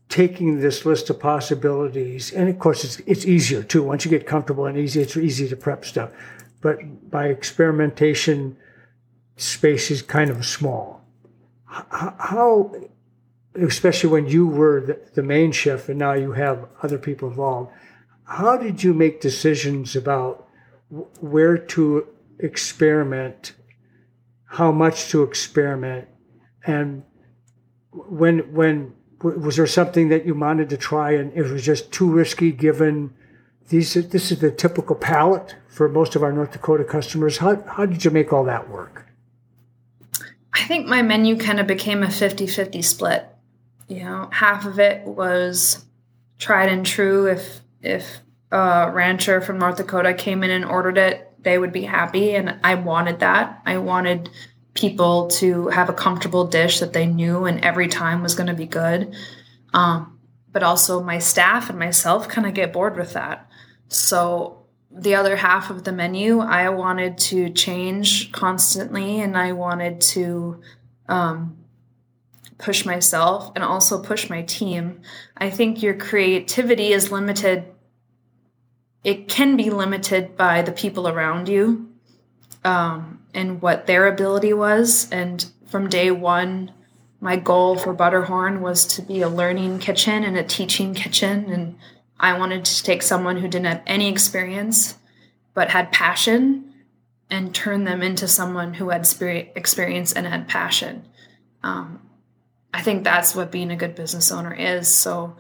taking 0.10 0.60
this 0.60 0.86
list 0.86 1.10
of 1.12 1.20
possibilities, 1.20 2.34
and 2.34 2.50
of 2.50 2.58
course, 2.60 2.84
it's, 2.84 3.00
it's 3.06 3.26
easier 3.26 3.64
too. 3.64 3.84
Once 3.84 4.04
you 4.04 4.12
get 4.12 4.26
comfortable 4.26 4.66
and 4.66 4.78
easy, 4.78 5.02
it's 5.02 5.16
easy 5.16 5.48
to 5.48 5.56
prep 5.56 5.86
stuff. 5.86 6.12
But 6.62 7.10
by 7.10 7.28
experimentation, 7.28 8.58
space 9.38 9.92
is 9.92 10.02
kind 10.02 10.30
of 10.30 10.46
small. 10.46 11.06
How, 11.66 12.74
especially 13.54 14.10
when 14.10 14.28
you 14.28 14.48
were 14.48 14.82
the, 14.82 15.00
the 15.14 15.24
main 15.24 15.52
chef 15.52 15.88
and 15.88 16.00
now 16.00 16.14
you 16.14 16.32
have 16.32 16.68
other 16.82 16.98
people 16.98 17.30
involved, 17.30 17.72
how 18.24 18.58
did 18.58 18.84
you 18.84 18.94
make 18.94 19.22
decisions 19.22 19.96
about 19.96 20.48
where 21.20 21.58
to 21.58 22.08
experiment, 22.40 23.54
how 24.46 24.72
much 24.72 25.10
to 25.10 25.22
experiment, 25.22 26.08
and 26.66 27.04
when 27.92 28.54
when 28.54 28.94
was 29.22 29.58
there 29.58 29.68
something 29.68 30.10
that 30.10 30.26
you 30.26 30.34
wanted 30.34 30.70
to 30.70 30.78
try 30.78 31.12
and 31.12 31.34
it 31.34 31.44
was 31.44 31.64
just 31.64 31.92
too 31.92 32.10
risky 32.10 32.52
given 32.52 33.14
these 33.70 33.94
this 33.94 34.32
is 34.32 34.40
the 34.40 34.52
typical 34.52 34.96
palate 34.96 35.56
for 35.68 35.88
most 35.88 36.16
of 36.16 36.24
our 36.24 36.32
North 36.32 36.52
Dakota 36.52 36.84
customers. 36.84 37.38
How 37.38 37.62
how 37.64 37.86
did 37.86 38.04
you 38.04 38.12
make 38.12 38.34
all 38.34 38.44
that 38.46 38.70
work? 38.70 39.06
I 40.54 40.64
think 40.66 40.88
my 40.88 41.02
menu 41.02 41.38
kind 41.38 41.60
of 41.60 41.68
became 41.68 42.04
a 42.04 42.08
50-50 42.08 42.84
split. 42.84 43.26
You 43.88 44.04
know, 44.04 44.30
half 44.32 44.66
of 44.66 44.80
it 44.80 45.06
was 45.06 45.86
tried 46.38 46.70
and 46.70 46.86
true 46.86 47.28
if 47.28 47.62
if 47.82 48.20
a 48.52 48.92
rancher 48.92 49.42
from 49.42 49.60
North 49.60 49.78
Dakota 49.78 50.14
came 50.14 50.44
in 50.44 50.50
and 50.50 50.66
ordered 50.66 50.98
it, 50.98 51.32
they 51.40 51.58
would 51.58 51.72
be 51.72 51.84
happy 51.84 52.36
and 52.36 52.60
I 52.64 52.76
wanted 52.76 53.20
that. 53.20 53.62
I 53.66 53.78
wanted 53.78 54.30
people 54.80 55.28
to 55.28 55.68
have 55.68 55.90
a 55.90 55.94
comfortable 55.94 56.48
dish 56.48 56.80
that 56.80 56.94
they 56.94 57.06
knew 57.06 57.46
and 57.46 57.64
every 57.66 57.88
time 57.88 58.24
was 58.24 58.36
going 58.36 58.48
to 58.48 58.54
be 58.54 58.66
good. 58.66 59.14
Um, 59.74 60.20
but 60.52 60.64
also 60.64 61.04
my 61.04 61.20
staff 61.20 61.70
and 61.70 61.78
myself 61.78 62.30
kind 62.30 62.48
of 62.48 62.54
get 62.54 62.72
bored 62.74 62.98
with 62.98 63.14
that. 63.14 63.50
So 63.90 64.66
the 64.90 65.16
other 65.16 65.36
half 65.36 65.70
of 65.70 65.84
the 65.84 65.92
menu, 65.92 66.40
I 66.40 66.70
wanted 66.70 67.18
to 67.30 67.50
change 67.50 68.32
constantly 68.32 69.20
and 69.20 69.38
I 69.38 69.52
wanted 69.52 70.02
to 70.02 70.62
um, 71.08 71.58
push 72.58 72.86
myself 72.86 73.52
and 73.56 73.64
also 73.64 74.02
push 74.02 74.30
my 74.30 74.44
team. 74.44 75.02
I 75.38 75.50
think 75.50 75.84
your 75.84 75.94
creativity 75.94 76.94
is 76.94 77.12
limited. 77.12 77.66
It 79.04 79.28
can 79.28 79.58
be 79.58 79.70
limited 79.70 80.38
by 80.38 80.62
the 80.62 80.72
people 80.72 81.08
around 81.08 81.50
you. 81.50 81.90
Um, 82.64 83.19
and 83.34 83.62
what 83.62 83.88
their 83.88 84.08
ability 84.08 84.54
was. 84.54 85.10
And 85.12 85.46
from 85.68 85.90
day 85.90 86.12
one, 86.12 86.72
my 87.22 87.36
goal 87.36 87.78
for 87.78 87.94
Butterhorn 87.94 88.62
was 88.62 88.86
to 88.96 89.02
be 89.02 89.22
a 89.22 89.30
learning 89.30 89.80
kitchen 89.80 90.24
and 90.24 90.38
a 90.38 90.44
teaching 90.44 90.94
kitchen. 90.94 91.50
And 91.50 91.78
I 92.20 92.38
wanted 92.38 92.66
to 92.66 92.84
take 92.84 93.02
someone 93.02 93.38
who 93.38 93.48
didn't 93.48 93.68
have 93.68 93.84
any 93.86 94.10
experience 94.10 94.98
but 95.54 95.70
had 95.70 95.92
passion 95.92 96.74
and 97.30 97.54
turn 97.54 97.84
them 97.84 98.02
into 98.02 98.28
someone 98.28 98.74
who 98.74 98.90
had 98.90 99.08
experience 99.56 100.14
and 100.14 100.26
had 100.26 100.48
passion. 100.48 101.06
Um, 101.64 102.02
I 102.74 102.82
think 102.82 103.04
that's 103.04 103.36
what 103.36 103.52
being 103.52 103.72
a 103.72 103.76
good 103.76 103.96
business 103.96 104.32
owner 104.32 104.54
is. 104.54 104.88
So 104.88 105.36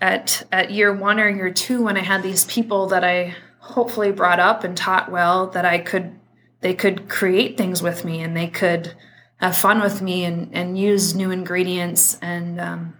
at 0.00 0.46
at 0.52 0.70
year 0.70 0.94
one 0.94 1.18
or 1.18 1.28
year 1.28 1.52
two, 1.52 1.82
when 1.82 1.96
I 1.96 2.02
had 2.02 2.22
these 2.22 2.44
people 2.44 2.88
that 2.88 3.04
I 3.04 3.34
hopefully 3.58 4.12
brought 4.12 4.40
up 4.40 4.64
and 4.64 4.76
taught 4.76 5.10
well, 5.10 5.48
that 5.48 5.64
I 5.64 5.78
could 5.78 6.18
they 6.60 6.74
could 6.74 7.08
create 7.08 7.56
things 7.56 7.82
with 7.82 8.04
me 8.04 8.22
and 8.22 8.36
they 8.36 8.48
could 8.48 8.94
have 9.36 9.56
fun 9.56 9.80
with 9.80 10.00
me 10.00 10.24
and, 10.24 10.54
and 10.54 10.78
use 10.78 11.14
new 11.14 11.30
ingredients 11.30 12.18
and 12.22 12.60
um, 12.60 12.96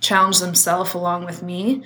challenge 0.00 0.38
themselves 0.40 0.94
along 0.94 1.24
with 1.24 1.42
me. 1.42 1.82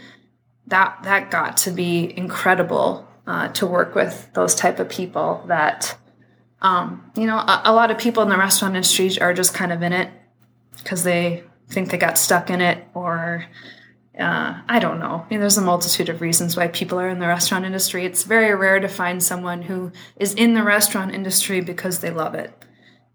That 0.66 1.02
that 1.02 1.30
got 1.30 1.58
to 1.58 1.70
be 1.70 2.16
incredible 2.16 3.06
uh, 3.26 3.48
to 3.48 3.66
work 3.66 3.94
with 3.94 4.28
those 4.32 4.54
type 4.54 4.78
of 4.78 4.88
people 4.88 5.44
that 5.46 5.96
um, 6.62 7.10
you 7.16 7.26
know 7.26 7.36
a, 7.36 7.62
a, 7.66 7.72
lot 7.72 7.90
of 7.90 7.98
people 7.98 8.22
in 8.22 8.30
the 8.30 8.38
restaurant 8.38 8.74
industry 8.74 9.10
are 9.20 9.34
just 9.34 9.54
kind 9.54 9.72
of 9.72 9.82
in 9.82 9.92
it 9.92 10.10
because 10.78 11.04
they 11.04 11.44
think 11.68 11.90
they 11.90 11.98
got 11.98 12.16
stuck 12.16 12.48
in 12.48 12.60
it 12.62 12.86
or 12.94 13.44
uh, 14.18 14.60
I 14.68 14.78
don't 14.78 15.00
know. 15.00 15.24
I 15.24 15.30
mean, 15.30 15.40
there's 15.40 15.58
a 15.58 15.62
multitude 15.62 16.08
of 16.08 16.20
reasons 16.20 16.56
why 16.56 16.68
people 16.68 17.00
are 17.00 17.08
in 17.08 17.18
the 17.18 17.26
restaurant 17.26 17.64
industry. 17.64 18.04
It's 18.04 18.22
very 18.22 18.54
rare 18.54 18.78
to 18.78 18.88
find 18.88 19.22
someone 19.22 19.62
who 19.62 19.90
is 20.16 20.34
in 20.34 20.54
the 20.54 20.62
restaurant 20.62 21.12
industry 21.14 21.60
because 21.60 21.98
they 21.98 22.10
love 22.10 22.34
it. 22.34 22.52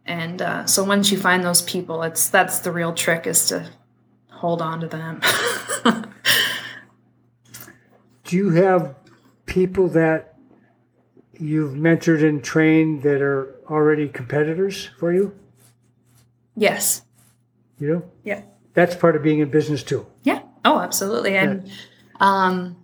And 0.06 0.42
uh, 0.42 0.66
so 0.66 0.84
once 0.84 1.12
you 1.12 1.18
find 1.18 1.44
those 1.44 1.62
people, 1.62 2.04
it's 2.04 2.30
that's 2.30 2.60
the 2.60 2.72
real 2.72 2.94
trick 2.94 3.28
is 3.28 3.48
to 3.48 3.70
hold 4.30 4.62
on 4.62 4.82
to 4.82 4.88
them. 4.88 5.22
Do 8.26 8.36
you 8.36 8.50
have 8.52 8.96
people 9.46 9.88
that 9.90 10.36
you've 11.34 11.74
mentored 11.74 12.28
and 12.28 12.44
trained 12.44 13.04
that 13.04 13.22
are 13.22 13.56
already 13.70 14.08
competitors 14.10 14.90
for 15.00 15.14
you? 15.14 15.34
Yes. 16.56 17.04
You 17.80 17.88
do? 17.88 18.04
Yeah. 18.24 18.42
That's 18.74 18.96
part 18.96 19.16
of 19.16 19.24
being 19.24 19.40
in 19.40 19.50
business 19.50 19.82
too. 19.82 20.06
Yeah. 20.24 20.42
Oh, 20.66 20.80
absolutely. 20.80 21.36
And 21.36 21.72
um 22.20 22.78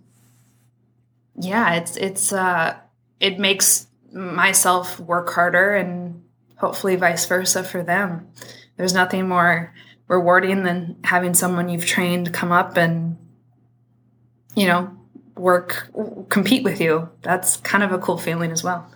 yeah, 1.37 1.75
it's 1.75 1.97
it's 1.97 2.31
uh 2.33 2.77
it 3.19 3.39
makes 3.39 3.87
myself 4.11 4.99
work 4.99 5.29
harder 5.33 5.75
and 5.75 6.23
hopefully 6.57 6.95
vice 6.95 7.25
versa 7.25 7.63
for 7.63 7.83
them. 7.83 8.27
There's 8.77 8.93
nothing 8.93 9.27
more 9.27 9.73
rewarding 10.07 10.63
than 10.63 10.97
having 11.03 11.33
someone 11.33 11.69
you've 11.69 11.85
trained 11.85 12.33
come 12.33 12.51
up 12.51 12.77
and 12.77 13.17
you 14.55 14.67
know, 14.67 14.95
work 15.35 15.89
compete 16.29 16.63
with 16.63 16.79
you. 16.79 17.09
That's 17.21 17.57
kind 17.57 17.83
of 17.83 17.91
a 17.91 17.99
cool 17.99 18.17
feeling 18.17 18.51
as 18.51 18.63
well. 18.63 18.89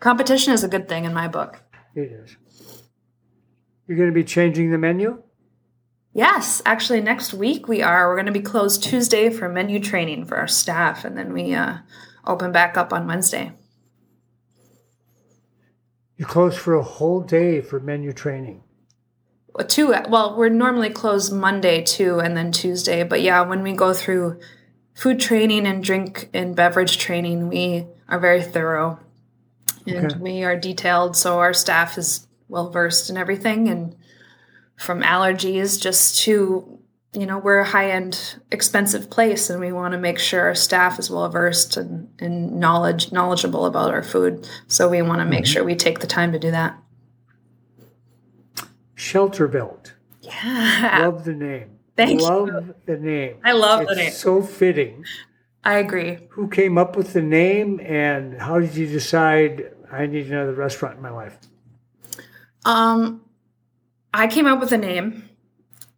Competition 0.00 0.52
is 0.52 0.64
a 0.64 0.68
good 0.68 0.88
thing 0.88 1.04
in 1.04 1.14
my 1.14 1.28
book. 1.28 1.62
It 1.94 2.12
is. 2.12 2.36
You're 3.86 3.96
going 3.96 4.10
to 4.10 4.14
be 4.14 4.24
changing 4.24 4.70
the 4.70 4.78
menu? 4.78 5.22
Yes, 6.14 6.60
actually, 6.66 7.00
next 7.00 7.32
week 7.32 7.68
we 7.68 7.80
are. 7.80 8.08
We're 8.08 8.16
going 8.16 8.26
to 8.26 8.32
be 8.32 8.40
closed 8.40 8.82
Tuesday 8.82 9.30
for 9.30 9.48
menu 9.48 9.80
training 9.80 10.26
for 10.26 10.36
our 10.36 10.46
staff, 10.46 11.04
and 11.04 11.16
then 11.16 11.32
we 11.32 11.54
uh, 11.54 11.78
open 12.26 12.52
back 12.52 12.76
up 12.76 12.92
on 12.92 13.06
Wednesday. 13.06 13.52
You 16.16 16.26
close 16.26 16.56
for 16.56 16.74
a 16.74 16.82
whole 16.82 17.22
day 17.22 17.62
for 17.62 17.80
menu 17.80 18.12
training. 18.12 18.62
Two. 19.68 19.94
Well, 20.08 20.36
we're 20.36 20.50
normally 20.50 20.90
closed 20.90 21.32
Monday 21.32 21.82
too, 21.82 22.20
and 22.20 22.36
then 22.36 22.52
Tuesday. 22.52 23.04
But 23.04 23.22
yeah, 23.22 23.40
when 23.42 23.62
we 23.62 23.72
go 23.72 23.94
through 23.94 24.38
food 24.94 25.18
training 25.18 25.66
and 25.66 25.82
drink 25.82 26.28
and 26.34 26.54
beverage 26.54 26.98
training, 26.98 27.48
we 27.48 27.86
are 28.08 28.20
very 28.20 28.42
thorough, 28.42 29.00
and 29.86 30.12
okay. 30.12 30.20
we 30.20 30.44
are 30.44 30.56
detailed, 30.56 31.16
so 31.16 31.38
our 31.38 31.54
staff 31.54 31.96
is 31.96 32.26
well 32.48 32.70
versed 32.70 33.08
in 33.08 33.16
everything 33.16 33.68
and 33.68 33.96
from 34.82 35.02
allergies 35.02 35.80
just 35.80 36.20
to 36.22 36.78
you 37.12 37.26
know 37.26 37.38
we're 37.38 37.58
a 37.58 37.64
high-end 37.64 38.36
expensive 38.50 39.10
place 39.10 39.50
and 39.50 39.60
we 39.60 39.72
want 39.72 39.92
to 39.92 39.98
make 39.98 40.18
sure 40.18 40.42
our 40.42 40.54
staff 40.54 40.98
is 40.98 41.10
well 41.10 41.28
versed 41.28 41.76
and, 41.76 42.08
and 42.18 42.58
knowledge 42.58 43.12
knowledgeable 43.12 43.66
about 43.66 43.90
our 43.90 44.02
food. 44.02 44.48
So 44.66 44.88
we 44.88 45.02
want 45.02 45.20
to 45.20 45.24
make 45.24 45.44
mm-hmm. 45.44 45.52
sure 45.52 45.64
we 45.64 45.76
take 45.76 46.00
the 46.00 46.06
time 46.06 46.32
to 46.32 46.38
do 46.38 46.50
that. 46.50 46.78
Shelter 48.94 49.48
Belt. 49.48 49.94
Yeah. 50.20 51.00
Love 51.02 51.24
the 51.24 51.34
name. 51.34 51.78
Thank 51.96 52.22
love 52.22 52.48
you 52.48 52.74
the 52.86 52.96
name. 52.96 53.36
I 53.44 53.52
love 53.52 53.82
it's 53.82 53.90
the 53.90 53.96
name. 53.96 54.12
so 54.12 54.42
fitting. 54.42 55.04
I 55.64 55.74
agree. 55.74 56.18
Who 56.30 56.48
came 56.48 56.78
up 56.78 56.96
with 56.96 57.12
the 57.12 57.22
name 57.22 57.78
and 57.84 58.40
how 58.40 58.58
did 58.58 58.74
you 58.74 58.86
decide 58.86 59.72
i 59.92 60.06
need 60.06 60.26
another 60.26 60.54
restaurant 60.54 60.96
in 60.96 61.02
my 61.02 61.10
life 61.10 61.38
um 62.64 63.20
I 64.14 64.26
came 64.26 64.46
up 64.46 64.60
with 64.60 64.72
a 64.72 64.78
name 64.78 65.28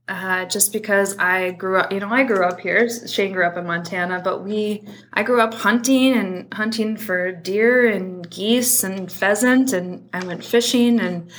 uh, 0.07 0.45
just 0.45 0.73
because 0.73 1.17
I 1.19 1.53
grew 1.53 1.79
up, 1.79 1.93
you 1.93 1.99
know, 1.99 2.11
I 2.11 2.25
grew 2.25 2.45
up 2.45 2.61
here. 2.61 2.89
Shane 3.09 3.33
grew 3.33 3.47
up 3.47 3.57
in 3.57 3.67
Montana, 3.67 4.21
but 4.23 4.45
we, 4.45 4.85
I 5.13 5.23
grew 5.23 5.41
up 5.41 5.55
hunting 5.55 6.13
and 6.13 6.53
hunting 6.53 6.97
for 6.97 7.33
deer 7.33 7.89
and 7.89 8.29
geese 8.29 8.85
and 8.85 9.11
pheasant, 9.11 9.73
and 9.73 10.09
I 10.13 10.25
went 10.25 10.45
fishing 10.45 11.01
and 11.01 11.31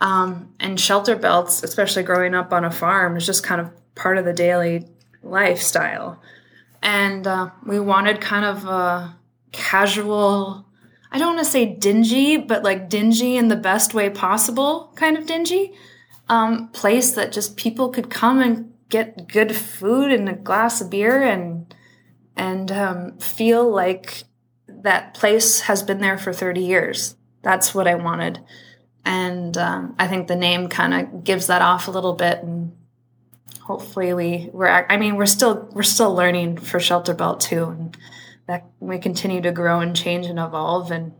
um, 0.00 0.52
and 0.60 0.78
shelter 0.78 1.16
belts, 1.16 1.62
especially 1.62 2.02
growing 2.02 2.34
up 2.34 2.52
on 2.52 2.64
a 2.64 2.70
farm, 2.70 3.16
is 3.16 3.24
just 3.24 3.42
kind 3.42 3.60
of 3.60 3.70
part 3.94 4.18
of 4.18 4.24
the 4.26 4.32
daily 4.32 4.86
lifestyle. 5.22 6.20
And 6.82 7.26
uh, 7.26 7.50
we 7.64 7.80
wanted 7.80 8.20
kind 8.20 8.44
of 8.44 8.64
a 8.66 9.16
casual, 9.52 10.66
I 11.10 11.18
don't 11.18 11.34
want 11.34 11.46
to 11.46 11.50
say 11.50 11.64
dingy, 11.64 12.36
but 12.36 12.62
like 12.62 12.90
dingy 12.90 13.36
in 13.36 13.48
the 13.48 13.56
best 13.56 13.94
way 13.94 14.10
possible 14.10 14.92
kind 14.96 15.16
of 15.16 15.26
dingy 15.26 15.72
um, 16.28 16.68
place 16.68 17.12
that 17.12 17.32
just 17.32 17.56
people 17.56 17.90
could 17.90 18.10
come 18.10 18.40
and 18.40 18.72
get 18.88 19.28
good 19.28 19.54
food 19.54 20.12
and 20.12 20.28
a 20.28 20.34
glass 20.34 20.80
of 20.80 20.90
beer 20.90 21.22
and 21.22 21.74
and 22.36 22.70
um, 22.70 23.18
feel 23.18 23.68
like 23.70 24.24
that 24.68 25.14
place 25.14 25.60
has 25.60 25.82
been 25.82 26.00
there 26.00 26.18
for 26.18 26.32
30 26.34 26.60
years. 26.60 27.16
That's 27.42 27.74
what 27.74 27.88
I 27.88 27.94
wanted. 27.94 28.40
And 29.06 29.56
um, 29.56 29.94
I 29.98 30.06
think 30.06 30.26
the 30.26 30.36
name 30.36 30.68
kind 30.68 30.92
of 30.92 31.24
gives 31.24 31.46
that 31.46 31.62
off 31.62 31.88
a 31.88 31.92
little 31.92 32.12
bit 32.12 32.42
and 32.42 32.76
hopefully 33.66 34.14
we 34.14 34.48
we're 34.52 34.86
I 34.88 34.96
mean 34.96 35.16
we're 35.16 35.26
still 35.26 35.68
we're 35.72 35.82
still 35.82 36.14
learning 36.14 36.58
for 36.58 36.78
Shelter 36.78 37.14
Belt 37.14 37.40
too, 37.40 37.64
and 37.64 37.96
that 38.46 38.64
we 38.78 38.98
continue 38.98 39.40
to 39.42 39.50
grow 39.50 39.80
and 39.80 39.94
change 39.94 40.26
and 40.26 40.38
evolve 40.38 40.90
and 40.92 41.12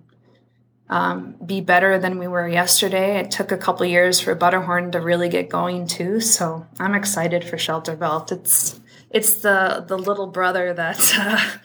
um, 0.89 1.35
be 1.45 1.61
better 1.61 1.99
than 1.99 2.19
we 2.19 2.29
were 2.29 2.49
yesterday. 2.49 3.19
It 3.19 3.31
took 3.31 3.51
a 3.51 3.57
couple 3.57 3.87
years 3.87 4.21
for 4.21 4.35
Butterhorn 4.35 4.93
to 4.93 5.01
really 5.01 5.29
get 5.29 5.49
going 5.49 5.87
too, 5.87 6.21
so 6.21 6.67
I'm 6.79 6.95
excited 6.95 7.45
for 7.45 7.59
Shelter 7.59 7.97
Belt. 7.97 8.31
It's 8.31 8.81
it's 9.11 9.41
the 9.41 9.85
the 9.87 9.99
little 9.99 10.29
brother 10.29 10.73
that 10.73 11.13
uh, 11.19 11.59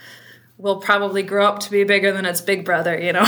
will 0.58 0.78
probably 0.78 1.24
grow 1.24 1.46
up 1.46 1.60
to 1.60 1.72
be 1.72 1.84
bigger 1.84 2.12
than 2.12 2.26
its 2.26 2.42
big 2.42 2.66
brother, 2.66 3.00
you 3.00 3.14
know. 3.14 3.26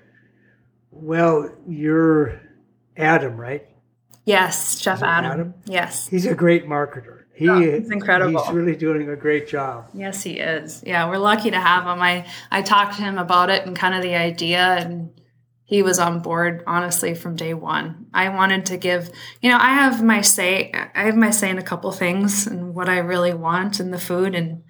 well, 0.90 1.50
you're 1.68 2.40
Adam, 2.96 3.36
right? 3.36 3.66
Yes, 4.24 4.80
Chef 4.80 5.02
Adam. 5.02 5.30
Adam. 5.30 5.54
Yes, 5.66 6.08
he's 6.08 6.26
a 6.26 6.34
great 6.34 6.66
marketer. 6.66 7.23
He 7.34 7.48
oh, 7.48 7.58
he's 7.58 7.90
incredible. 7.90 8.42
He's 8.44 8.52
really 8.52 8.76
doing 8.76 9.08
a 9.08 9.16
great 9.16 9.48
job. 9.48 9.88
Yes, 9.92 10.22
he 10.22 10.38
is. 10.38 10.82
Yeah, 10.86 11.08
we're 11.08 11.18
lucky 11.18 11.50
to 11.50 11.60
have 11.60 11.84
him. 11.84 12.00
I 12.00 12.26
I 12.50 12.62
talked 12.62 12.96
to 12.96 13.02
him 13.02 13.18
about 13.18 13.50
it 13.50 13.66
and 13.66 13.76
kind 13.76 13.94
of 13.94 14.02
the 14.02 14.14
idea, 14.14 14.76
and 14.78 15.10
he 15.64 15.82
was 15.82 15.98
on 15.98 16.20
board 16.20 16.62
honestly 16.66 17.14
from 17.14 17.34
day 17.34 17.52
one. 17.52 18.06
I 18.14 18.28
wanted 18.28 18.66
to 18.66 18.76
give, 18.76 19.10
you 19.42 19.50
know, 19.50 19.58
I 19.58 19.70
have 19.70 20.02
my 20.02 20.20
say. 20.20 20.70
I 20.72 21.04
have 21.04 21.16
my 21.16 21.30
say 21.30 21.50
in 21.50 21.58
a 21.58 21.62
couple 21.62 21.90
things 21.90 22.46
and 22.46 22.72
what 22.72 22.88
I 22.88 22.98
really 22.98 23.34
want 23.34 23.80
in 23.80 23.90
the 23.90 23.98
food, 23.98 24.36
and 24.36 24.62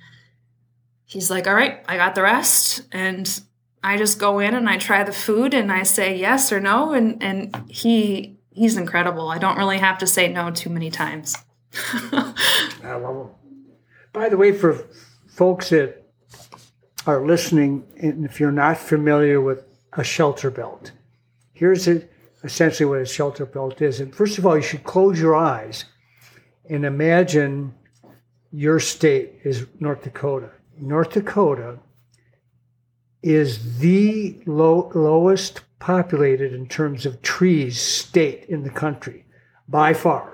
he's 1.04 1.30
like, 1.30 1.46
"All 1.46 1.54
right, 1.54 1.84
I 1.86 1.98
got 1.98 2.14
the 2.14 2.22
rest," 2.22 2.82
and 2.92 3.28
I 3.82 3.98
just 3.98 4.18
go 4.18 4.38
in 4.38 4.54
and 4.54 4.70
I 4.70 4.78
try 4.78 5.04
the 5.04 5.12
food 5.12 5.52
and 5.52 5.70
I 5.70 5.82
say 5.82 6.16
yes 6.16 6.50
or 6.50 6.60
no, 6.60 6.94
and 6.94 7.22
and 7.22 7.54
he 7.68 8.38
he's 8.50 8.78
incredible. 8.78 9.28
I 9.28 9.36
don't 9.36 9.58
really 9.58 9.78
have 9.78 9.98
to 9.98 10.06
say 10.06 10.28
no 10.28 10.50
too 10.50 10.70
many 10.70 10.90
times. 10.90 11.36
I 12.12 12.94
love 12.94 13.26
him. 13.26 13.34
By 14.12 14.28
the 14.28 14.36
way, 14.36 14.52
for 14.52 14.86
folks 15.26 15.70
that 15.70 16.04
are 17.06 17.26
listening, 17.26 17.84
and 18.00 18.24
if 18.24 18.38
you're 18.40 18.52
not 18.52 18.78
familiar 18.78 19.40
with 19.40 19.64
a 19.94 20.04
shelter 20.04 20.50
belt, 20.50 20.92
here's 21.52 21.88
a, 21.88 22.06
essentially 22.42 22.88
what 22.88 23.00
a 23.00 23.06
shelter 23.06 23.46
belt 23.46 23.82
is. 23.82 24.00
And 24.00 24.14
first 24.14 24.38
of 24.38 24.46
all, 24.46 24.56
you 24.56 24.62
should 24.62 24.84
close 24.84 25.20
your 25.20 25.34
eyes 25.34 25.84
and 26.68 26.84
imagine 26.84 27.74
your 28.52 28.78
state 28.80 29.32
is 29.42 29.66
North 29.80 30.02
Dakota. 30.02 30.50
North 30.78 31.10
Dakota 31.12 31.78
is 33.22 33.78
the 33.78 34.38
low, 34.46 34.90
lowest 34.94 35.62
populated 35.78 36.52
in 36.52 36.66
terms 36.66 37.04
of 37.04 37.20
trees 37.22 37.80
state 37.80 38.44
in 38.48 38.62
the 38.62 38.70
country 38.70 39.24
by 39.68 39.92
far. 39.92 40.34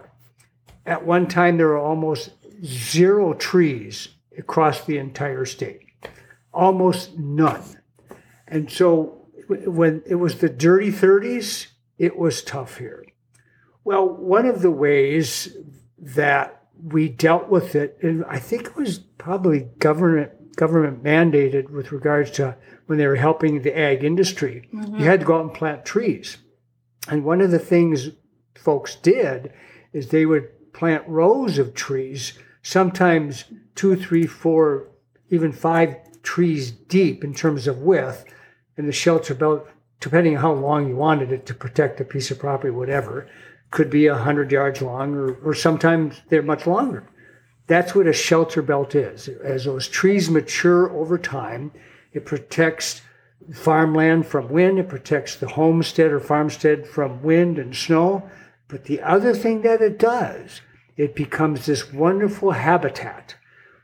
At 0.91 1.07
one 1.07 1.29
time, 1.29 1.57
there 1.57 1.69
were 1.69 1.79
almost 1.79 2.31
zero 2.65 3.33
trees 3.33 4.09
across 4.37 4.85
the 4.85 4.99
entire 4.99 5.45
state, 5.45 5.83
almost 6.53 7.17
none. 7.17 7.63
And 8.49 8.69
so 8.69 9.29
when 9.47 10.03
it 10.05 10.17
was 10.17 10.39
the 10.39 10.49
dirty 10.49 10.91
30s, 10.91 11.69
it 11.97 12.19
was 12.19 12.43
tough 12.43 12.79
here. 12.79 13.07
Well, 13.85 14.05
one 14.09 14.47
of 14.47 14.63
the 14.63 14.71
ways 14.73 15.57
that 15.97 16.65
we 16.83 17.09
dealt 17.09 17.49
with 17.49 17.77
it, 17.77 17.97
and 18.03 18.25
I 18.25 18.41
think 18.41 18.67
it 18.67 18.77
was 18.77 18.99
probably 18.99 19.69
government 19.79 20.57
government 20.57 21.05
mandated 21.05 21.71
with 21.71 21.93
regards 21.93 22.33
to 22.33 22.57
when 22.87 22.99
they 22.99 23.07
were 23.07 23.15
helping 23.15 23.63
the 23.63 23.79
ag 23.79 24.03
industry. 24.03 24.69
Mm-hmm. 24.75 24.99
You 24.99 25.05
had 25.05 25.21
to 25.21 25.27
go 25.27 25.37
out 25.37 25.45
and 25.45 25.55
plant 25.55 25.85
trees. 25.85 26.39
And 27.07 27.25
one 27.25 27.41
of 27.41 27.53
the 27.53 27.61
things 27.61 28.11
folks 28.57 28.97
did 28.97 29.53
is 29.93 30.09
they 30.09 30.27
would 30.27 30.49
plant 30.73 31.05
rows 31.07 31.59
of 31.59 31.75
trees, 31.75 32.39
sometimes 32.63 33.45
two, 33.75 33.97
three, 33.97 34.27
four, 34.27 34.89
even 35.31 35.53
five 35.53 35.97
trees 36.23 36.71
deep 36.71 37.25
in 37.25 37.35
terms 37.35 37.67
of 37.67 37.79
width, 37.79 38.25
in 38.77 38.87
the 38.87 38.93
shelter 38.93 39.35
belt, 39.35 39.69
depending 40.01 40.37
on 40.37 40.43
how 40.43 40.53
long 40.53 40.89
you 40.89 40.97
wanted 40.97 41.33
it 41.33 41.47
to 41.47 41.55
protect 41.55 42.01
a 42.01 42.05
piece 42.05 42.31
of 42.31 42.39
property, 42.39 42.71
whatever, 42.71 43.29
could 43.71 43.91
be 43.91 44.07
a 44.07 44.17
hundred 44.17 44.51
yards 44.51 44.83
long, 44.83 45.15
or, 45.15 45.35
or 45.45 45.55
sometimes 45.55 46.21
they're 46.29 46.43
much 46.43 46.67
longer. 46.67 47.07
That's 47.67 47.95
what 47.95 48.07
a 48.07 48.13
shelter 48.13 48.63
belt 48.63 48.95
is. 48.95 49.29
As 49.29 49.65
those 49.65 49.87
trees 49.87 50.29
mature 50.29 50.91
over 50.91 51.17
time, 51.19 51.71
it 52.13 52.27
protects 52.27 53.03
farmland 53.55 54.27
from 54.27 54.49
wind. 54.49 54.79
It 54.79 54.89
protects 54.89 55.37
the 55.37 55.49
homestead 55.49 56.11
or 56.11 56.21
farmstead 56.21 56.87
from 56.87 57.23
wind 57.23 57.59
and 57.59 57.77
snow. 57.77 58.29
But 58.71 58.85
the 58.85 59.03
other 59.03 59.35
thing 59.35 59.63
that 59.63 59.83
it 59.83 59.99
does, 59.99 60.61
it 60.97 61.15
becomes 61.15 61.67
this 61.67 61.93
wonderful 61.93 62.53
habitat 62.53 63.35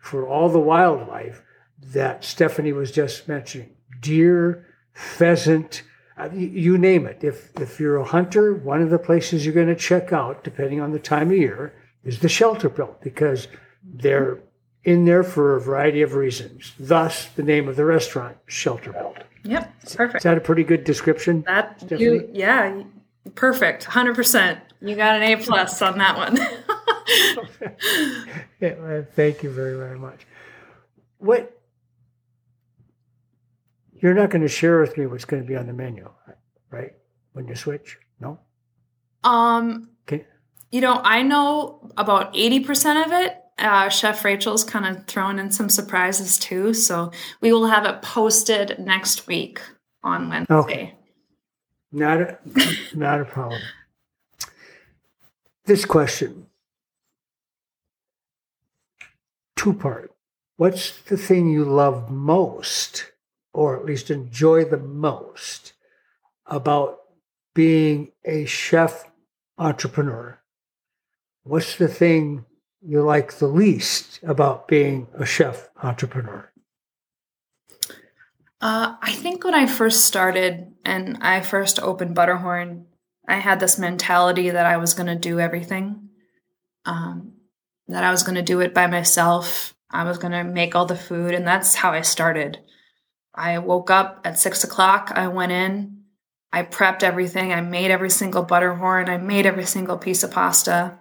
for 0.00 0.26
all 0.26 0.48
the 0.48 0.60
wildlife 0.60 1.42
that 1.80 2.24
Stephanie 2.24 2.72
was 2.72 2.92
just 2.92 3.28
mentioning 3.28 3.70
deer, 4.00 4.66
pheasant, 4.92 5.82
uh, 6.16 6.30
you 6.32 6.78
name 6.78 7.06
it. 7.06 7.22
If, 7.22 7.50
if 7.60 7.80
you're 7.80 7.96
a 7.96 8.04
hunter, 8.04 8.54
one 8.54 8.80
of 8.80 8.90
the 8.90 8.98
places 8.98 9.44
you're 9.44 9.54
going 9.54 9.66
to 9.66 9.74
check 9.74 10.12
out, 10.12 10.44
depending 10.44 10.80
on 10.80 10.92
the 10.92 10.98
time 10.98 11.30
of 11.30 11.36
year, 11.36 11.74
is 12.04 12.20
the 12.20 12.28
shelter 12.28 12.68
belt 12.68 13.02
because 13.02 13.48
they're 13.82 14.38
in 14.84 15.04
there 15.04 15.24
for 15.24 15.56
a 15.56 15.60
variety 15.60 16.02
of 16.02 16.14
reasons. 16.14 16.72
Thus, 16.78 17.26
the 17.26 17.42
name 17.42 17.68
of 17.68 17.76
the 17.76 17.84
restaurant, 17.84 18.36
Shelter 18.46 18.92
Belt. 18.92 19.18
Yep, 19.42 19.72
perfect. 19.96 20.16
Is 20.18 20.22
that 20.22 20.38
a 20.38 20.40
pretty 20.40 20.64
good 20.64 20.84
description? 20.84 21.42
That 21.42 21.84
you, 21.98 22.28
yeah, 22.32 22.82
perfect, 23.34 23.84
hundred 23.84 24.14
percent. 24.14 24.60
You 24.80 24.96
got 24.96 25.16
an 25.16 25.22
A 25.22 25.36
plus 25.36 25.80
on 25.82 25.98
that 25.98 26.16
one. 26.16 26.36
yeah, 28.60 29.02
thank 29.14 29.42
you 29.42 29.50
very 29.50 29.76
very 29.76 29.98
much. 29.98 30.26
What 31.18 31.58
you're 33.94 34.14
not 34.14 34.30
going 34.30 34.42
to 34.42 34.48
share 34.48 34.80
with 34.80 34.96
me 34.98 35.06
what's 35.06 35.24
going 35.24 35.42
to 35.42 35.48
be 35.48 35.56
on 35.56 35.66
the 35.66 35.72
menu, 35.72 36.08
right? 36.70 36.92
When 37.32 37.48
you 37.48 37.54
switch, 37.54 37.98
no. 38.20 38.38
Um. 39.24 39.90
Okay. 40.06 40.26
You 40.70 40.80
know, 40.80 41.00
I 41.02 41.22
know 41.22 41.90
about 41.96 42.36
eighty 42.36 42.60
percent 42.60 43.06
of 43.06 43.12
it 43.12 43.42
uh, 43.58 43.88
Chef 43.88 44.24
Rachel's 44.24 44.64
kind 44.64 44.86
of 44.86 45.06
thrown 45.06 45.38
in 45.38 45.50
some 45.50 45.68
surprises 45.68 46.38
too. 46.38 46.74
So 46.74 47.10
we 47.40 47.52
will 47.52 47.66
have 47.66 47.86
it 47.86 48.02
posted 48.02 48.78
next 48.78 49.26
week 49.26 49.60
on 50.02 50.28
Wednesday. 50.28 50.54
Okay. 50.54 50.94
Not 51.92 52.20
a, 52.20 52.38
not 52.94 53.20
a 53.20 53.24
problem. 53.24 53.60
This 55.66 55.84
question, 55.84 56.46
two 59.56 59.72
part. 59.72 60.12
What's 60.56 61.02
the 61.02 61.16
thing 61.16 61.48
you 61.50 61.64
love 61.64 62.08
most, 62.08 63.10
or 63.52 63.76
at 63.76 63.84
least 63.84 64.08
enjoy 64.08 64.64
the 64.64 64.78
most, 64.78 65.72
about 66.46 67.00
being 67.52 68.12
a 68.24 68.44
chef 68.44 69.10
entrepreneur? 69.58 70.38
What's 71.42 71.74
the 71.74 71.88
thing 71.88 72.44
you 72.80 73.02
like 73.02 73.32
the 73.38 73.48
least 73.48 74.20
about 74.22 74.68
being 74.68 75.08
a 75.14 75.26
chef 75.26 75.68
entrepreneur? 75.82 76.48
Uh, 78.60 78.94
I 79.02 79.12
think 79.12 79.42
when 79.42 79.54
I 79.54 79.66
first 79.66 80.04
started 80.04 80.74
and 80.84 81.18
I 81.20 81.40
first 81.40 81.80
opened 81.82 82.14
Butterhorn, 82.14 82.84
I 83.28 83.36
had 83.36 83.60
this 83.60 83.78
mentality 83.78 84.50
that 84.50 84.66
I 84.66 84.76
was 84.76 84.94
going 84.94 85.08
to 85.08 85.14
do 85.16 85.40
everything, 85.40 86.10
um, 86.84 87.32
that 87.88 88.04
I 88.04 88.10
was 88.10 88.22
going 88.22 88.36
to 88.36 88.42
do 88.42 88.60
it 88.60 88.74
by 88.74 88.86
myself. 88.86 89.74
I 89.90 90.04
was 90.04 90.18
going 90.18 90.32
to 90.32 90.44
make 90.44 90.74
all 90.74 90.86
the 90.86 90.96
food, 90.96 91.34
and 91.34 91.46
that's 91.46 91.74
how 91.74 91.92
I 91.92 92.02
started. 92.02 92.58
I 93.34 93.58
woke 93.58 93.90
up 93.90 94.20
at 94.24 94.38
six 94.38 94.64
o'clock. 94.64 95.12
I 95.14 95.28
went 95.28 95.52
in, 95.52 95.96
I 96.52 96.62
prepped 96.62 97.02
everything. 97.02 97.52
I 97.52 97.60
made 97.60 97.90
every 97.90 98.10
single 98.10 98.42
Butterhorn. 98.42 99.08
I 99.08 99.18
made 99.18 99.46
every 99.46 99.66
single 99.66 99.98
piece 99.98 100.22
of 100.22 100.30
pasta 100.30 100.98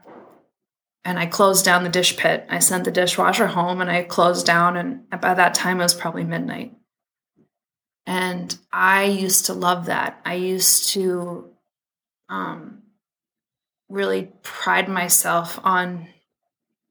and 1.05 1.19
I 1.19 1.27
closed 1.27 1.63
down 1.63 1.83
the 1.83 1.89
dish 1.89 2.17
pit. 2.17 2.45
I 2.49 2.59
sent 2.59 2.83
the 2.83 2.91
dishwasher 2.91 3.47
home 3.47 3.79
and 3.79 3.89
I 3.89 4.03
closed 4.03 4.45
down. 4.45 4.75
And 4.75 5.07
by 5.21 5.35
that 5.35 5.53
time, 5.53 5.79
it 5.79 5.83
was 5.83 5.93
probably 5.93 6.23
midnight. 6.23 6.73
And 8.07 8.57
I 8.73 9.05
used 9.05 9.45
to 9.45 9.53
love 9.53 9.85
that. 9.85 10.19
I 10.25 10.33
used 10.33 10.89
to 10.89 11.51
um, 12.29 12.83
really 13.89 14.31
pride 14.41 14.89
myself 14.89 15.59
on 15.63 16.07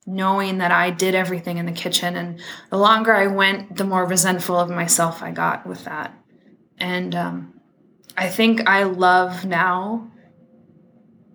knowing 0.07 0.59
that 0.59 0.71
I 0.71 0.91
did 0.91 1.15
everything 1.15 1.59
in 1.59 1.67
the 1.67 1.73
kitchen. 1.73 2.17
And 2.17 2.41
the 2.71 2.77
longer 2.77 3.15
I 3.15 3.27
went, 3.27 3.77
the 3.77 3.85
more 3.85 4.05
resentful 4.05 4.57
of 4.59 4.69
myself 4.69 5.23
I 5.23 5.31
got 5.31 5.67
with 5.67 5.85
that. 5.85 6.15
And 6.79 7.15
um, 7.15 7.61
I 8.17 8.29
think 8.29 8.69
I 8.69 8.85
love 8.85 9.45
now 9.45 10.11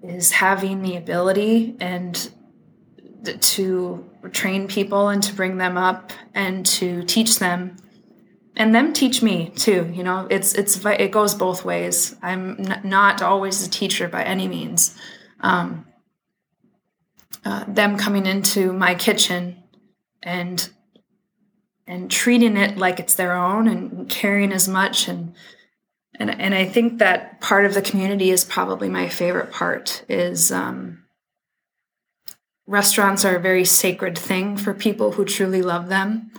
is 0.03 0.31
having 0.31 0.81
the 0.81 0.95
ability 0.95 1.75
and 1.79 2.31
to 3.23 4.09
train 4.31 4.67
people 4.67 5.09
and 5.09 5.21
to 5.23 5.33
bring 5.33 5.57
them 5.57 5.77
up 5.77 6.13
and 6.33 6.65
to 6.65 7.03
teach 7.03 7.39
them 7.39 7.75
and 8.59 8.75
them 8.75 8.93
teach 8.93 9.23
me 9.23 9.49
too 9.55 9.89
you 9.91 10.03
know? 10.03 10.27
It's 10.29 10.53
it's 10.53 10.85
it 10.85 11.11
goes 11.11 11.33
both 11.33 11.65
ways. 11.65 12.15
I'm 12.21 12.61
not 12.83 13.23
always 13.23 13.65
a 13.65 13.69
teacher 13.69 14.07
by 14.07 14.23
any 14.23 14.47
means. 14.47 14.95
Um, 15.39 15.87
uh, 17.45 17.63
them 17.67 17.97
coming 17.97 18.25
into 18.25 18.73
my 18.73 18.93
kitchen 18.95 19.63
and 20.21 20.69
and 21.87 22.11
treating 22.11 22.57
it 22.57 22.77
like 22.77 22.99
it's 22.99 23.15
their 23.15 23.33
own 23.33 23.67
and 23.67 24.09
caring 24.09 24.51
as 24.51 24.67
much 24.67 25.07
and 25.07 25.33
and 26.15 26.29
and 26.29 26.53
I 26.53 26.65
think 26.65 26.99
that 26.99 27.39
part 27.39 27.65
of 27.65 27.73
the 27.73 27.81
community 27.81 28.29
is 28.29 28.43
probably 28.43 28.89
my 28.89 29.07
favorite 29.07 29.51
part 29.51 30.03
is 30.09 30.51
um, 30.51 31.05
restaurants 32.67 33.23
are 33.23 33.37
a 33.37 33.41
very 33.41 33.63
sacred 33.63 34.17
thing 34.17 34.57
for 34.57 34.73
people 34.73 35.13
who 35.13 35.23
truly 35.23 35.61
love 35.61 35.87
them 35.87 36.31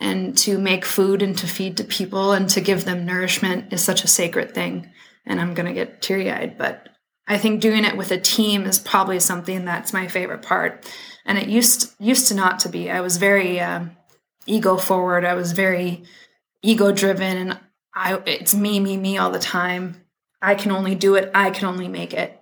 and 0.00 0.36
to 0.38 0.58
make 0.58 0.84
food 0.84 1.22
and 1.22 1.36
to 1.38 1.46
feed 1.46 1.76
to 1.76 1.84
people 1.84 2.32
and 2.32 2.48
to 2.50 2.60
give 2.60 2.84
them 2.84 3.04
nourishment 3.04 3.72
is 3.72 3.82
such 3.82 4.04
a 4.04 4.08
sacred 4.08 4.54
thing. 4.54 4.90
And 5.26 5.40
i'm 5.40 5.54
going 5.54 5.66
to 5.66 5.74
get 5.74 6.00
teary-eyed 6.00 6.56
but 6.56 6.88
i 7.26 7.36
think 7.36 7.60
doing 7.60 7.84
it 7.84 7.96
with 7.96 8.10
a 8.10 8.20
team 8.20 8.64
is 8.64 8.78
probably 8.78 9.20
something 9.20 9.64
that's 9.64 9.92
my 9.92 10.08
favorite 10.08 10.42
part. 10.42 10.90
And 11.26 11.36
it 11.36 11.48
used 11.48 11.94
used 12.00 12.28
to 12.28 12.34
not 12.34 12.60
to 12.60 12.70
be. 12.70 12.90
I 12.90 13.02
was 13.02 13.18
very 13.18 13.60
um, 13.60 13.90
ego 14.46 14.78
forward. 14.78 15.26
I 15.26 15.34
was 15.34 15.52
very 15.52 16.04
ego 16.62 16.90
driven 16.90 17.36
and 17.36 17.60
i 17.94 18.20
it's 18.26 18.54
me 18.54 18.80
me 18.80 18.96
me 18.96 19.18
all 19.18 19.30
the 19.30 19.38
time. 19.38 20.04
I 20.40 20.54
can 20.54 20.70
only 20.70 20.94
do 20.94 21.16
it. 21.16 21.30
I 21.34 21.50
can 21.50 21.68
only 21.68 21.88
make 21.88 22.14
it 22.14 22.37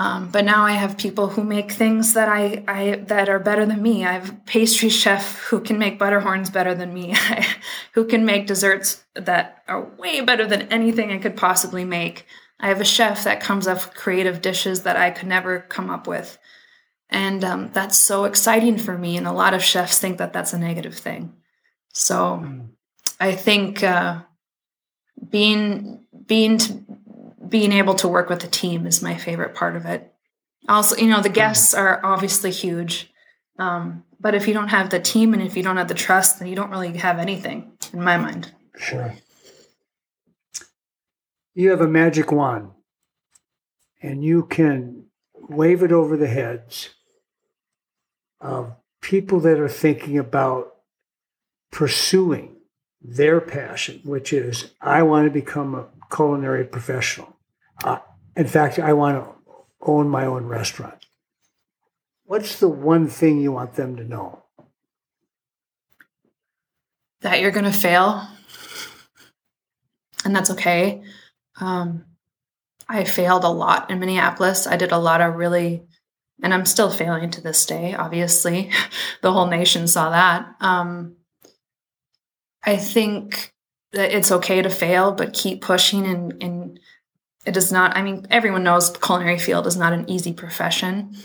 um, 0.00 0.30
but 0.30 0.46
now 0.46 0.64
I 0.64 0.72
have 0.72 0.96
people 0.96 1.28
who 1.28 1.44
make 1.44 1.72
things 1.72 2.14
that 2.14 2.26
I, 2.26 2.64
I 2.66 3.04
that 3.08 3.28
are 3.28 3.38
better 3.38 3.66
than 3.66 3.82
me. 3.82 4.02
I 4.02 4.12
have 4.12 4.30
a 4.30 4.40
pastry 4.46 4.88
chef 4.88 5.40
who 5.40 5.60
can 5.60 5.78
make 5.78 5.98
butterhorns 5.98 6.48
better 6.48 6.74
than 6.74 6.94
me, 6.94 7.14
who 7.92 8.06
can 8.06 8.24
make 8.24 8.46
desserts 8.46 9.04
that 9.14 9.62
are 9.68 9.84
way 9.98 10.22
better 10.22 10.46
than 10.46 10.62
anything 10.72 11.12
I 11.12 11.18
could 11.18 11.36
possibly 11.36 11.84
make. 11.84 12.24
I 12.58 12.68
have 12.68 12.80
a 12.80 12.84
chef 12.84 13.24
that 13.24 13.42
comes 13.42 13.66
up 13.66 13.76
with 13.76 13.94
creative 13.94 14.40
dishes 14.40 14.84
that 14.84 14.96
I 14.96 15.10
could 15.10 15.28
never 15.28 15.60
come 15.60 15.90
up 15.90 16.06
with, 16.06 16.38
and 17.10 17.44
um, 17.44 17.70
that's 17.74 17.98
so 17.98 18.24
exciting 18.24 18.78
for 18.78 18.96
me. 18.96 19.18
And 19.18 19.26
a 19.26 19.32
lot 19.32 19.52
of 19.52 19.62
chefs 19.62 19.98
think 19.98 20.16
that 20.16 20.32
that's 20.32 20.54
a 20.54 20.58
negative 20.58 20.96
thing. 20.96 21.34
So 21.92 22.62
I 23.20 23.32
think 23.32 23.82
uh, 23.82 24.22
being 25.28 26.06
being 26.24 26.58
being 27.50 27.72
able 27.72 27.94
to 27.96 28.08
work 28.08 28.28
with 28.28 28.44
a 28.44 28.48
team 28.48 28.86
is 28.86 29.02
my 29.02 29.16
favorite 29.16 29.54
part 29.54 29.76
of 29.76 29.84
it. 29.84 30.12
Also, 30.68 30.96
you 30.96 31.08
know, 31.08 31.20
the 31.20 31.28
guests 31.28 31.74
are 31.74 32.00
obviously 32.04 32.50
huge. 32.50 33.12
Um, 33.58 34.04
but 34.18 34.34
if 34.34 34.46
you 34.46 34.54
don't 34.54 34.68
have 34.68 34.90
the 34.90 35.00
team 35.00 35.34
and 35.34 35.42
if 35.42 35.56
you 35.56 35.62
don't 35.62 35.76
have 35.76 35.88
the 35.88 35.94
trust, 35.94 36.38
then 36.38 36.48
you 36.48 36.54
don't 36.54 36.70
really 36.70 36.96
have 36.98 37.18
anything, 37.18 37.72
in 37.92 38.02
my 38.02 38.16
mind. 38.16 38.52
Sure. 38.76 39.14
You 41.54 41.70
have 41.70 41.80
a 41.80 41.88
magic 41.88 42.30
wand, 42.30 42.70
and 44.00 44.22
you 44.22 44.44
can 44.44 45.06
wave 45.34 45.82
it 45.82 45.92
over 45.92 46.16
the 46.16 46.28
heads 46.28 46.90
of 48.40 48.76
people 49.02 49.40
that 49.40 49.58
are 49.58 49.68
thinking 49.68 50.16
about 50.16 50.74
pursuing 51.70 52.56
their 53.02 53.40
passion, 53.40 54.00
which 54.04 54.32
is, 54.32 54.72
I 54.80 55.02
want 55.02 55.26
to 55.26 55.30
become 55.30 55.74
a 55.74 55.88
culinary 56.14 56.64
professional. 56.64 57.36
In 58.36 58.46
fact, 58.46 58.78
I 58.78 58.92
want 58.92 59.24
to 59.24 59.54
own 59.80 60.08
my 60.08 60.26
own 60.26 60.46
restaurant. 60.46 61.06
What's 62.24 62.60
the 62.60 62.68
one 62.68 63.08
thing 63.08 63.40
you 63.40 63.52
want 63.52 63.74
them 63.74 63.96
to 63.96 64.04
know? 64.04 64.44
That 67.22 67.40
you're 67.40 67.50
going 67.50 67.64
to 67.64 67.72
fail. 67.72 68.26
And 70.24 70.34
that's 70.34 70.50
okay. 70.50 71.02
Um, 71.60 72.04
I 72.88 73.04
failed 73.04 73.44
a 73.44 73.48
lot 73.48 73.90
in 73.90 74.00
Minneapolis. 74.00 74.66
I 74.66 74.76
did 74.76 74.92
a 74.92 74.98
lot 74.98 75.20
of 75.20 75.34
really, 75.34 75.82
and 76.42 76.54
I'm 76.54 76.66
still 76.66 76.90
failing 76.90 77.30
to 77.32 77.40
this 77.40 77.66
day, 77.66 77.94
obviously. 77.94 78.70
the 79.22 79.32
whole 79.32 79.46
nation 79.46 79.86
saw 79.86 80.10
that. 80.10 80.46
Um, 80.60 81.16
I 82.62 82.76
think 82.76 83.52
that 83.92 84.12
it's 84.12 84.30
okay 84.30 84.62
to 84.62 84.70
fail, 84.70 85.12
but 85.12 85.32
keep 85.32 85.62
pushing 85.62 86.06
and, 86.06 86.42
and 86.42 86.80
it 87.46 87.56
is 87.56 87.72
not 87.72 87.96
i 87.96 88.02
mean 88.02 88.26
everyone 88.30 88.62
knows 88.62 88.92
the 88.92 88.98
culinary 88.98 89.38
field 89.38 89.66
is 89.66 89.76
not 89.76 89.92
an 89.92 90.08
easy 90.08 90.32
profession. 90.32 91.16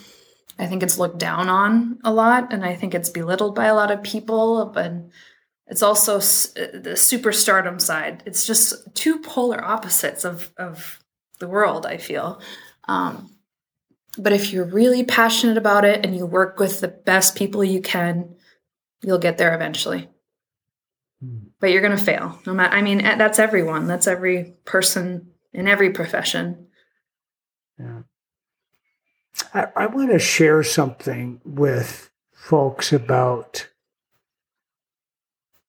I 0.57 0.67
think 0.67 0.83
it's 0.83 0.97
looked 0.97 1.17
down 1.17 1.49
on 1.49 1.99
a 2.03 2.13
lot 2.13 2.53
and 2.53 2.63
i 2.63 2.75
think 2.75 2.93
it's 2.93 3.09
belittled 3.09 3.55
by 3.55 3.65
a 3.65 3.75
lot 3.75 3.91
of 3.91 4.03
people 4.03 4.71
but 4.73 4.93
it's 5.67 5.81
also 5.81 6.17
the 6.19 6.93
superstardom 6.93 7.81
side. 7.81 8.21
It's 8.27 8.45
just 8.45 8.93
two 8.93 9.17
polar 9.19 9.63
opposites 9.63 10.23
of, 10.23 10.53
of 10.57 10.99
the 11.39 11.47
world 11.47 11.85
i 11.85 11.97
feel. 11.97 12.39
Um, 12.87 13.31
but 14.17 14.31
if 14.31 14.53
you're 14.53 14.65
really 14.65 15.03
passionate 15.03 15.57
about 15.57 15.83
it 15.83 16.05
and 16.05 16.15
you 16.15 16.25
work 16.25 16.59
with 16.59 16.79
the 16.79 16.87
best 16.87 17.35
people 17.35 17.63
you 17.63 17.81
can 17.81 18.35
you'll 19.01 19.19
get 19.19 19.37
there 19.37 19.53
eventually. 19.53 20.09
Hmm. 21.21 21.47
but 21.59 21.71
you're 21.71 21.81
going 21.81 21.97
to 21.97 22.03
fail. 22.03 22.39
No 22.45 22.53
matter 22.53 22.75
i 22.75 22.81
mean 22.81 22.99
that's 22.99 23.39
everyone. 23.39 23.87
That's 23.87 24.07
every 24.07 24.53
person 24.63 25.31
in 25.55 25.69
every 25.69 25.89
profession. 25.89 26.67
Yeah. 27.79 28.01
I, 29.53 29.67
I 29.75 29.85
want 29.87 30.11
to 30.11 30.19
share 30.19 30.63
something 30.63 31.39
with 31.45 32.11
folks 32.33 32.91
about 32.91 33.69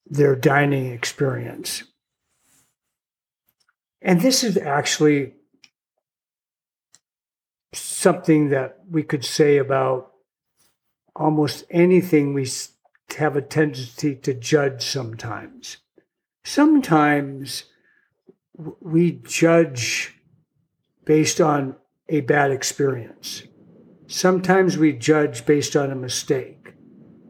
their 0.04 0.34
dining 0.34 0.92
experience. 0.92 1.84
And 4.02 4.20
this 4.20 4.42
is 4.44 4.56
actually 4.56 5.34
something 7.72 8.50
that 8.50 8.78
we 8.90 9.02
could 9.02 9.24
say 9.24 9.56
about 9.56 10.12
almost 11.14 11.64
anything 11.70 12.34
we 12.34 12.48
have 13.16 13.36
a 13.36 13.42
tendency 13.42 14.16
to 14.16 14.34
judge 14.34 14.82
sometimes. 14.82 15.78
Sometimes 16.44 17.64
we 18.80 19.20
judge 19.26 20.14
based 21.04 21.40
on 21.40 21.76
a 22.08 22.20
bad 22.22 22.50
experience. 22.50 23.42
Sometimes 24.06 24.78
we 24.78 24.92
judge 24.92 25.44
based 25.46 25.76
on 25.76 25.90
a 25.90 25.96
mistake. 25.96 26.74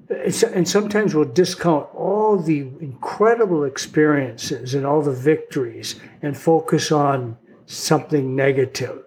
And 0.09 0.69
sometimes 0.69 1.15
we'll 1.15 1.25
discount 1.25 1.89
all 1.93 2.39
the 2.39 2.61
incredible 2.81 3.65
experiences 3.65 4.75
and 4.75 4.87
all 4.87 5.03
the 5.03 5.13
victories 5.13 5.97
and 6.23 6.37
focus 6.37 6.93
on 6.93 7.37
something 7.67 8.37
negative. 8.37 9.03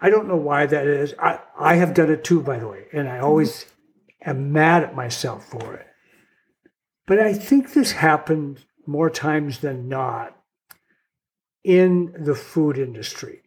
I 0.00 0.10
don't 0.10 0.28
know 0.28 0.36
why 0.36 0.66
that 0.66 0.86
is. 0.86 1.14
I, 1.18 1.40
I 1.58 1.74
have 1.74 1.94
done 1.94 2.10
it 2.10 2.22
too, 2.22 2.40
by 2.40 2.58
the 2.58 2.68
way, 2.68 2.84
and 2.92 3.08
I 3.08 3.18
always 3.18 3.66
am 4.24 4.52
mad 4.52 4.84
at 4.84 4.94
myself 4.94 5.44
for 5.48 5.74
it. 5.74 5.86
But 7.06 7.18
I 7.18 7.32
think 7.32 7.72
this 7.72 7.92
happened 7.92 8.64
more 8.86 9.10
times 9.10 9.58
than 9.58 9.88
not 9.88 10.36
in 11.64 12.14
the 12.18 12.34
food 12.34 12.78
industry, 12.78 13.42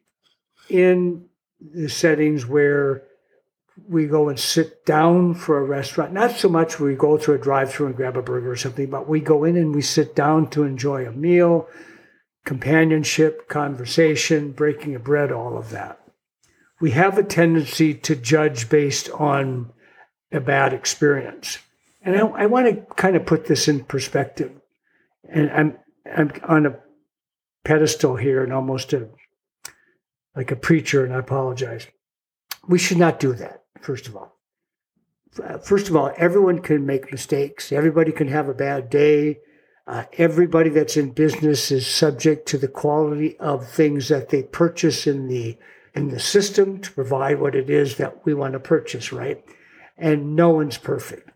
in 0.70 1.26
the 1.60 1.90
settings 1.90 2.46
where 2.46 3.04
we 3.90 4.08
go 4.08 4.30
and 4.30 4.40
sit 4.40 4.86
down 4.86 5.34
for 5.34 5.58
a 5.58 5.64
restaurant. 5.64 6.14
Not 6.14 6.32
so 6.32 6.48
much 6.48 6.80
we 6.80 6.96
go 6.96 7.18
through 7.18 7.36
a 7.36 7.40
drive 7.40 7.72
through 7.72 7.88
and 7.88 7.96
grab 7.96 8.16
a 8.16 8.22
burger 8.22 8.52
or 8.52 8.56
something, 8.56 8.90
but 8.90 9.08
we 9.08 9.20
go 9.20 9.44
in 9.44 9.58
and 9.58 9.76
we 9.76 9.82
sit 9.82 10.16
down 10.16 10.50
to 10.52 10.64
enjoy 10.64 11.06
a 11.06 11.12
meal, 11.12 11.68
companionship, 12.46 13.50
conversation, 13.50 14.52
breaking 14.52 14.96
of 14.96 15.04
bread, 15.04 15.32
all 15.32 15.58
of 15.58 15.72
that. 15.72 16.00
We 16.80 16.92
have 16.92 17.18
a 17.18 17.24
tendency 17.24 17.94
to 17.94 18.16
judge 18.16 18.70
based 18.70 19.10
on 19.10 19.74
a 20.32 20.40
bad 20.40 20.74
experience. 20.74 21.60
And 22.02 22.16
I, 22.16 22.20
I 22.20 22.46
want 22.46 22.68
to 22.68 22.94
kind 22.96 23.16
of 23.16 23.26
put 23.26 23.48
this 23.48 23.68
in 23.68 23.84
perspective. 23.84 24.52
And 25.28 25.50
I'm, 25.52 25.78
I'm 26.16 26.32
on 26.48 26.66
a 26.66 26.80
pedestal 27.66 28.16
here 28.16 28.44
and 28.44 28.54
almost 28.54 28.94
a, 28.94 29.10
like 30.36 30.52
a 30.52 30.56
preacher, 30.56 31.04
and 31.04 31.14
I 31.14 31.20
apologize. 31.20 31.88
We 32.68 32.80
should 32.80 32.98
not 32.98 33.20
do 33.20 33.34
that, 33.34 33.64
first 33.82 34.08
of 34.08 34.16
all. 34.16 34.40
First 35.64 35.90
of 35.90 35.98
all, 35.98 36.14
everyone 36.16 36.60
can 36.60 36.86
make 36.86 37.12
mistakes. 37.12 37.74
Everybody 37.74 38.14
can 38.14 38.30
have 38.30 38.48
a 38.48 38.54
bad 38.54 38.90
day. 38.90 39.40
Uh, 39.86 40.06
everybody 40.14 40.70
that's 40.70 40.96
in 40.96 41.12
business 41.12 41.72
is 41.72 41.86
subject 41.86 42.48
to 42.48 42.58
the 42.58 42.70
quality 42.70 43.38
of 43.38 43.70
things 43.70 44.08
that 44.08 44.30
they 44.30 44.44
purchase 44.44 45.06
in 45.06 45.28
the 45.28 45.58
in 45.94 46.10
the 46.10 46.20
system 46.20 46.80
to 46.82 46.92
provide 46.92 47.40
what 47.40 47.56
it 47.56 47.70
is 47.70 47.98
that 47.98 48.26
we 48.26 48.34
want 48.34 48.54
to 48.54 48.60
purchase, 48.60 49.14
right? 49.14 49.44
And 49.98 50.36
no 50.36 50.50
one's 50.50 50.78
perfect. 50.78 51.30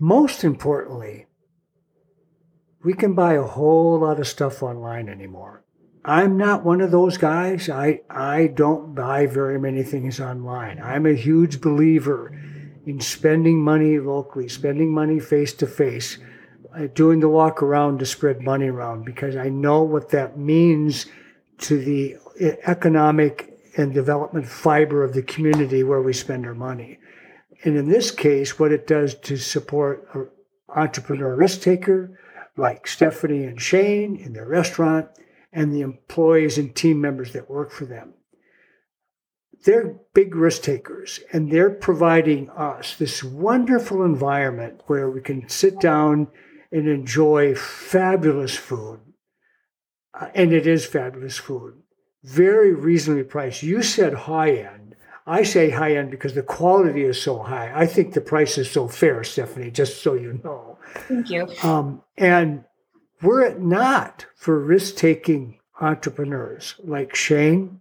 Most 0.00 0.42
importantly, 0.42 1.26
we 2.84 2.92
can 2.92 3.14
buy 3.14 3.34
a 3.34 3.42
whole 3.42 4.00
lot 4.00 4.20
of 4.20 4.28
stuff 4.28 4.62
online 4.62 5.08
anymore. 5.08 5.64
I'm 6.04 6.36
not 6.36 6.64
one 6.64 6.82
of 6.82 6.90
those 6.90 7.16
guys. 7.16 7.70
I, 7.70 8.02
I 8.10 8.48
don't 8.48 8.94
buy 8.94 9.26
very 9.26 9.58
many 9.58 9.82
things 9.82 10.20
online. 10.20 10.78
I'm 10.82 11.06
a 11.06 11.14
huge 11.14 11.62
believer 11.62 12.38
in 12.84 13.00
spending 13.00 13.62
money 13.62 13.98
locally, 13.98 14.48
spending 14.48 14.92
money 14.92 15.18
face 15.18 15.54
to 15.54 15.66
face, 15.66 16.18
doing 16.92 17.20
the 17.20 17.28
walk 17.28 17.62
around 17.62 18.00
to 18.00 18.06
spread 18.06 18.42
money 18.42 18.66
around 18.66 19.06
because 19.06 19.34
I 19.34 19.48
know 19.48 19.82
what 19.82 20.10
that 20.10 20.36
means 20.36 21.06
to 21.58 21.78
the 21.78 22.16
economic 22.66 23.58
and 23.78 23.94
development 23.94 24.46
fiber 24.46 25.02
of 25.02 25.14
the 25.14 25.22
community 25.22 25.82
where 25.82 26.02
we 26.02 26.12
spend 26.12 26.44
our 26.44 26.54
money. 26.54 26.98
And 27.64 27.78
in 27.78 27.88
this 27.88 28.10
case, 28.10 28.58
what 28.58 28.72
it 28.72 28.86
does 28.86 29.14
to 29.14 29.38
support 29.38 30.06
an 30.12 30.28
entrepreneur 30.68 31.34
risk 31.34 31.62
taker 31.62 32.18
like 32.56 32.86
Stephanie 32.86 33.44
and 33.44 33.60
Shane 33.60 34.16
in 34.16 34.32
their 34.32 34.46
restaurant 34.46 35.08
and 35.52 35.72
the 35.72 35.80
employees 35.80 36.58
and 36.58 36.74
team 36.74 37.00
members 37.00 37.32
that 37.32 37.50
work 37.50 37.70
for 37.70 37.84
them. 37.84 38.14
They're 39.64 39.96
big 40.12 40.34
risk 40.34 40.62
takers 40.62 41.20
and 41.32 41.50
they're 41.50 41.70
providing 41.70 42.50
us 42.50 42.96
this 42.96 43.24
wonderful 43.24 44.04
environment 44.04 44.82
where 44.86 45.10
we 45.10 45.20
can 45.20 45.48
sit 45.48 45.80
down 45.80 46.28
and 46.70 46.88
enjoy 46.88 47.54
fabulous 47.54 48.56
food. 48.56 49.00
Uh, 50.12 50.28
and 50.34 50.52
it 50.52 50.66
is 50.66 50.84
fabulous 50.84 51.38
food, 51.38 51.74
very 52.22 52.72
reasonably 52.72 53.24
priced. 53.24 53.62
You 53.62 53.82
said 53.82 54.14
high 54.14 54.52
end. 54.52 54.96
I 55.26 55.42
say 55.42 55.70
high 55.70 55.96
end 55.96 56.10
because 56.10 56.34
the 56.34 56.42
quality 56.42 57.02
is 57.02 57.20
so 57.20 57.38
high. 57.38 57.72
I 57.74 57.86
think 57.86 58.12
the 58.12 58.20
price 58.20 58.58
is 58.58 58.70
so 58.70 58.86
fair, 58.86 59.24
Stephanie, 59.24 59.70
just 59.70 60.02
so 60.02 60.14
you 60.14 60.40
know. 60.44 60.73
Thank 60.94 61.30
you. 61.30 61.48
Um, 61.62 62.02
and 62.16 62.64
were 63.22 63.42
it 63.42 63.60
not 63.60 64.26
for 64.36 64.58
risk 64.58 64.96
taking 64.96 65.58
entrepreneurs 65.80 66.74
like 66.82 67.14
Shane 67.14 67.80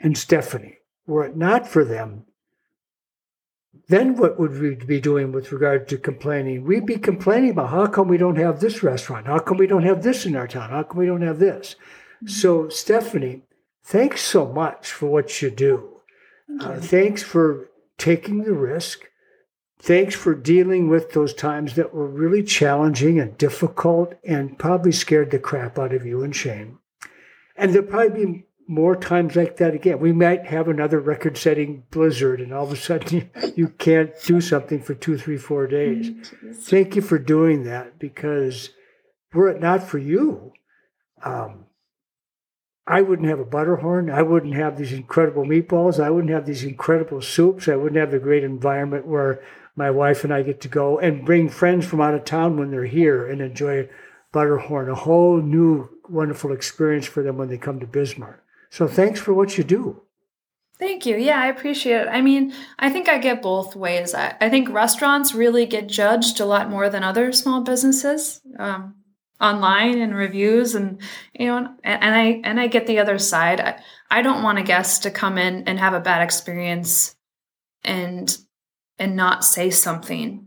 and 0.00 0.16
Stephanie, 0.16 0.78
were 1.06 1.24
it 1.24 1.36
not 1.36 1.66
for 1.68 1.84
them, 1.84 2.26
then 3.88 4.16
what 4.16 4.38
would 4.38 4.60
we 4.60 4.74
be 4.74 5.00
doing 5.00 5.32
with 5.32 5.52
regard 5.52 5.88
to 5.88 5.98
complaining? 5.98 6.64
We'd 6.64 6.86
be 6.86 6.98
complaining 6.98 7.50
about 7.50 7.70
how 7.70 7.86
come 7.86 8.08
we 8.08 8.18
don't 8.18 8.36
have 8.36 8.60
this 8.60 8.82
restaurant? 8.82 9.26
How 9.26 9.38
come 9.38 9.58
we 9.58 9.66
don't 9.66 9.84
have 9.84 10.02
this 10.02 10.26
in 10.26 10.34
our 10.34 10.48
town? 10.48 10.70
How 10.70 10.82
come 10.82 10.98
we 10.98 11.06
don't 11.06 11.22
have 11.22 11.38
this? 11.38 11.76
Mm-hmm. 12.16 12.28
So, 12.28 12.68
Stephanie, 12.68 13.42
thanks 13.84 14.22
so 14.22 14.46
much 14.46 14.90
for 14.90 15.06
what 15.06 15.40
you 15.40 15.50
do. 15.50 16.00
Uh, 16.60 16.80
thanks 16.80 17.22
for 17.22 17.70
taking 17.98 18.44
the 18.44 18.52
risk. 18.52 19.08
Thanks 19.86 20.16
for 20.16 20.34
dealing 20.34 20.88
with 20.88 21.12
those 21.12 21.32
times 21.32 21.76
that 21.76 21.94
were 21.94 22.08
really 22.08 22.42
challenging 22.42 23.20
and 23.20 23.38
difficult 23.38 24.14
and 24.24 24.58
probably 24.58 24.90
scared 24.90 25.30
the 25.30 25.38
crap 25.38 25.78
out 25.78 25.94
of 25.94 26.04
you 26.04 26.24
and 26.24 26.34
Shane. 26.34 26.78
And 27.54 27.72
there'll 27.72 27.86
probably 27.86 28.24
be 28.24 28.46
more 28.66 28.96
times 28.96 29.36
like 29.36 29.58
that 29.58 29.74
again. 29.74 30.00
We 30.00 30.10
might 30.10 30.46
have 30.46 30.66
another 30.66 30.98
record 30.98 31.38
setting 31.38 31.84
blizzard 31.92 32.40
and 32.40 32.52
all 32.52 32.64
of 32.64 32.72
a 32.72 32.76
sudden 32.76 33.30
you, 33.54 33.68
can't 33.68 34.10
do 34.24 34.40
something 34.40 34.82
for 34.82 34.94
two, 34.94 35.16
three, 35.16 35.36
four 35.36 35.68
days. 35.68 36.32
Thank 36.52 36.96
you 36.96 37.02
for 37.02 37.20
doing 37.20 37.62
that 37.62 37.96
because 38.00 38.70
were 39.32 39.50
it 39.50 39.60
not 39.60 39.84
for 39.84 39.98
you, 39.98 40.52
um, 41.22 41.66
I 42.88 43.02
wouldn't 43.02 43.28
have 43.28 43.40
a 43.40 43.44
butterhorn. 43.44 44.10
I 44.10 44.22
wouldn't 44.22 44.54
have 44.54 44.78
these 44.78 44.92
incredible 44.92 45.44
meatballs. 45.44 46.02
I 46.02 46.10
wouldn't 46.10 46.32
have 46.32 46.46
these 46.46 46.64
incredible 46.64 47.20
soups. 47.20 47.68
I 47.68 47.76
wouldn't 47.76 48.00
have 48.00 48.10
the 48.10 48.18
great 48.18 48.42
environment 48.42 49.06
where 49.06 49.40
my 49.76 49.90
wife 49.90 50.24
and 50.24 50.32
I 50.32 50.42
get 50.42 50.60
to 50.62 50.68
go 50.68 50.98
and 50.98 51.24
bring 51.24 51.48
friends 51.48 51.86
from 51.86 52.00
out 52.00 52.14
of 52.14 52.24
town 52.24 52.58
when 52.58 52.70
they're 52.70 52.84
here 52.84 53.28
and 53.28 53.40
enjoy 53.40 53.88
butterhorn, 54.32 54.90
a 54.90 54.94
whole 54.94 55.36
new 55.40 55.88
wonderful 56.08 56.52
experience 56.52 57.06
for 57.06 57.22
them 57.22 57.36
when 57.36 57.48
they 57.48 57.58
come 57.58 57.80
to 57.80 57.86
Bismarck. 57.86 58.42
So 58.70 58.88
thanks 58.88 59.20
for 59.20 59.32
what 59.32 59.56
you 59.56 59.64
do. 59.64 60.02
Thank 60.78 61.06
you. 61.06 61.16
Yeah, 61.16 61.40
I 61.40 61.46
appreciate 61.46 62.02
it. 62.02 62.08
I 62.08 62.20
mean, 62.20 62.52
I 62.78 62.90
think 62.90 63.08
I 63.08 63.16
get 63.18 63.40
both 63.40 63.74
ways. 63.74 64.14
I, 64.14 64.34
I 64.40 64.50
think 64.50 64.68
restaurants 64.68 65.34
really 65.34 65.64
get 65.64 65.86
judged 65.86 66.38
a 66.38 66.44
lot 66.44 66.68
more 66.68 66.90
than 66.90 67.02
other 67.02 67.32
small 67.32 67.62
businesses 67.62 68.42
um, 68.58 68.94
online 69.40 69.98
and 69.98 70.14
reviews, 70.14 70.74
and 70.74 71.00
you 71.32 71.46
know, 71.46 71.56
and, 71.56 72.02
and, 72.02 72.14
I 72.14 72.40
and 72.44 72.60
I 72.60 72.66
get 72.66 72.86
the 72.86 72.98
other 72.98 73.18
side. 73.18 73.58
I, 73.58 73.80
I 74.10 74.20
don't 74.20 74.42
want 74.42 74.58
a 74.58 74.62
guest 74.62 75.04
to 75.04 75.10
come 75.10 75.38
in 75.38 75.64
and 75.66 75.78
have 75.78 75.94
a 75.94 76.00
bad 76.00 76.20
experience, 76.20 77.16
and 77.82 78.36
and 78.98 79.16
not 79.16 79.44
say 79.44 79.70
something. 79.70 80.46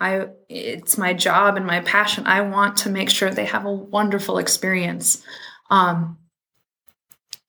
I 0.00 0.28
it's 0.48 0.96
my 0.96 1.12
job 1.12 1.56
and 1.56 1.66
my 1.66 1.80
passion. 1.80 2.26
I 2.26 2.42
want 2.42 2.78
to 2.78 2.90
make 2.90 3.10
sure 3.10 3.30
they 3.30 3.46
have 3.46 3.64
a 3.64 3.72
wonderful 3.72 4.38
experience. 4.38 5.22
Um, 5.70 6.18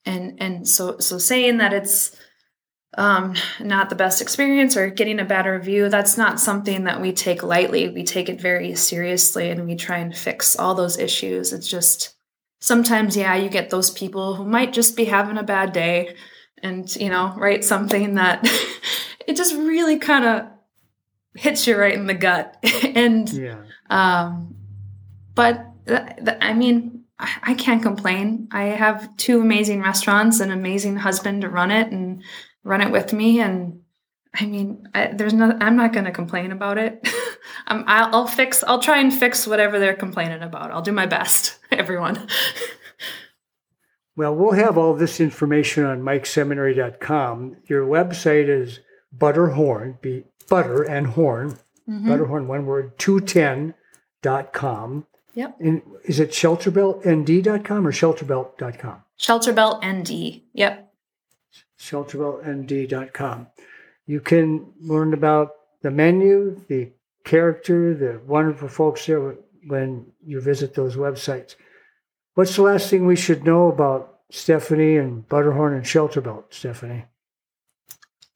and 0.05 0.41
and 0.41 0.67
so 0.67 0.99
so 0.99 1.17
saying 1.17 1.57
that 1.57 1.73
it's 1.73 2.15
um, 2.97 3.35
not 3.59 3.89
the 3.89 3.95
best 3.95 4.21
experience 4.21 4.75
or 4.75 4.89
getting 4.89 5.19
a 5.19 5.25
bad 5.25 5.45
review, 5.45 5.89
that's 5.89 6.17
not 6.17 6.39
something 6.39 6.85
that 6.85 6.99
we 6.99 7.13
take 7.13 7.43
lightly. 7.43 7.89
We 7.89 8.03
take 8.03 8.29
it 8.29 8.41
very 8.41 8.75
seriously 8.75 9.49
and 9.49 9.67
we 9.67 9.75
try 9.75 9.99
and 9.99 10.15
fix 10.15 10.57
all 10.57 10.73
those 10.73 10.97
issues. 10.97 11.53
It's 11.53 11.67
just 11.67 12.15
sometimes, 12.59 13.15
yeah, 13.15 13.35
you 13.35 13.49
get 13.49 13.69
those 13.69 13.91
people 13.91 14.35
who 14.35 14.45
might 14.45 14.73
just 14.73 14.97
be 14.97 15.05
having 15.05 15.37
a 15.37 15.43
bad 15.43 15.71
day 15.71 16.15
and, 16.63 16.93
you 16.95 17.09
know, 17.09 17.33
write 17.37 17.63
something 17.63 18.15
that 18.15 18.45
it 19.29 19.35
just 19.35 19.53
really 19.53 19.99
kind 19.99 20.25
of 20.25 20.47
hits 21.35 21.67
you 21.67 21.77
right 21.77 21.93
in 21.93 22.07
the 22.07 22.15
gut. 22.15 22.57
and, 22.83 23.29
yeah. 23.29 23.61
um, 23.91 24.55
but 25.35 25.67
th- 25.85 26.15
th- 26.25 26.37
I 26.41 26.53
mean, 26.53 27.03
I 27.19 27.53
can't 27.53 27.83
complain. 27.83 28.47
I 28.51 28.63
have 28.63 29.15
two 29.17 29.39
amazing 29.39 29.83
restaurants, 29.83 30.39
an 30.39 30.49
amazing 30.49 30.95
husband 30.95 31.43
to 31.43 31.49
run 31.49 31.69
it 31.69 31.91
and 31.91 32.23
run 32.63 32.81
it 32.81 32.91
with 32.91 33.13
me. 33.13 33.39
And 33.39 33.81
I 34.33 34.47
mean, 34.47 34.87
I, 34.95 35.07
there's 35.13 35.33
no, 35.33 35.55
I'm 35.61 35.75
not 35.75 35.93
going 35.93 36.05
to 36.05 36.11
complain 36.11 36.51
about 36.51 36.79
it. 36.79 37.07
I'll, 37.67 38.15
I'll 38.15 38.27
fix, 38.27 38.63
I'll 38.63 38.81
try 38.81 38.99
and 38.99 39.13
fix 39.13 39.45
whatever 39.45 39.77
they're 39.77 39.93
complaining 39.93 40.41
about. 40.41 40.71
I'll 40.71 40.81
do 40.81 40.91
my 40.91 41.05
best, 41.05 41.59
everyone. 41.71 42.27
well, 44.15 44.33
we'll 44.33 44.53
have 44.53 44.75
all 44.75 44.95
this 44.95 45.19
information 45.19 45.85
on 45.85 46.01
mikeseminary.com. 46.01 47.57
Your 47.67 47.85
website 47.85 48.49
is 48.49 48.79
butterhorn, 49.11 49.97
be 50.01 50.23
butter 50.47 50.83
and 50.83 51.07
horn, 51.07 51.57
mm-hmm. 51.87 52.09
butterhorn, 52.09 52.47
one 52.47 52.65
word, 52.65 52.97
210.com. 52.97 55.05
Yep. 55.35 55.57
And 55.59 55.81
is 56.03 56.19
it 56.19 56.31
shelterbeltnd.com 56.31 57.87
or 57.87 57.91
shelterbelt.com? 57.91 59.03
Shelterbeltnd. 59.19 60.41
Yep. 60.53 60.93
Shelterbeltnd.com. 61.79 63.47
You 64.05 64.19
can 64.19 64.73
learn 64.81 65.13
about 65.13 65.51
the 65.81 65.91
menu, 65.91 66.61
the 66.67 66.91
character, 67.23 67.93
the 67.93 68.19
wonderful 68.25 68.67
folks 68.67 69.05
there 69.05 69.35
when 69.67 70.07
you 70.25 70.41
visit 70.41 70.73
those 70.73 70.95
websites. 70.95 71.55
What's 72.33 72.55
the 72.55 72.63
last 72.63 72.89
thing 72.89 73.05
we 73.05 73.15
should 73.15 73.43
know 73.43 73.67
about 73.67 74.21
Stephanie 74.31 74.97
and 74.97 75.27
Butterhorn 75.27 75.75
and 75.75 75.85
Shelterbelt, 75.85 76.45
Stephanie? 76.49 77.05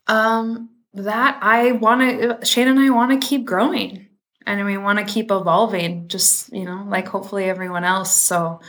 Um, 0.07 0.69
that 0.93 1.39
I 1.41 1.71
want 1.73 2.01
to, 2.01 2.45
Shane 2.45 2.67
and 2.67 2.79
I 2.79 2.89
want 2.89 3.19
to 3.19 3.27
keep 3.27 3.45
growing 3.45 4.07
and 4.45 4.65
we 4.65 4.77
want 4.77 4.99
to 4.99 5.05
keep 5.05 5.31
evolving 5.31 6.07
just 6.07 6.51
you 6.53 6.65
know 6.65 6.85
like 6.87 7.07
hopefully 7.07 7.45
everyone 7.45 7.83
else. 7.83 8.15
So 8.15 8.59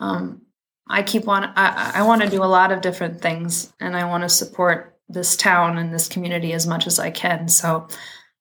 um, 0.00 0.42
i 0.88 1.02
keep 1.02 1.24
want 1.24 1.50
i, 1.56 1.92
I 1.94 2.02
want 2.02 2.22
to 2.22 2.28
do 2.28 2.42
a 2.42 2.46
lot 2.46 2.72
of 2.72 2.80
different 2.80 3.20
things 3.20 3.72
and 3.80 3.96
i 3.96 4.04
want 4.04 4.22
to 4.22 4.28
support 4.28 4.98
this 5.08 5.36
town 5.36 5.78
and 5.78 5.92
this 5.92 6.08
community 6.08 6.52
as 6.52 6.66
much 6.66 6.86
as 6.86 6.98
i 6.98 7.10
can. 7.10 7.48
So 7.48 7.88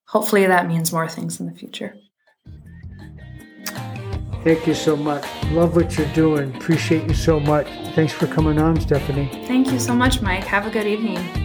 hopefully 0.08 0.46
that 0.46 0.68
means 0.68 0.94
more 0.94 1.08
things 1.08 1.39
in 1.39 1.46
the 1.46 1.54
future. 1.54 1.96
Thank 4.44 4.68
you 4.68 4.74
so 4.74 4.98
much. 4.98 5.26
Love 5.52 5.76
what 5.76 5.98
you're 5.98 6.14
doing. 6.14 6.54
Appreciate 6.56 7.08
you 7.08 7.14
so 7.14 7.39
much. 7.39 7.68
Thanks 7.96 8.12
for 8.12 8.28
coming 8.28 8.60
on 8.60 8.80
stephanie. 8.80 9.30
Thank 9.48 9.72
you 9.72 9.80
so 9.80 9.94
much 9.94 10.22
mike. 10.22 10.44
Have 10.44 10.66
a 10.66 10.70
good 10.70 10.88
evening 10.88 11.43